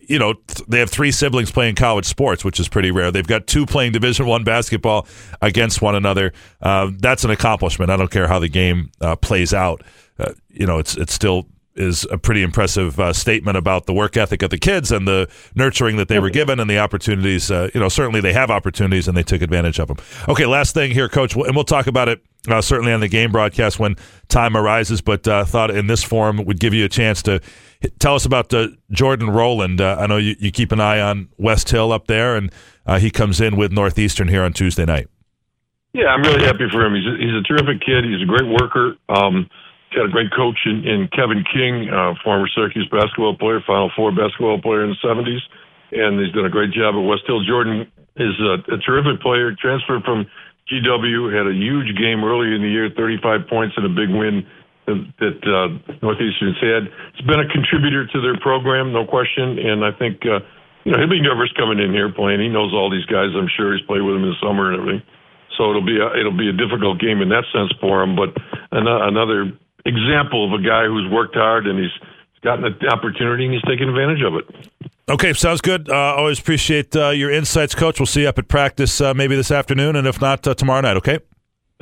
you 0.00 0.18
know 0.18 0.34
they 0.68 0.78
have 0.78 0.90
three 0.90 1.10
siblings 1.10 1.50
playing 1.50 1.74
college 1.74 2.06
sports 2.06 2.44
which 2.44 2.60
is 2.60 2.68
pretty 2.68 2.90
rare 2.90 3.10
they've 3.10 3.26
got 3.26 3.46
two 3.46 3.66
playing 3.66 3.92
division 3.92 4.26
one 4.26 4.44
basketball 4.44 5.06
against 5.40 5.82
one 5.82 5.94
another 5.94 6.32
uh, 6.60 6.90
that's 6.98 7.24
an 7.24 7.30
accomplishment 7.30 7.90
i 7.90 7.96
don't 7.96 8.10
care 8.10 8.28
how 8.28 8.38
the 8.38 8.48
game 8.48 8.90
uh, 9.00 9.16
plays 9.16 9.52
out 9.54 9.82
uh, 10.18 10.32
you 10.48 10.66
know 10.66 10.78
it's 10.78 10.96
it's 10.96 11.12
still 11.12 11.46
is 11.74 12.06
a 12.10 12.18
pretty 12.18 12.42
impressive 12.42 12.98
uh, 13.00 13.12
statement 13.12 13.56
about 13.56 13.86
the 13.86 13.94
work 13.94 14.16
ethic 14.16 14.42
of 14.42 14.50
the 14.50 14.58
kids 14.58 14.92
and 14.92 15.08
the 15.08 15.28
nurturing 15.54 15.96
that 15.96 16.08
they 16.08 16.18
were 16.18 16.30
given 16.30 16.60
and 16.60 16.68
the 16.68 16.78
opportunities. 16.78 17.50
Uh, 17.50 17.70
you 17.72 17.80
know, 17.80 17.88
certainly 17.88 18.20
they 18.20 18.32
have 18.32 18.50
opportunities 18.50 19.08
and 19.08 19.16
they 19.16 19.22
took 19.22 19.42
advantage 19.42 19.78
of 19.78 19.88
them. 19.88 19.96
Okay, 20.28 20.46
last 20.46 20.74
thing 20.74 20.90
here, 20.90 21.08
Coach, 21.08 21.34
and 21.34 21.54
we'll 21.54 21.64
talk 21.64 21.86
about 21.86 22.08
it 22.08 22.20
uh, 22.48 22.60
certainly 22.60 22.92
on 22.92 23.00
the 23.00 23.08
game 23.08 23.32
broadcast 23.32 23.78
when 23.78 23.96
time 24.28 24.56
arises. 24.56 25.00
But 25.00 25.26
uh, 25.26 25.44
thought 25.44 25.70
in 25.70 25.86
this 25.86 26.02
forum 26.02 26.44
would 26.44 26.60
give 26.60 26.74
you 26.74 26.84
a 26.84 26.88
chance 26.88 27.22
to 27.22 27.40
tell 27.98 28.14
us 28.14 28.24
about 28.24 28.52
uh, 28.54 28.68
Jordan 28.90 29.30
Roland. 29.30 29.80
Uh, 29.80 29.96
I 29.98 30.06
know 30.06 30.16
you, 30.16 30.34
you, 30.38 30.50
keep 30.50 30.72
an 30.72 30.80
eye 30.80 31.00
on 31.00 31.28
Westhill 31.38 31.92
up 31.92 32.06
there, 32.06 32.36
and 32.36 32.50
he 33.00 33.10
comes 33.10 33.40
in 33.40 33.56
with 33.56 33.72
Northeastern 33.72 34.28
here 34.28 34.42
on 34.42 34.52
Tuesday 34.52 34.84
night. 34.84 35.08
Yeah, 35.92 36.06
I'm 36.08 36.22
really 36.22 36.44
happy 36.44 36.64
for 36.72 36.80
him. 36.80 36.94
He's 36.94 37.04
a, 37.04 37.14
he's 37.20 37.36
a 37.36 37.44
terrific 37.44 37.84
kid. 37.84 38.04
He's 38.04 38.22
a 38.22 38.26
great 38.26 38.48
worker. 38.48 38.96
Um, 39.12 39.48
got 39.92 40.06
a 40.06 40.12
great 40.12 40.32
coach 40.32 40.56
in, 40.64 40.88
in 40.88 41.08
Kevin 41.12 41.44
King, 41.44 41.92
uh, 41.92 42.14
former 42.24 42.48
Syracuse 42.48 42.88
basketball 42.88 43.36
player, 43.36 43.60
Final 43.66 43.92
Four 43.94 44.10
basketball 44.12 44.60
player 44.60 44.84
in 44.84 44.96
the 44.96 45.00
70s, 45.04 45.44
and 45.92 46.18
he's 46.18 46.32
done 46.32 46.46
a 46.46 46.50
great 46.50 46.72
job 46.72 46.96
at 46.96 47.04
Westhill. 47.04 47.44
Jordan 47.44 47.84
is 48.16 48.34
a, 48.40 48.72
a 48.72 48.78
terrific 48.80 49.20
player, 49.20 49.52
transferred 49.52 50.02
from 50.04 50.24
GW, 50.72 51.28
had 51.28 51.46
a 51.46 51.52
huge 51.52 51.92
game 52.00 52.24
early 52.24 52.56
in 52.56 52.62
the 52.62 52.72
year, 52.72 52.88
35 52.88 53.48
points 53.48 53.76
and 53.76 53.84
a 53.84 53.92
big 53.92 54.08
win 54.08 54.48
that, 54.86 55.38
uh, 55.46 55.68
Northeastern's 56.02 56.58
had. 56.58 56.90
He's 57.14 57.26
been 57.26 57.40
a 57.40 57.48
contributor 57.48 58.06
to 58.06 58.18
their 58.20 58.38
program, 58.38 58.92
no 58.92 59.06
question, 59.06 59.58
and 59.58 59.84
I 59.84 59.92
think 59.92 60.22
uh, 60.26 60.42
you 60.84 60.92
know 60.92 60.98
he'll 60.98 61.10
be 61.10 61.22
nervous 61.22 61.52
coming 61.54 61.78
in 61.78 61.92
here 61.92 62.10
playing. 62.10 62.40
He 62.40 62.48
knows 62.48 62.74
all 62.74 62.90
these 62.90 63.06
guys. 63.06 63.30
I'm 63.34 63.48
sure 63.56 63.76
he's 63.76 63.86
played 63.86 64.02
with 64.02 64.16
them 64.16 64.24
in 64.24 64.34
the 64.34 64.40
summer 64.42 64.72
and 64.72 64.80
everything. 64.80 65.02
So 65.56 65.70
it'll 65.70 65.84
be 65.84 66.00
a, 66.00 66.08
it'll 66.18 66.36
be 66.36 66.48
a 66.48 66.56
difficult 66.56 66.98
game 66.98 67.20
in 67.20 67.28
that 67.28 67.44
sense 67.52 67.72
for 67.80 68.02
him, 68.02 68.16
but 68.16 68.32
another 68.72 69.52
example 69.84 70.46
of 70.46 70.58
a 70.58 70.62
guy 70.62 70.86
who's 70.86 71.10
worked 71.10 71.34
hard 71.34 71.66
and 71.66 71.78
he's 71.78 71.92
gotten 72.42 72.64
the 72.64 72.88
opportunity 72.88 73.44
and 73.44 73.54
he's 73.54 73.62
taking 73.62 73.88
advantage 73.88 74.22
of 74.22 74.34
it. 74.34 74.80
Okay, 75.08 75.32
sounds 75.32 75.60
good. 75.60 75.90
Uh, 75.90 76.14
always 76.16 76.38
appreciate 76.38 76.94
uh, 76.96 77.10
your 77.10 77.30
insights, 77.30 77.74
Coach. 77.74 78.00
We'll 78.00 78.06
see 78.06 78.22
you 78.22 78.28
up 78.28 78.38
at 78.38 78.48
practice 78.48 79.00
uh, 79.00 79.14
maybe 79.14 79.36
this 79.36 79.50
afternoon, 79.50 79.96
and 79.96 80.06
if 80.06 80.20
not, 80.20 80.46
uh, 80.46 80.54
tomorrow 80.54 80.80
night, 80.80 80.96
okay? 80.98 81.18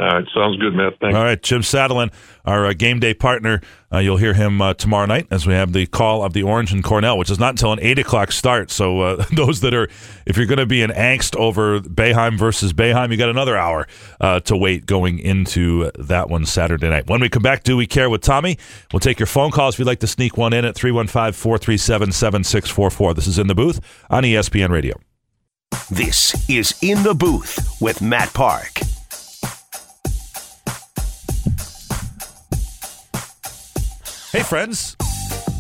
All 0.01 0.07
right, 0.07 0.25
sounds 0.35 0.57
good, 0.57 0.75
Matt. 0.75 0.95
Thanks. 0.99 1.15
All 1.15 1.23
right, 1.23 1.43
Jim 1.43 1.61
Satalin, 1.61 2.11
our 2.47 2.65
uh, 2.65 2.73
game 2.73 3.01
day 3.01 3.13
partner. 3.13 3.61
Uh, 3.93 3.99
you'll 3.99 4.17
hear 4.17 4.33
him 4.33 4.63
uh, 4.63 4.73
tomorrow 4.73 5.05
night 5.05 5.27
as 5.31 5.47
we 5.47 5.53
have 5.53 5.75
the 5.75 5.85
call 5.85 6.25
of 6.25 6.33
the 6.33 6.43
Orange 6.43 6.73
and 6.73 6.83
Cornell, 6.83 7.19
which 7.19 7.29
is 7.29 7.39
not 7.39 7.51
until 7.51 7.71
an 7.73 7.81
eight 7.83 7.99
o'clock 7.99 8.33
start. 8.33 8.71
So 8.71 9.01
uh, 9.01 9.27
those 9.35 9.61
that 9.61 9.75
are, 9.75 9.91
if 10.25 10.39
you're 10.39 10.47
going 10.47 10.57
to 10.57 10.65
be 10.65 10.81
in 10.81 10.89
angst 10.91 11.37
over 11.37 11.81
Boeheim 11.81 12.39
versus 12.39 12.73
Boeheim, 12.73 13.11
you 13.11 13.19
got 13.19 13.29
another 13.29 13.59
hour 13.59 13.87
uh, 14.23 14.41
to 14.41 14.57
wait 14.57 14.87
going 14.87 15.19
into 15.19 15.91
that 15.99 16.31
one 16.31 16.47
Saturday 16.47 16.89
night. 16.89 17.07
When 17.07 17.21
we 17.21 17.29
come 17.29 17.43
back, 17.43 17.63
do 17.63 17.77
we 17.77 17.87
care 17.87 18.09
with 18.09 18.23
Tommy? 18.23 18.57
We'll 18.95 19.01
take 19.01 19.19
your 19.19 19.27
phone 19.27 19.51
calls 19.51 19.75
if 19.75 19.81
you'd 19.81 19.87
like 19.87 20.01
to 20.01 20.07
sneak 20.07 20.39
one 20.39 20.55
in 20.55 20.65
at 20.65 20.77
315-437-7644. 20.77 23.15
This 23.15 23.27
is 23.27 23.39
in 23.39 23.49
the 23.49 23.55
booth 23.55 23.81
on 24.09 24.23
ESPN 24.23 24.71
Radio. 24.71 24.99
This 25.91 26.49
is 26.49 26.75
in 26.81 27.03
the 27.03 27.15
booth 27.15 27.77
with 27.83 28.01
Matt 28.01 28.33
Park. 28.33 28.81
Hey, 34.33 34.45
friends. 34.45 34.97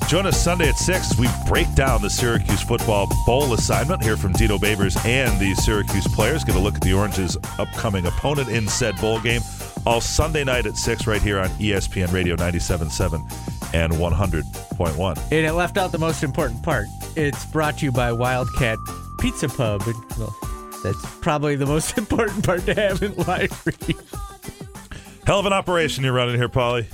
Join 0.07 0.27
us 0.27 0.41
Sunday 0.41 0.69
at 0.69 0.77
6 0.77 1.11
as 1.11 1.19
we 1.19 1.27
break 1.49 1.73
down 1.75 2.03
the 2.03 2.09
Syracuse 2.09 2.63
football 2.63 3.09
bowl 3.27 3.53
assignment. 3.53 4.01
Hear 4.01 4.17
from 4.17 4.33
Dino 4.33 4.59
Babers 4.59 4.97
and 5.05 5.41
the 5.41 5.57
Syracuse 5.57 6.07
players. 6.07 6.45
Get 6.45 6.55
a 6.55 6.59
look 6.61 6.77
at 6.77 6.81
the 6.81 6.93
Orange's 6.93 7.37
upcoming 7.59 8.07
opponent 8.07 8.49
in 8.49 8.69
said 8.69 8.97
bowl 9.01 9.21
game. 9.21 9.41
All 9.87 10.01
Sunday 10.01 10.45
night 10.45 10.67
at 10.67 10.77
6 10.77 11.09
right 11.09 11.21
here 11.21 11.41
on 11.41 11.49
ESPN 11.59 12.13
Radio 12.13 12.37
97.7 12.37 13.75
and 13.75 13.93
100.1. 13.93 15.17
And 15.17 15.33
it 15.33 15.53
left 15.53 15.77
out 15.77 15.91
the 15.91 15.99
most 15.99 16.23
important 16.23 16.63
part. 16.63 16.87
It's 17.17 17.45
brought 17.47 17.79
to 17.79 17.87
you 17.87 17.91
by 17.91 18.13
Wildcat 18.13 18.79
Pizza 19.19 19.49
Pub. 19.49 19.83
And, 19.85 19.97
well, 20.17 20.37
that's 20.85 21.05
probably 21.17 21.57
the 21.57 21.67
most 21.67 21.99
important 21.99 22.45
part 22.45 22.65
to 22.67 22.75
have 22.75 23.03
in 23.03 23.17
life. 23.17 23.67
Hell 25.27 25.41
of 25.41 25.47
an 25.47 25.53
operation 25.53 26.05
you're 26.05 26.13
running 26.13 26.37
here, 26.37 26.49
Paulie. 26.49 26.87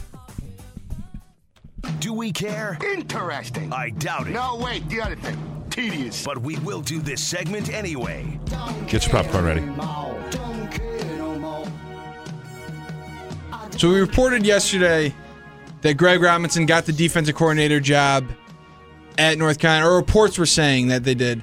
Do 1.98 2.12
we 2.12 2.32
care? 2.32 2.78
Interesting. 2.92 3.72
I 3.72 3.90
doubt 3.90 4.28
it. 4.28 4.30
No, 4.30 4.56
wait, 4.62 4.88
the 4.88 5.00
other 5.00 5.16
thing. 5.16 5.36
Tedious. 5.70 6.24
But 6.24 6.38
we 6.38 6.56
will 6.58 6.80
do 6.80 7.00
this 7.00 7.22
segment 7.22 7.72
anyway. 7.72 8.38
Get 8.86 9.06
your 9.06 9.22
popcorn 9.22 9.44
ready. 9.44 9.62
So 13.78 13.90
we 13.90 14.00
reported 14.00 14.46
yesterday 14.46 15.14
that 15.82 15.94
Greg 15.94 16.22
Robinson 16.22 16.64
got 16.64 16.86
the 16.86 16.92
defensive 16.92 17.34
coordinator 17.34 17.78
job 17.78 18.26
at 19.18 19.36
North 19.36 19.58
Carolina, 19.58 19.88
or 19.88 19.96
reports 19.96 20.38
were 20.38 20.46
saying 20.46 20.88
that 20.88 21.04
they 21.04 21.14
did. 21.14 21.42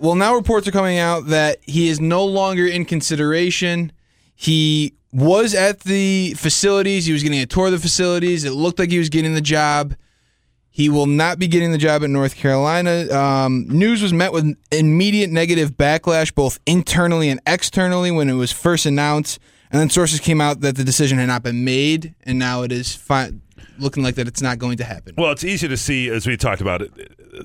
Well, 0.00 0.14
now 0.14 0.34
reports 0.34 0.68
are 0.68 0.72
coming 0.72 0.98
out 0.98 1.26
that 1.26 1.58
he 1.62 1.88
is 1.88 2.00
no 2.00 2.24
longer 2.24 2.66
in 2.66 2.84
consideration. 2.84 3.90
He 4.36 4.94
was 5.14 5.54
at 5.54 5.80
the 5.80 6.34
facilities. 6.34 7.06
He 7.06 7.12
was 7.12 7.22
getting 7.22 7.40
a 7.40 7.46
tour 7.46 7.66
of 7.66 7.72
the 7.72 7.78
facilities. 7.78 8.44
It 8.44 8.50
looked 8.50 8.80
like 8.80 8.90
he 8.90 8.98
was 8.98 9.08
getting 9.08 9.34
the 9.34 9.40
job. 9.40 9.94
He 10.70 10.88
will 10.88 11.06
not 11.06 11.38
be 11.38 11.46
getting 11.46 11.70
the 11.70 11.78
job 11.78 12.02
at 12.02 12.10
North 12.10 12.34
Carolina. 12.34 13.08
Um, 13.12 13.66
news 13.68 14.02
was 14.02 14.12
met 14.12 14.32
with 14.32 14.56
immediate 14.72 15.30
negative 15.30 15.76
backlash, 15.76 16.34
both 16.34 16.58
internally 16.66 17.28
and 17.28 17.40
externally, 17.46 18.10
when 18.10 18.28
it 18.28 18.32
was 18.32 18.50
first 18.50 18.84
announced. 18.84 19.38
And 19.70 19.80
then 19.80 19.88
sources 19.88 20.18
came 20.18 20.40
out 20.40 20.60
that 20.60 20.74
the 20.74 20.82
decision 20.82 21.18
had 21.18 21.26
not 21.26 21.44
been 21.44 21.64
made, 21.64 22.16
and 22.24 22.36
now 22.36 22.62
it 22.62 22.72
is 22.72 22.92
fi- 22.92 23.30
looking 23.78 24.02
like 24.02 24.16
that 24.16 24.26
it's 24.26 24.42
not 24.42 24.58
going 24.58 24.78
to 24.78 24.84
happen. 24.84 25.14
Well, 25.16 25.30
it's 25.30 25.44
easy 25.44 25.68
to 25.68 25.76
see, 25.76 26.08
as 26.08 26.26
we 26.26 26.36
talked 26.36 26.60
about 26.60 26.82
it, 26.82 26.92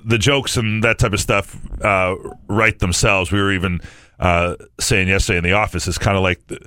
the 0.07 0.17
jokes 0.17 0.57
and 0.57 0.83
that 0.83 0.97
type 0.97 1.13
of 1.13 1.19
stuff 1.19 1.55
uh, 1.83 2.15
write 2.47 2.79
themselves. 2.79 3.31
We 3.31 3.39
were 3.39 3.51
even 3.51 3.79
uh, 4.19 4.55
saying 4.79 5.07
yesterday 5.07 5.37
in 5.37 5.43
the 5.43 5.53
office, 5.53 5.87
is 5.87 5.97
kind 5.97 6.17
of 6.17 6.23
like. 6.23 6.45
The, 6.47 6.59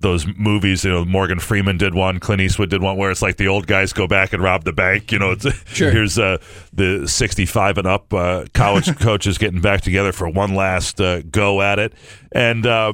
those 0.00 0.26
movies. 0.36 0.84
You 0.84 0.90
know, 0.90 1.04
Morgan 1.04 1.38
Freeman 1.40 1.76
did 1.76 1.94
one, 1.94 2.20
Clint 2.20 2.40
Eastwood 2.40 2.70
did 2.70 2.82
one, 2.82 2.96
where 2.96 3.10
it's 3.10 3.22
like 3.22 3.36
the 3.36 3.48
old 3.48 3.66
guys 3.66 3.92
go 3.92 4.06
back 4.06 4.32
and 4.32 4.42
rob 4.42 4.64
the 4.64 4.72
bank. 4.72 5.10
You 5.12 5.18
know, 5.18 5.32
it's, 5.32 5.46
sure. 5.74 5.90
here's 5.90 6.18
uh, 6.18 6.38
the 6.72 7.06
65 7.08 7.78
and 7.78 7.86
up 7.86 8.12
uh, 8.14 8.44
college 8.54 8.96
coaches 9.00 9.38
getting 9.38 9.60
back 9.60 9.80
together 9.80 10.12
for 10.12 10.28
one 10.28 10.54
last 10.54 11.00
uh, 11.00 11.22
go 11.22 11.60
at 11.60 11.78
it. 11.78 11.94
And 12.32 12.66
uh, 12.66 12.92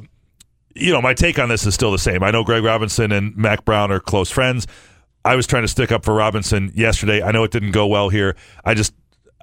you 0.75 0.93
know, 0.93 1.01
my 1.01 1.15
take 1.15 1.39
on 1.39 1.49
this 1.49 1.67
is 1.67 1.75
still 1.75 1.93
the 1.93 1.99
same. 1.99 2.23
I 2.23 2.31
know 2.31 2.43
Greg 2.43 2.65
Robinson 2.65 3.13
and 3.13 3.37
Mack 3.37 3.65
Brown 3.65 3.93
are 3.93 4.01
close 4.01 4.31
friends. 4.31 4.67
I 5.25 5.37
was 5.37 5.47
trying 5.47 5.63
to 5.63 5.69
stick 5.69 5.91
up 5.91 6.05
for 6.05 6.13
Robinson 6.13 6.71
yesterday. 6.75 7.23
I 7.23 7.33
know 7.33 7.45
it 7.45 7.51
didn't 7.51 7.71
go 7.71 7.87
well 7.87 8.11
here. 8.11 8.37
I 8.65 8.75
just 8.75 8.93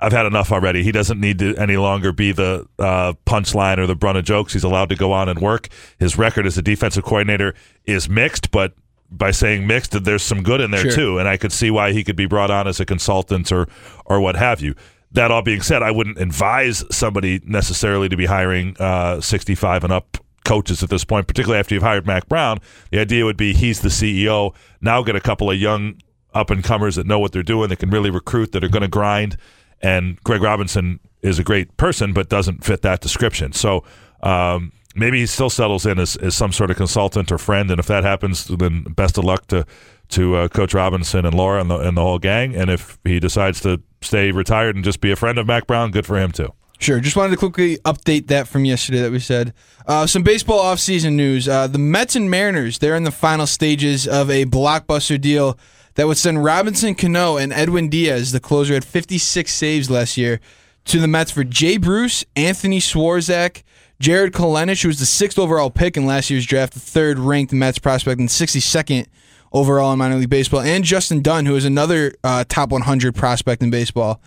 I've 0.01 0.11
had 0.11 0.25
enough 0.25 0.51
already. 0.51 0.83
He 0.83 0.91
doesn't 0.91 1.19
need 1.19 1.39
to 1.39 1.55
any 1.57 1.77
longer 1.77 2.11
be 2.11 2.31
the 2.31 2.67
uh, 2.79 3.13
punchline 3.25 3.77
or 3.77 3.85
the 3.85 3.95
brunt 3.95 4.17
of 4.17 4.25
jokes. 4.25 4.53
He's 4.53 4.63
allowed 4.63 4.89
to 4.89 4.95
go 4.95 5.11
on 5.11 5.29
and 5.29 5.39
work. 5.39 5.69
His 5.99 6.17
record 6.17 6.47
as 6.47 6.57
a 6.57 6.61
defensive 6.61 7.03
coordinator 7.03 7.53
is 7.85 8.09
mixed, 8.09 8.49
but 8.51 8.73
by 9.11 9.31
saying 9.31 9.67
mixed, 9.67 10.03
there's 10.03 10.23
some 10.23 10.41
good 10.41 10.61
in 10.61 10.71
there 10.71 10.81
Sure. 10.83 10.91
too. 10.91 11.17
And 11.19 11.27
I 11.27 11.37
could 11.37 11.51
see 11.51 11.69
why 11.69 11.91
he 11.91 12.03
could 12.03 12.15
be 12.15 12.25
brought 12.25 12.49
on 12.49 12.67
as 12.67 12.79
a 12.79 12.85
consultant 12.85 13.51
or 13.51 13.67
or 14.05 14.19
what 14.19 14.35
have 14.35 14.61
you. 14.61 14.73
That 15.11 15.29
all 15.29 15.41
being 15.41 15.61
said, 15.61 15.83
I 15.83 15.91
wouldn't 15.91 16.17
advise 16.17 16.83
somebody 16.89 17.41
necessarily 17.45 18.07
to 18.09 18.15
be 18.15 18.25
hiring 18.25 18.77
uh, 18.79 19.19
65 19.19 19.83
and 19.83 19.91
up 19.91 20.17
coaches 20.45 20.81
at 20.81 20.89
this 20.89 21.03
point, 21.03 21.27
particularly 21.27 21.59
after 21.59 21.75
you've 21.75 21.83
hired 21.83 22.07
Mack 22.07 22.27
Brown. 22.29 22.59
The 22.89 22.99
idea 22.99 23.25
would 23.25 23.37
be 23.37 23.53
he's 23.53 23.81
the 23.81 23.89
CEO. 23.89 24.55
Now 24.79 25.03
get 25.03 25.15
a 25.15 25.21
couple 25.21 25.51
of 25.51 25.57
young 25.57 25.95
up 26.33 26.49
and 26.49 26.63
comers 26.63 26.95
that 26.95 27.05
know 27.05 27.19
what 27.19 27.33
they're 27.33 27.43
doing, 27.43 27.67
that 27.69 27.79
can 27.79 27.89
really 27.89 28.09
recruit, 28.09 28.53
that 28.53 28.63
are 28.63 28.69
going 28.69 28.81
to 28.81 28.87
grind. 28.87 29.35
And 29.81 30.21
Greg 30.23 30.41
Robinson 30.41 30.99
is 31.21 31.39
a 31.39 31.43
great 31.43 31.75
person, 31.77 32.13
but 32.13 32.29
doesn't 32.29 32.63
fit 32.63 32.81
that 32.81 33.01
description. 33.01 33.53
So 33.53 33.83
um, 34.23 34.71
maybe 34.95 35.19
he 35.19 35.25
still 35.25 35.49
settles 35.49 35.85
in 35.85 35.99
as, 35.99 36.15
as 36.17 36.35
some 36.35 36.51
sort 36.51 36.71
of 36.71 36.77
consultant 36.77 37.31
or 37.31 37.37
friend. 37.37 37.71
And 37.71 37.79
if 37.79 37.87
that 37.87 38.03
happens, 38.03 38.45
then 38.45 38.83
best 38.83 39.17
of 39.17 39.23
luck 39.23 39.47
to 39.47 39.65
to 40.09 40.35
uh, 40.35 40.47
Coach 40.49 40.73
Robinson 40.73 41.25
and 41.25 41.33
Laura 41.33 41.61
and 41.61 41.71
the, 41.71 41.77
and 41.77 41.95
the 41.95 42.01
whole 42.01 42.19
gang. 42.19 42.53
And 42.53 42.69
if 42.69 42.99
he 43.05 43.19
decides 43.19 43.61
to 43.61 43.81
stay 44.01 44.31
retired 44.31 44.75
and 44.75 44.83
just 44.83 44.99
be 44.99 45.09
a 45.09 45.15
friend 45.15 45.37
of 45.37 45.47
Mack 45.47 45.67
Brown, 45.67 45.91
good 45.91 46.05
for 46.05 46.17
him 46.17 46.31
too. 46.31 46.53
Sure. 46.79 46.99
Just 46.99 47.15
wanted 47.15 47.29
to 47.31 47.37
quickly 47.37 47.77
update 47.85 48.27
that 48.27 48.47
from 48.47 48.65
yesterday 48.65 49.01
that 49.01 49.11
we 49.11 49.19
said. 49.19 49.53
Uh, 49.85 50.07
some 50.07 50.23
baseball 50.23 50.59
offseason 50.63 51.13
news. 51.13 51.47
Uh, 51.47 51.67
the 51.67 51.77
Mets 51.77 52.15
and 52.15 52.29
Mariners, 52.29 52.79
they're 52.79 52.95
in 52.95 53.03
the 53.03 53.11
final 53.11 53.45
stages 53.45 54.07
of 54.07 54.29
a 54.31 54.45
blockbuster 54.45 55.21
deal 55.21 55.57
that 55.95 56.07
would 56.07 56.17
send 56.17 56.43
Robinson 56.43 56.95
Cano 56.95 57.37
and 57.37 57.51
Edwin 57.51 57.89
Diaz, 57.89 58.31
the 58.31 58.39
closer 58.39 58.73
had 58.73 58.85
56 58.85 59.53
saves 59.53 59.89
last 59.89 60.17
year, 60.17 60.39
to 60.85 60.99
the 60.99 61.07
Mets 61.07 61.31
for 61.31 61.43
Jay 61.43 61.77
Bruce, 61.77 62.25
Anthony 62.35 62.79
Swarzak, 62.79 63.63
Jarred 63.99 64.33
Kelenic, 64.33 64.81
who 64.81 64.87
was 64.87 64.99
the 64.99 65.05
sixth 65.05 65.37
overall 65.37 65.69
pick 65.69 65.95
in 65.95 66.05
last 66.05 66.29
year's 66.29 66.45
draft, 66.45 66.73
the 66.73 66.79
third 66.79 67.19
ranked 67.19 67.53
Mets 67.53 67.77
prospect 67.77 68.19
and 68.19 68.29
62nd 68.29 69.05
overall 69.53 69.91
in 69.93 69.99
minor 69.99 70.15
league 70.15 70.29
baseball, 70.29 70.61
and 70.61 70.83
Justin 70.83 71.21
Dunn, 71.21 71.45
who 71.45 71.55
is 71.55 71.65
another 71.65 72.13
uh, 72.23 72.43
top 72.47 72.69
100 72.69 73.13
prospect 73.13 73.61
in 73.61 73.69
baseball. 73.69 74.21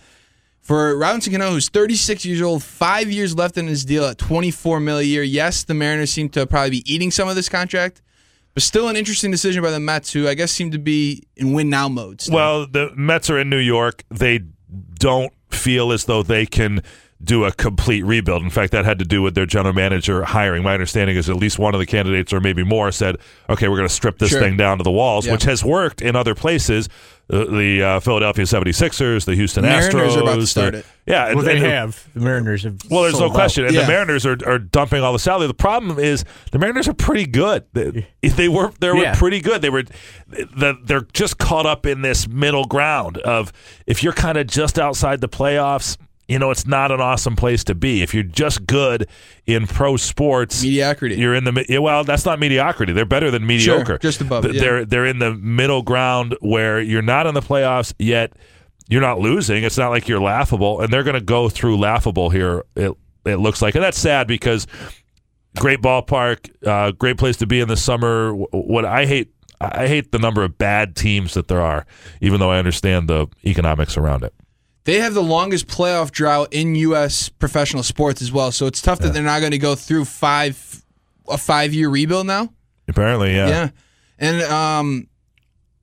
For 0.61 0.97
Robinson 0.97 1.31
Cano, 1.31 1.51
who's 1.51 1.69
36 1.69 2.25
years 2.25 2.41
old, 2.41 2.63
five 2.63 3.11
years 3.11 3.35
left 3.35 3.57
in 3.57 3.67
his 3.67 3.85
deal 3.85 4.05
at 4.05 4.17
24 4.17 4.79
mil 4.79 4.97
a 4.97 5.03
year. 5.03 5.21
Yes, 5.21 5.63
the 5.63 5.73
Mariners 5.73 6.11
seem 6.11 6.29
to 6.29 6.47
probably 6.47 6.71
be 6.71 6.91
eating 6.91 7.11
some 7.11 7.27
of 7.27 7.35
this 7.35 7.49
contract, 7.49 8.01
but 8.55 8.63
still 8.63 8.87
an 8.89 8.95
interesting 8.95 9.29
decision 9.29 9.61
by 9.61 9.69
the 9.69 9.79
Mets, 9.79 10.11
who 10.13 10.27
I 10.27 10.33
guess 10.33 10.51
seem 10.51 10.71
to 10.71 10.79
be 10.79 11.21
in 11.35 11.53
win 11.53 11.69
now 11.69 11.87
mode. 11.87 12.21
still. 12.21 12.33
Well, 12.35 12.65
the 12.67 12.89
Mets 12.95 13.29
are 13.29 13.37
in 13.37 13.49
New 13.49 13.59
York. 13.59 14.03
They 14.09 14.39
don't 14.97 15.31
feel 15.51 15.91
as 15.91 16.05
though 16.05 16.23
they 16.23 16.45
can 16.47 16.81
do 17.23 17.45
a 17.45 17.51
complete 17.51 18.03
rebuild. 18.03 18.43
In 18.43 18.49
fact, 18.49 18.71
that 18.73 18.83
had 18.85 18.99
to 18.99 19.05
do 19.05 19.21
with 19.21 19.35
their 19.35 19.45
general 19.45 19.73
manager 19.73 20.23
hiring. 20.23 20.63
My 20.63 20.73
understanding 20.73 21.15
is 21.15 21.29
at 21.29 21.37
least 21.37 21.57
one 21.57 21.73
of 21.73 21.79
the 21.79 21.85
candidates, 21.85 22.33
or 22.33 22.39
maybe 22.39 22.63
more, 22.63 22.91
said, 22.91 23.17
"Okay, 23.49 23.67
we're 23.67 23.77
going 23.77 23.87
to 23.87 23.93
strip 23.93 24.19
this 24.19 24.31
Sure. 24.31 24.41
thing 24.41 24.57
down 24.57 24.77
to 24.79 24.83
the 24.83 24.91
walls," 24.91 25.25
Yeah. 25.25 25.31
which 25.33 25.43
has 25.43 25.63
worked 25.63 26.01
in 26.01 26.15
other 26.15 26.35
places. 26.35 26.87
The, 27.27 27.45
the 27.45 27.83
uh, 27.83 27.99
Philadelphia 28.01 28.45
76ers, 28.45 29.25
the 29.25 29.33
Houston 29.33 29.63
Mariners 29.63 30.13
Astros. 30.13 30.17
are 30.17 30.21
about 30.21 30.35
to 30.35 30.45
start 30.47 30.73
the- 30.73 30.79
it. 30.79 30.85
Yeah, 31.07 31.29
Well, 31.29 31.39
and- 31.39 31.47
they 31.47 31.55
and- 31.57 31.65
have. 31.65 32.07
The 32.13 32.19
Mariners 32.19 32.63
have. 32.63 32.77
well, 32.89 33.01
there's 33.01 33.13
no 33.13 33.19
sold 33.21 33.31
out. 33.31 33.35
question, 33.35 33.65
and 33.65 33.73
Yeah. 33.73 33.81
the 33.81 33.87
Mariners 33.87 34.25
are, 34.27 34.37
are 34.45 34.59
dumping 34.59 35.01
all 35.01 35.11
the 35.13 35.17
salary. 35.19 35.47
The 35.47 35.53
problem 35.55 35.97
is 35.97 36.23
the 36.51 36.59
Mariners 36.59 36.87
are 36.87 36.93
pretty 36.93 37.25
good. 37.25 37.63
They, 37.73 38.05
they 38.21 38.47
were 38.47 38.71
they 38.79 38.89
were 38.89 38.97
Yeah. 38.97 39.15
pretty 39.15 39.39
good. 39.41 39.61
They 39.63 39.69
were 39.71 39.83
the, 40.27 40.77
they're 40.83 41.07
just 41.13 41.37
caught 41.39 41.65
up 41.65 41.85
in 41.87 42.01
this 42.03 42.27
middle 42.27 42.65
ground 42.65 43.17
of 43.19 43.51
if 43.87 44.03
you're 44.03 44.13
kind 44.13 44.37
of 44.37 44.45
just 44.47 44.77
outside 44.77 45.21
the 45.21 45.29
playoffs. 45.29 45.97
You 46.27 46.39
know, 46.39 46.49
it's 46.49 46.65
not 46.65 46.91
an 46.91 47.01
awesome 47.01 47.35
place 47.35 47.63
to 47.65 47.75
be. 47.75 48.01
If 48.01 48.13
you're 48.13 48.23
just 48.23 48.65
good 48.65 49.07
in 49.45 49.67
pro 49.67 49.95
sports, 49.95 50.63
Mediocrity. 50.63 51.15
You're 51.17 51.35
in 51.35 51.43
the 51.43 51.79
well. 51.79 52.03
That's 52.03 52.25
not 52.25 52.39
mediocrity. 52.39 52.93
They're 52.93 53.05
better 53.05 53.29
than 53.29 53.45
mediocre. 53.45 53.85
Sure, 53.85 53.97
just 53.99 54.21
above 54.21 54.43
Th- 54.43 54.55
it, 54.55 54.57
yeah. 54.57 54.61
They're 54.63 54.85
they're 54.85 55.05
in 55.05 55.19
the 55.19 55.35
middle 55.35 55.83
ground 55.83 56.35
where 56.41 56.81
you're 56.81 57.03
not 57.03 57.27
in 57.27 57.35
the 57.35 57.41
playoffs 57.41 57.93
yet. 57.99 58.33
You're 58.87 59.01
not 59.01 59.19
losing. 59.19 59.63
It's 59.63 59.77
not 59.77 59.89
like 59.89 60.07
you're 60.07 60.21
laughable, 60.21 60.81
and 60.81 60.91
they're 60.91 61.03
going 61.03 61.15
to 61.15 61.21
go 61.21 61.49
through 61.49 61.77
laughable 61.77 62.29
here. 62.31 62.63
It 62.75 62.91
it 63.25 63.37
looks 63.37 63.61
like, 63.61 63.75
and 63.75 63.83
that's 63.83 63.97
sad 63.97 64.27
because 64.27 64.65
great 65.57 65.81
ballpark, 65.81 66.49
uh, 66.65 66.91
great 66.91 67.17
place 67.17 67.37
to 67.37 67.47
be 67.47 67.59
in 67.59 67.67
the 67.67 67.77
summer. 67.77 68.33
What 68.33 68.85
I 68.85 69.05
hate, 69.05 69.31
I 69.61 69.87
hate 69.87 70.11
the 70.11 70.19
number 70.19 70.43
of 70.43 70.57
bad 70.57 70.95
teams 70.95 71.33
that 71.33 71.47
there 71.47 71.61
are, 71.61 71.85
even 72.21 72.39
though 72.39 72.51
I 72.51 72.57
understand 72.57 73.07
the 73.07 73.27
economics 73.45 73.97
around 73.97 74.23
it. 74.23 74.33
They 74.85 74.99
have 74.99 75.13
the 75.13 75.23
longest 75.23 75.67
playoff 75.67 76.11
drought 76.11 76.49
in 76.53 76.75
U.S. 76.75 77.27
professional 77.29 77.83
sports 77.83 78.21
as 78.21 78.31
well, 78.31 78.51
so 78.51 78.67
it's 78.67 78.81
tough 78.81 78.99
that 78.99 79.13
they're 79.13 79.23
not 79.23 79.39
going 79.39 79.51
to 79.51 79.57
go 79.57 79.75
through 79.75 80.05
five 80.05 80.83
a 81.27 81.37
five 81.37 81.73
year 81.73 81.89
rebuild 81.89 82.27
now. 82.27 82.53
Apparently, 82.87 83.33
yeah. 83.35 83.47
Yeah, 83.47 83.69
and 84.19 84.41
um, 84.43 85.07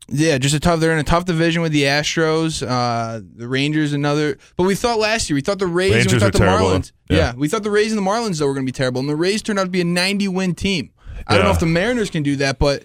yeah, 0.09 0.39
just 0.39 0.55
a 0.55 0.61
tough. 0.61 0.79
They're 0.81 0.93
in 0.93 0.99
a 0.99 1.05
tough 1.05 1.25
division 1.25 1.63
with 1.63 1.73
the 1.73 1.83
Astros, 1.83 2.65
uh, 2.67 3.21
the 3.35 3.49
Rangers, 3.49 3.93
another. 3.93 4.39
But 4.57 4.65
we 4.65 4.75
thought 4.75 4.99
last 4.99 5.29
year, 5.29 5.35
we 5.35 5.41
thought 5.41 5.59
the 5.59 5.67
Rays, 5.67 6.05
and 6.05 6.13
we 6.13 6.21
thought 6.21 6.33
the 6.33 6.39
terrible. 6.39 6.69
Marlins. 6.69 6.93
Yeah. 7.11 7.17
Yeah. 7.17 7.35
we 7.35 7.49
thought 7.49 7.63
the 7.65 7.71
Rays 7.71 7.93
and 7.93 7.99
the 7.99 8.09
Marlins 8.09 8.39
though 8.39 8.47
were 8.47 8.55
going 8.55 8.67
to 8.67 8.73
be 8.73 8.77
terrible, 8.77 9.01
and 9.01 9.09
the 9.09 9.17
Rays 9.17 9.43
turned 9.43 9.59
out 9.59 9.65
to 9.65 9.71
be 9.71 9.81
a 9.81 9.85
90 9.85 10.29
win 10.29 10.55
team. 10.55 10.93
I 11.27 11.37
don't 11.37 11.45
know 11.45 11.51
if 11.53 11.61
the 11.61 11.67
Mariners 11.67 12.11
can 12.11 12.23
do 12.23 12.37
that, 12.37 12.59
but. 12.59 12.85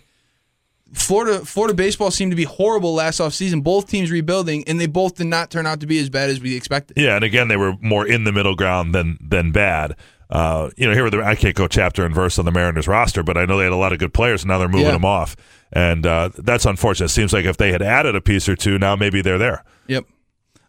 Florida 0.94 1.46
Florida 1.46 1.74
baseball 1.74 2.12
seemed 2.12 2.32
to 2.32 2.36
be 2.36 2.44
horrible 2.44 2.94
last 2.94 3.20
offseason. 3.20 3.64
Both 3.64 3.88
teams 3.90 4.12
rebuilding, 4.12 4.64
and 4.68 4.80
they 4.80 4.88
both 4.88 5.16
did 5.16 5.28
not 5.28 5.52
turn 5.52 5.66
out 5.66 5.80
to 5.82 5.88
be 5.88 6.00
as 6.00 6.10
bad 6.10 6.30
as 6.30 6.40
we 6.40 6.56
expected. 6.56 6.98
Yeah, 6.98 7.16
and 7.16 7.24
again, 7.24 7.48
they 7.48 7.58
were 7.58 7.76
more 7.82 8.06
in 8.08 8.24
the 8.24 8.32
middle 8.32 8.56
ground 8.56 8.94
than 8.96 9.18
than 9.22 9.52
bad. 9.52 9.96
Uh, 10.30 10.70
you 10.76 10.86
know, 10.88 10.94
here 10.94 11.10
the, 11.10 11.24
I 11.24 11.36
can't 11.36 11.56
go 11.56 11.68
chapter 11.68 12.06
and 12.06 12.14
verse 12.14 12.38
on 12.38 12.44
the 12.46 12.52
Mariners 12.52 12.88
roster, 12.88 13.24
but 13.24 13.38
I 13.38 13.46
know 13.46 13.58
they 13.58 13.64
had 13.64 13.72
a 13.72 13.78
lot 13.78 13.94
of 13.94 14.00
good 14.00 14.14
players, 14.14 14.44
and 14.44 14.50
now 14.50 14.58
they're 14.58 14.68
moving 14.68 14.88
Yeah. 14.88 14.92
them 14.94 15.06
off, 15.06 15.36
and 15.72 16.06
uh, 16.06 16.30
that's 16.38 16.66
unfortunate. 16.66 17.06
It 17.06 17.14
seems 17.14 17.32
like 17.32 17.46
if 17.46 17.56
they 17.58 17.72
had 17.72 17.82
added 17.82 18.16
a 18.16 18.22
piece 18.22 18.50
or 18.50 18.56
two, 18.58 18.78
now 18.78 18.96
maybe 18.98 19.22
they're 19.22 19.38
there. 19.38 19.64
Yep. 19.88 20.06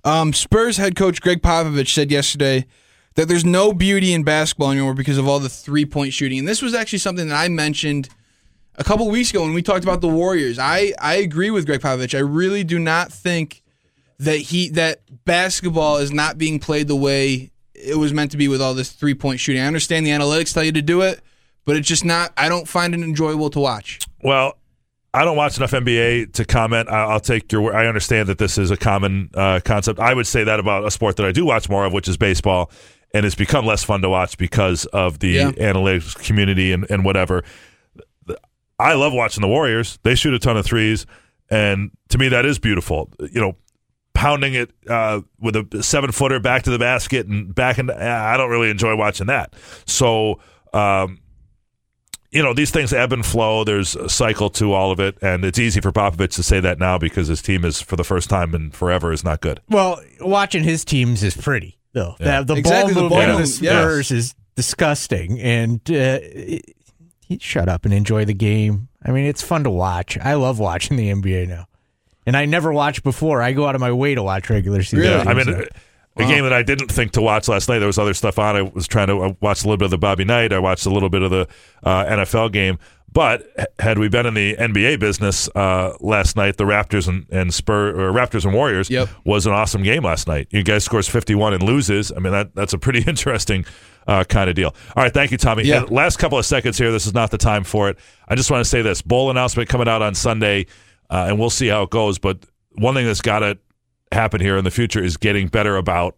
Um, 0.04 0.32
Spurs 0.32 0.76
head 0.76 0.94
coach 0.94 1.20
Gregg 1.20 1.42
Popovich 1.42 1.92
said 1.92 2.10
yesterday 2.12 2.66
that 3.16 3.26
there's 3.26 3.44
no 3.44 3.72
beauty 3.72 4.12
in 4.12 4.22
basketball 4.22 4.70
anymore 4.70 4.94
because 4.94 5.18
of 5.18 5.26
all 5.26 5.40
the 5.40 5.48
three 5.48 5.84
point 5.84 6.12
shooting. 6.12 6.38
And 6.38 6.46
this 6.48 6.62
was 6.62 6.72
actually 6.72 7.00
something 7.00 7.28
that 7.28 7.34
I 7.36 7.48
mentioned 7.48 8.08
a 8.78 8.84
couple 8.84 9.08
weeks 9.10 9.30
ago 9.30 9.42
when 9.42 9.52
we 9.54 9.62
talked 9.62 9.84
about 9.84 10.00
the 10.00 10.08
Warriors. 10.08 10.58
I, 10.58 10.92
I 11.00 11.16
agree 11.16 11.50
with 11.50 11.66
Gregg 11.66 11.80
Popovich. 11.80 12.14
I 12.16 12.20
really 12.20 12.64
do 12.64 12.78
not 12.78 13.12
think 13.12 13.62
that 14.18 14.36
he 14.38 14.70
that 14.70 15.00
basketball 15.24 15.98
is 15.98 16.10
not 16.10 16.38
being 16.38 16.58
played 16.58 16.88
the 16.88 16.96
way 16.96 17.50
it 17.74 17.96
was 17.96 18.12
meant 18.12 18.30
to 18.32 18.36
be 18.36 18.48
with 18.48 18.60
all 18.62 18.74
this 18.74 18.90
three 18.90 19.14
point 19.14 19.38
shooting. 19.40 19.62
I 19.62 19.66
understand 19.66 20.06
the 20.06 20.10
analytics 20.10 20.52
tell 20.54 20.64
you 20.64 20.72
to 20.72 20.82
do 20.82 21.02
it, 21.02 21.20
but 21.64 21.76
it's 21.76 21.86
just 21.86 22.04
not. 22.04 22.32
I 22.36 22.48
don't 22.48 22.66
find 22.66 22.94
it 22.94 23.00
enjoyable 23.00 23.50
to 23.50 23.60
watch. 23.60 24.00
Well, 24.22 24.54
I 25.14 25.24
don't 25.24 25.36
watch 25.36 25.56
enough 25.56 25.70
NBA 25.70 26.32
to 26.34 26.44
comment. 26.44 26.88
I- 26.88 27.04
I'll 27.04 27.20
take 27.20 27.50
your. 27.52 27.74
I 27.74 27.86
understand 27.86 28.28
that 28.28 28.38
this 28.38 28.58
is 28.58 28.70
a 28.70 28.76
common 28.76 29.30
uh, 29.34 29.60
concept. 29.64 30.00
I 30.00 30.14
would 30.14 30.26
say 30.26 30.44
that 30.44 30.58
about 30.60 30.84
a 30.84 30.90
sport 30.90 31.16
that 31.16 31.26
I 31.26 31.32
do 31.32 31.46
watch 31.46 31.68
more 31.68 31.84
of, 31.84 31.92
which 31.92 32.08
is 32.08 32.16
baseball, 32.16 32.70
and 33.14 33.24
it's 33.24 33.34
become 33.36 33.64
less 33.64 33.84
fun 33.84 34.02
to 34.02 34.08
watch 34.08 34.36
because 34.36 34.84
of 34.86 35.20
the 35.20 35.28
Yeah. 35.28 35.50
analytics 35.52 36.16
community 36.24 36.72
and, 36.72 36.84
and 36.90 37.04
whatever. 37.04 37.44
I 38.78 38.94
love 38.94 39.12
watching 39.12 39.40
the 39.42 39.48
Warriors. 39.48 39.98
They 40.02 40.14
shoot 40.14 40.34
a 40.34 40.38
ton 40.38 40.56
of 40.56 40.64
threes, 40.64 41.06
and 41.50 41.90
to 42.10 42.18
me, 42.18 42.28
that 42.28 42.44
is 42.46 42.58
beautiful. 42.58 43.10
You 43.18 43.40
know, 43.40 43.56
pounding 44.14 44.54
it 44.54 44.70
uh, 44.88 45.20
with 45.40 45.56
a 45.56 45.82
seven 45.82 46.12
footer 46.12 46.38
back 46.40 46.62
to 46.64 46.70
the 46.70 46.78
basket 46.78 47.26
and 47.26 47.54
back 47.54 47.78
in. 47.78 47.90
I 47.90 48.36
don't 48.36 48.50
really 48.50 48.70
enjoy 48.70 48.96
watching 48.96 49.26
that. 49.28 49.54
So. 49.86 50.40
Um, 50.72 51.20
you 52.30 52.42
know, 52.42 52.52
these 52.52 52.70
things 52.70 52.92
ebb 52.92 53.14
and 53.14 53.24
flow. 53.24 53.64
There's 53.64 53.96
a 53.96 54.06
cycle 54.10 54.50
to 54.50 54.74
all 54.74 54.92
of 54.92 55.00
it, 55.00 55.16
and 55.22 55.46
it's 55.46 55.58
easy 55.58 55.80
for 55.80 55.92
Popovich 55.92 56.34
to 56.34 56.42
say 56.42 56.60
that 56.60 56.78
now 56.78 56.98
because 56.98 57.28
his 57.28 57.40
team 57.40 57.64
is, 57.64 57.80
for 57.80 57.96
the 57.96 58.04
first 58.04 58.28
time 58.28 58.54
in 58.54 58.70
forever, 58.70 59.12
is 59.12 59.24
not 59.24 59.40
good. 59.40 59.62
Well, 59.70 59.98
watching 60.20 60.62
his 60.62 60.84
teams 60.84 61.22
is 61.22 61.34
pretty 61.34 61.78
though. 61.94 62.16
Yeah. 62.20 62.40
The, 62.42 62.52
the 62.52 62.58
Exactly, 62.60 62.92
ball 62.92 63.08
ball 63.08 63.18
movement 63.18 63.30
of 63.30 63.36
the 63.38 63.42
movement, 63.44 63.62
yes. 63.62 63.82
Spurs 63.82 64.10
is 64.10 64.34
disgusting, 64.56 65.40
and 65.40 65.80
uh, 65.90 66.18
it- 66.20 66.66
he 66.66 66.77
shut 67.40 67.68
up 67.68 67.84
and 67.84 67.92
enjoy 67.92 68.24
the 68.24 68.34
game. 68.34 68.88
I 69.04 69.10
mean, 69.10 69.24
it's 69.26 69.42
fun 69.42 69.64
to 69.64 69.70
watch. 69.70 70.16
I 70.18 70.34
love 70.34 70.58
watching 70.58 70.96
the 70.96 71.10
NBA 71.10 71.48
now, 71.48 71.66
and 72.26 72.36
I 72.36 72.44
never 72.46 72.72
watched 72.72 73.02
before. 73.02 73.42
I 73.42 73.52
go 73.52 73.66
out 73.66 73.74
of 73.74 73.80
my 73.80 73.92
way 73.92 74.14
to 74.14 74.22
watch 74.22 74.48
regular 74.50 74.82
season. 74.82 75.00
Really? 75.00 75.14
I 75.20 75.34
mean, 75.34 75.46
games. 75.46 75.68
a 76.16 76.24
game 76.24 76.42
that 76.44 76.52
I 76.52 76.62
didn't 76.62 76.90
think 76.90 77.12
to 77.12 77.20
watch 77.22 77.48
last 77.48 77.68
night. 77.68 77.78
There 77.78 77.86
was 77.86 77.98
other 77.98 78.14
stuff 78.14 78.38
on. 78.38 78.56
I 78.56 78.62
was 78.62 78.88
trying 78.88 79.06
to 79.08 79.36
watch 79.40 79.62
a 79.62 79.66
little 79.66 79.76
bit 79.76 79.84
of 79.86 79.90
the 79.92 79.98
Bobby 79.98 80.24
Knight. 80.24 80.52
I 80.52 80.58
watched 80.58 80.86
a 80.86 80.90
little 80.90 81.08
bit 81.10 81.22
of 81.22 81.30
the 81.30 81.46
uh, 81.84 82.04
NFL 82.06 82.52
game. 82.52 82.78
But 83.10 83.48
had 83.78 83.98
we 83.98 84.10
been 84.10 84.26
in 84.26 84.34
the 84.34 84.54
NBA 84.56 85.00
business 85.00 85.48
uh, 85.54 85.94
last 85.98 86.36
night, 86.36 86.58
the 86.58 86.64
Raptors 86.64 87.08
and, 87.08 87.24
and 87.30 87.54
Spur 87.54 87.88
or 87.88 88.12
Raptors 88.12 88.44
and 88.44 88.52
Warriors 88.52 88.90
Yep. 88.90 89.08
was 89.24 89.46
an 89.46 89.52
awesome 89.54 89.82
game 89.82 90.02
last 90.04 90.28
night. 90.28 90.46
You 90.50 90.62
guys 90.62 90.84
scores 90.84 91.08
fifty 91.08 91.34
one 91.34 91.54
and 91.54 91.62
loses. 91.62 92.12
I 92.12 92.18
mean 92.18 92.32
that 92.34 92.54
that's 92.54 92.74
a 92.74 92.78
pretty 92.78 93.00
interesting 93.08 93.64
uh, 94.08 94.24
kind 94.24 94.48
of 94.48 94.56
deal. 94.56 94.74
All 94.96 95.04
right, 95.04 95.12
thank 95.12 95.30
you, 95.30 95.38
Tommy. 95.38 95.64
Yeah. 95.64 95.82
And 95.82 95.90
last 95.90 96.18
couple 96.18 96.38
of 96.38 96.46
seconds 96.46 96.78
here. 96.78 96.90
This 96.90 97.06
is 97.06 97.14
not 97.14 97.30
the 97.30 97.38
time 97.38 97.62
for 97.62 97.90
it. 97.90 97.98
I 98.26 98.34
just 98.34 98.50
want 98.50 98.64
to 98.64 98.68
say 98.68 98.82
this 98.82 99.02
bowl 99.02 99.30
announcement 99.30 99.68
coming 99.68 99.86
out 99.86 100.00
on 100.02 100.14
Sunday, 100.14 100.66
uh, 101.10 101.26
and 101.28 101.38
we'll 101.38 101.50
see 101.50 101.68
how 101.68 101.82
it 101.82 101.90
goes. 101.90 102.18
But 102.18 102.38
one 102.72 102.94
thing 102.94 103.06
that's 103.06 103.20
got 103.20 103.40
to 103.40 103.58
happen 104.10 104.40
here 104.40 104.56
in 104.56 104.64
the 104.64 104.70
future 104.70 105.02
is 105.02 105.18
getting 105.18 105.48
better 105.48 105.76
about 105.76 106.16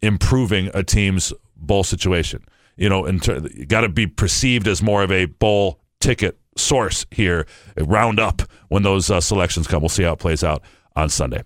improving 0.00 0.70
a 0.72 0.84
team's 0.84 1.32
bowl 1.56 1.82
situation. 1.82 2.44
You 2.76 2.88
know, 2.88 3.04
and 3.04 3.22
ter- 3.22 3.40
got 3.66 3.82
to 3.82 3.88
be 3.88 4.06
perceived 4.06 4.66
as 4.68 4.80
more 4.80 5.02
of 5.02 5.10
a 5.10 5.26
bowl 5.26 5.80
ticket 6.00 6.38
source 6.56 7.04
here. 7.10 7.46
Round 7.76 8.20
up 8.20 8.42
when 8.68 8.84
those 8.84 9.10
uh, 9.10 9.20
selections 9.20 9.66
come. 9.66 9.82
We'll 9.82 9.88
see 9.88 10.04
how 10.04 10.12
it 10.12 10.18
plays 10.20 10.44
out 10.44 10.62
on 10.94 11.08
Sunday. 11.08 11.42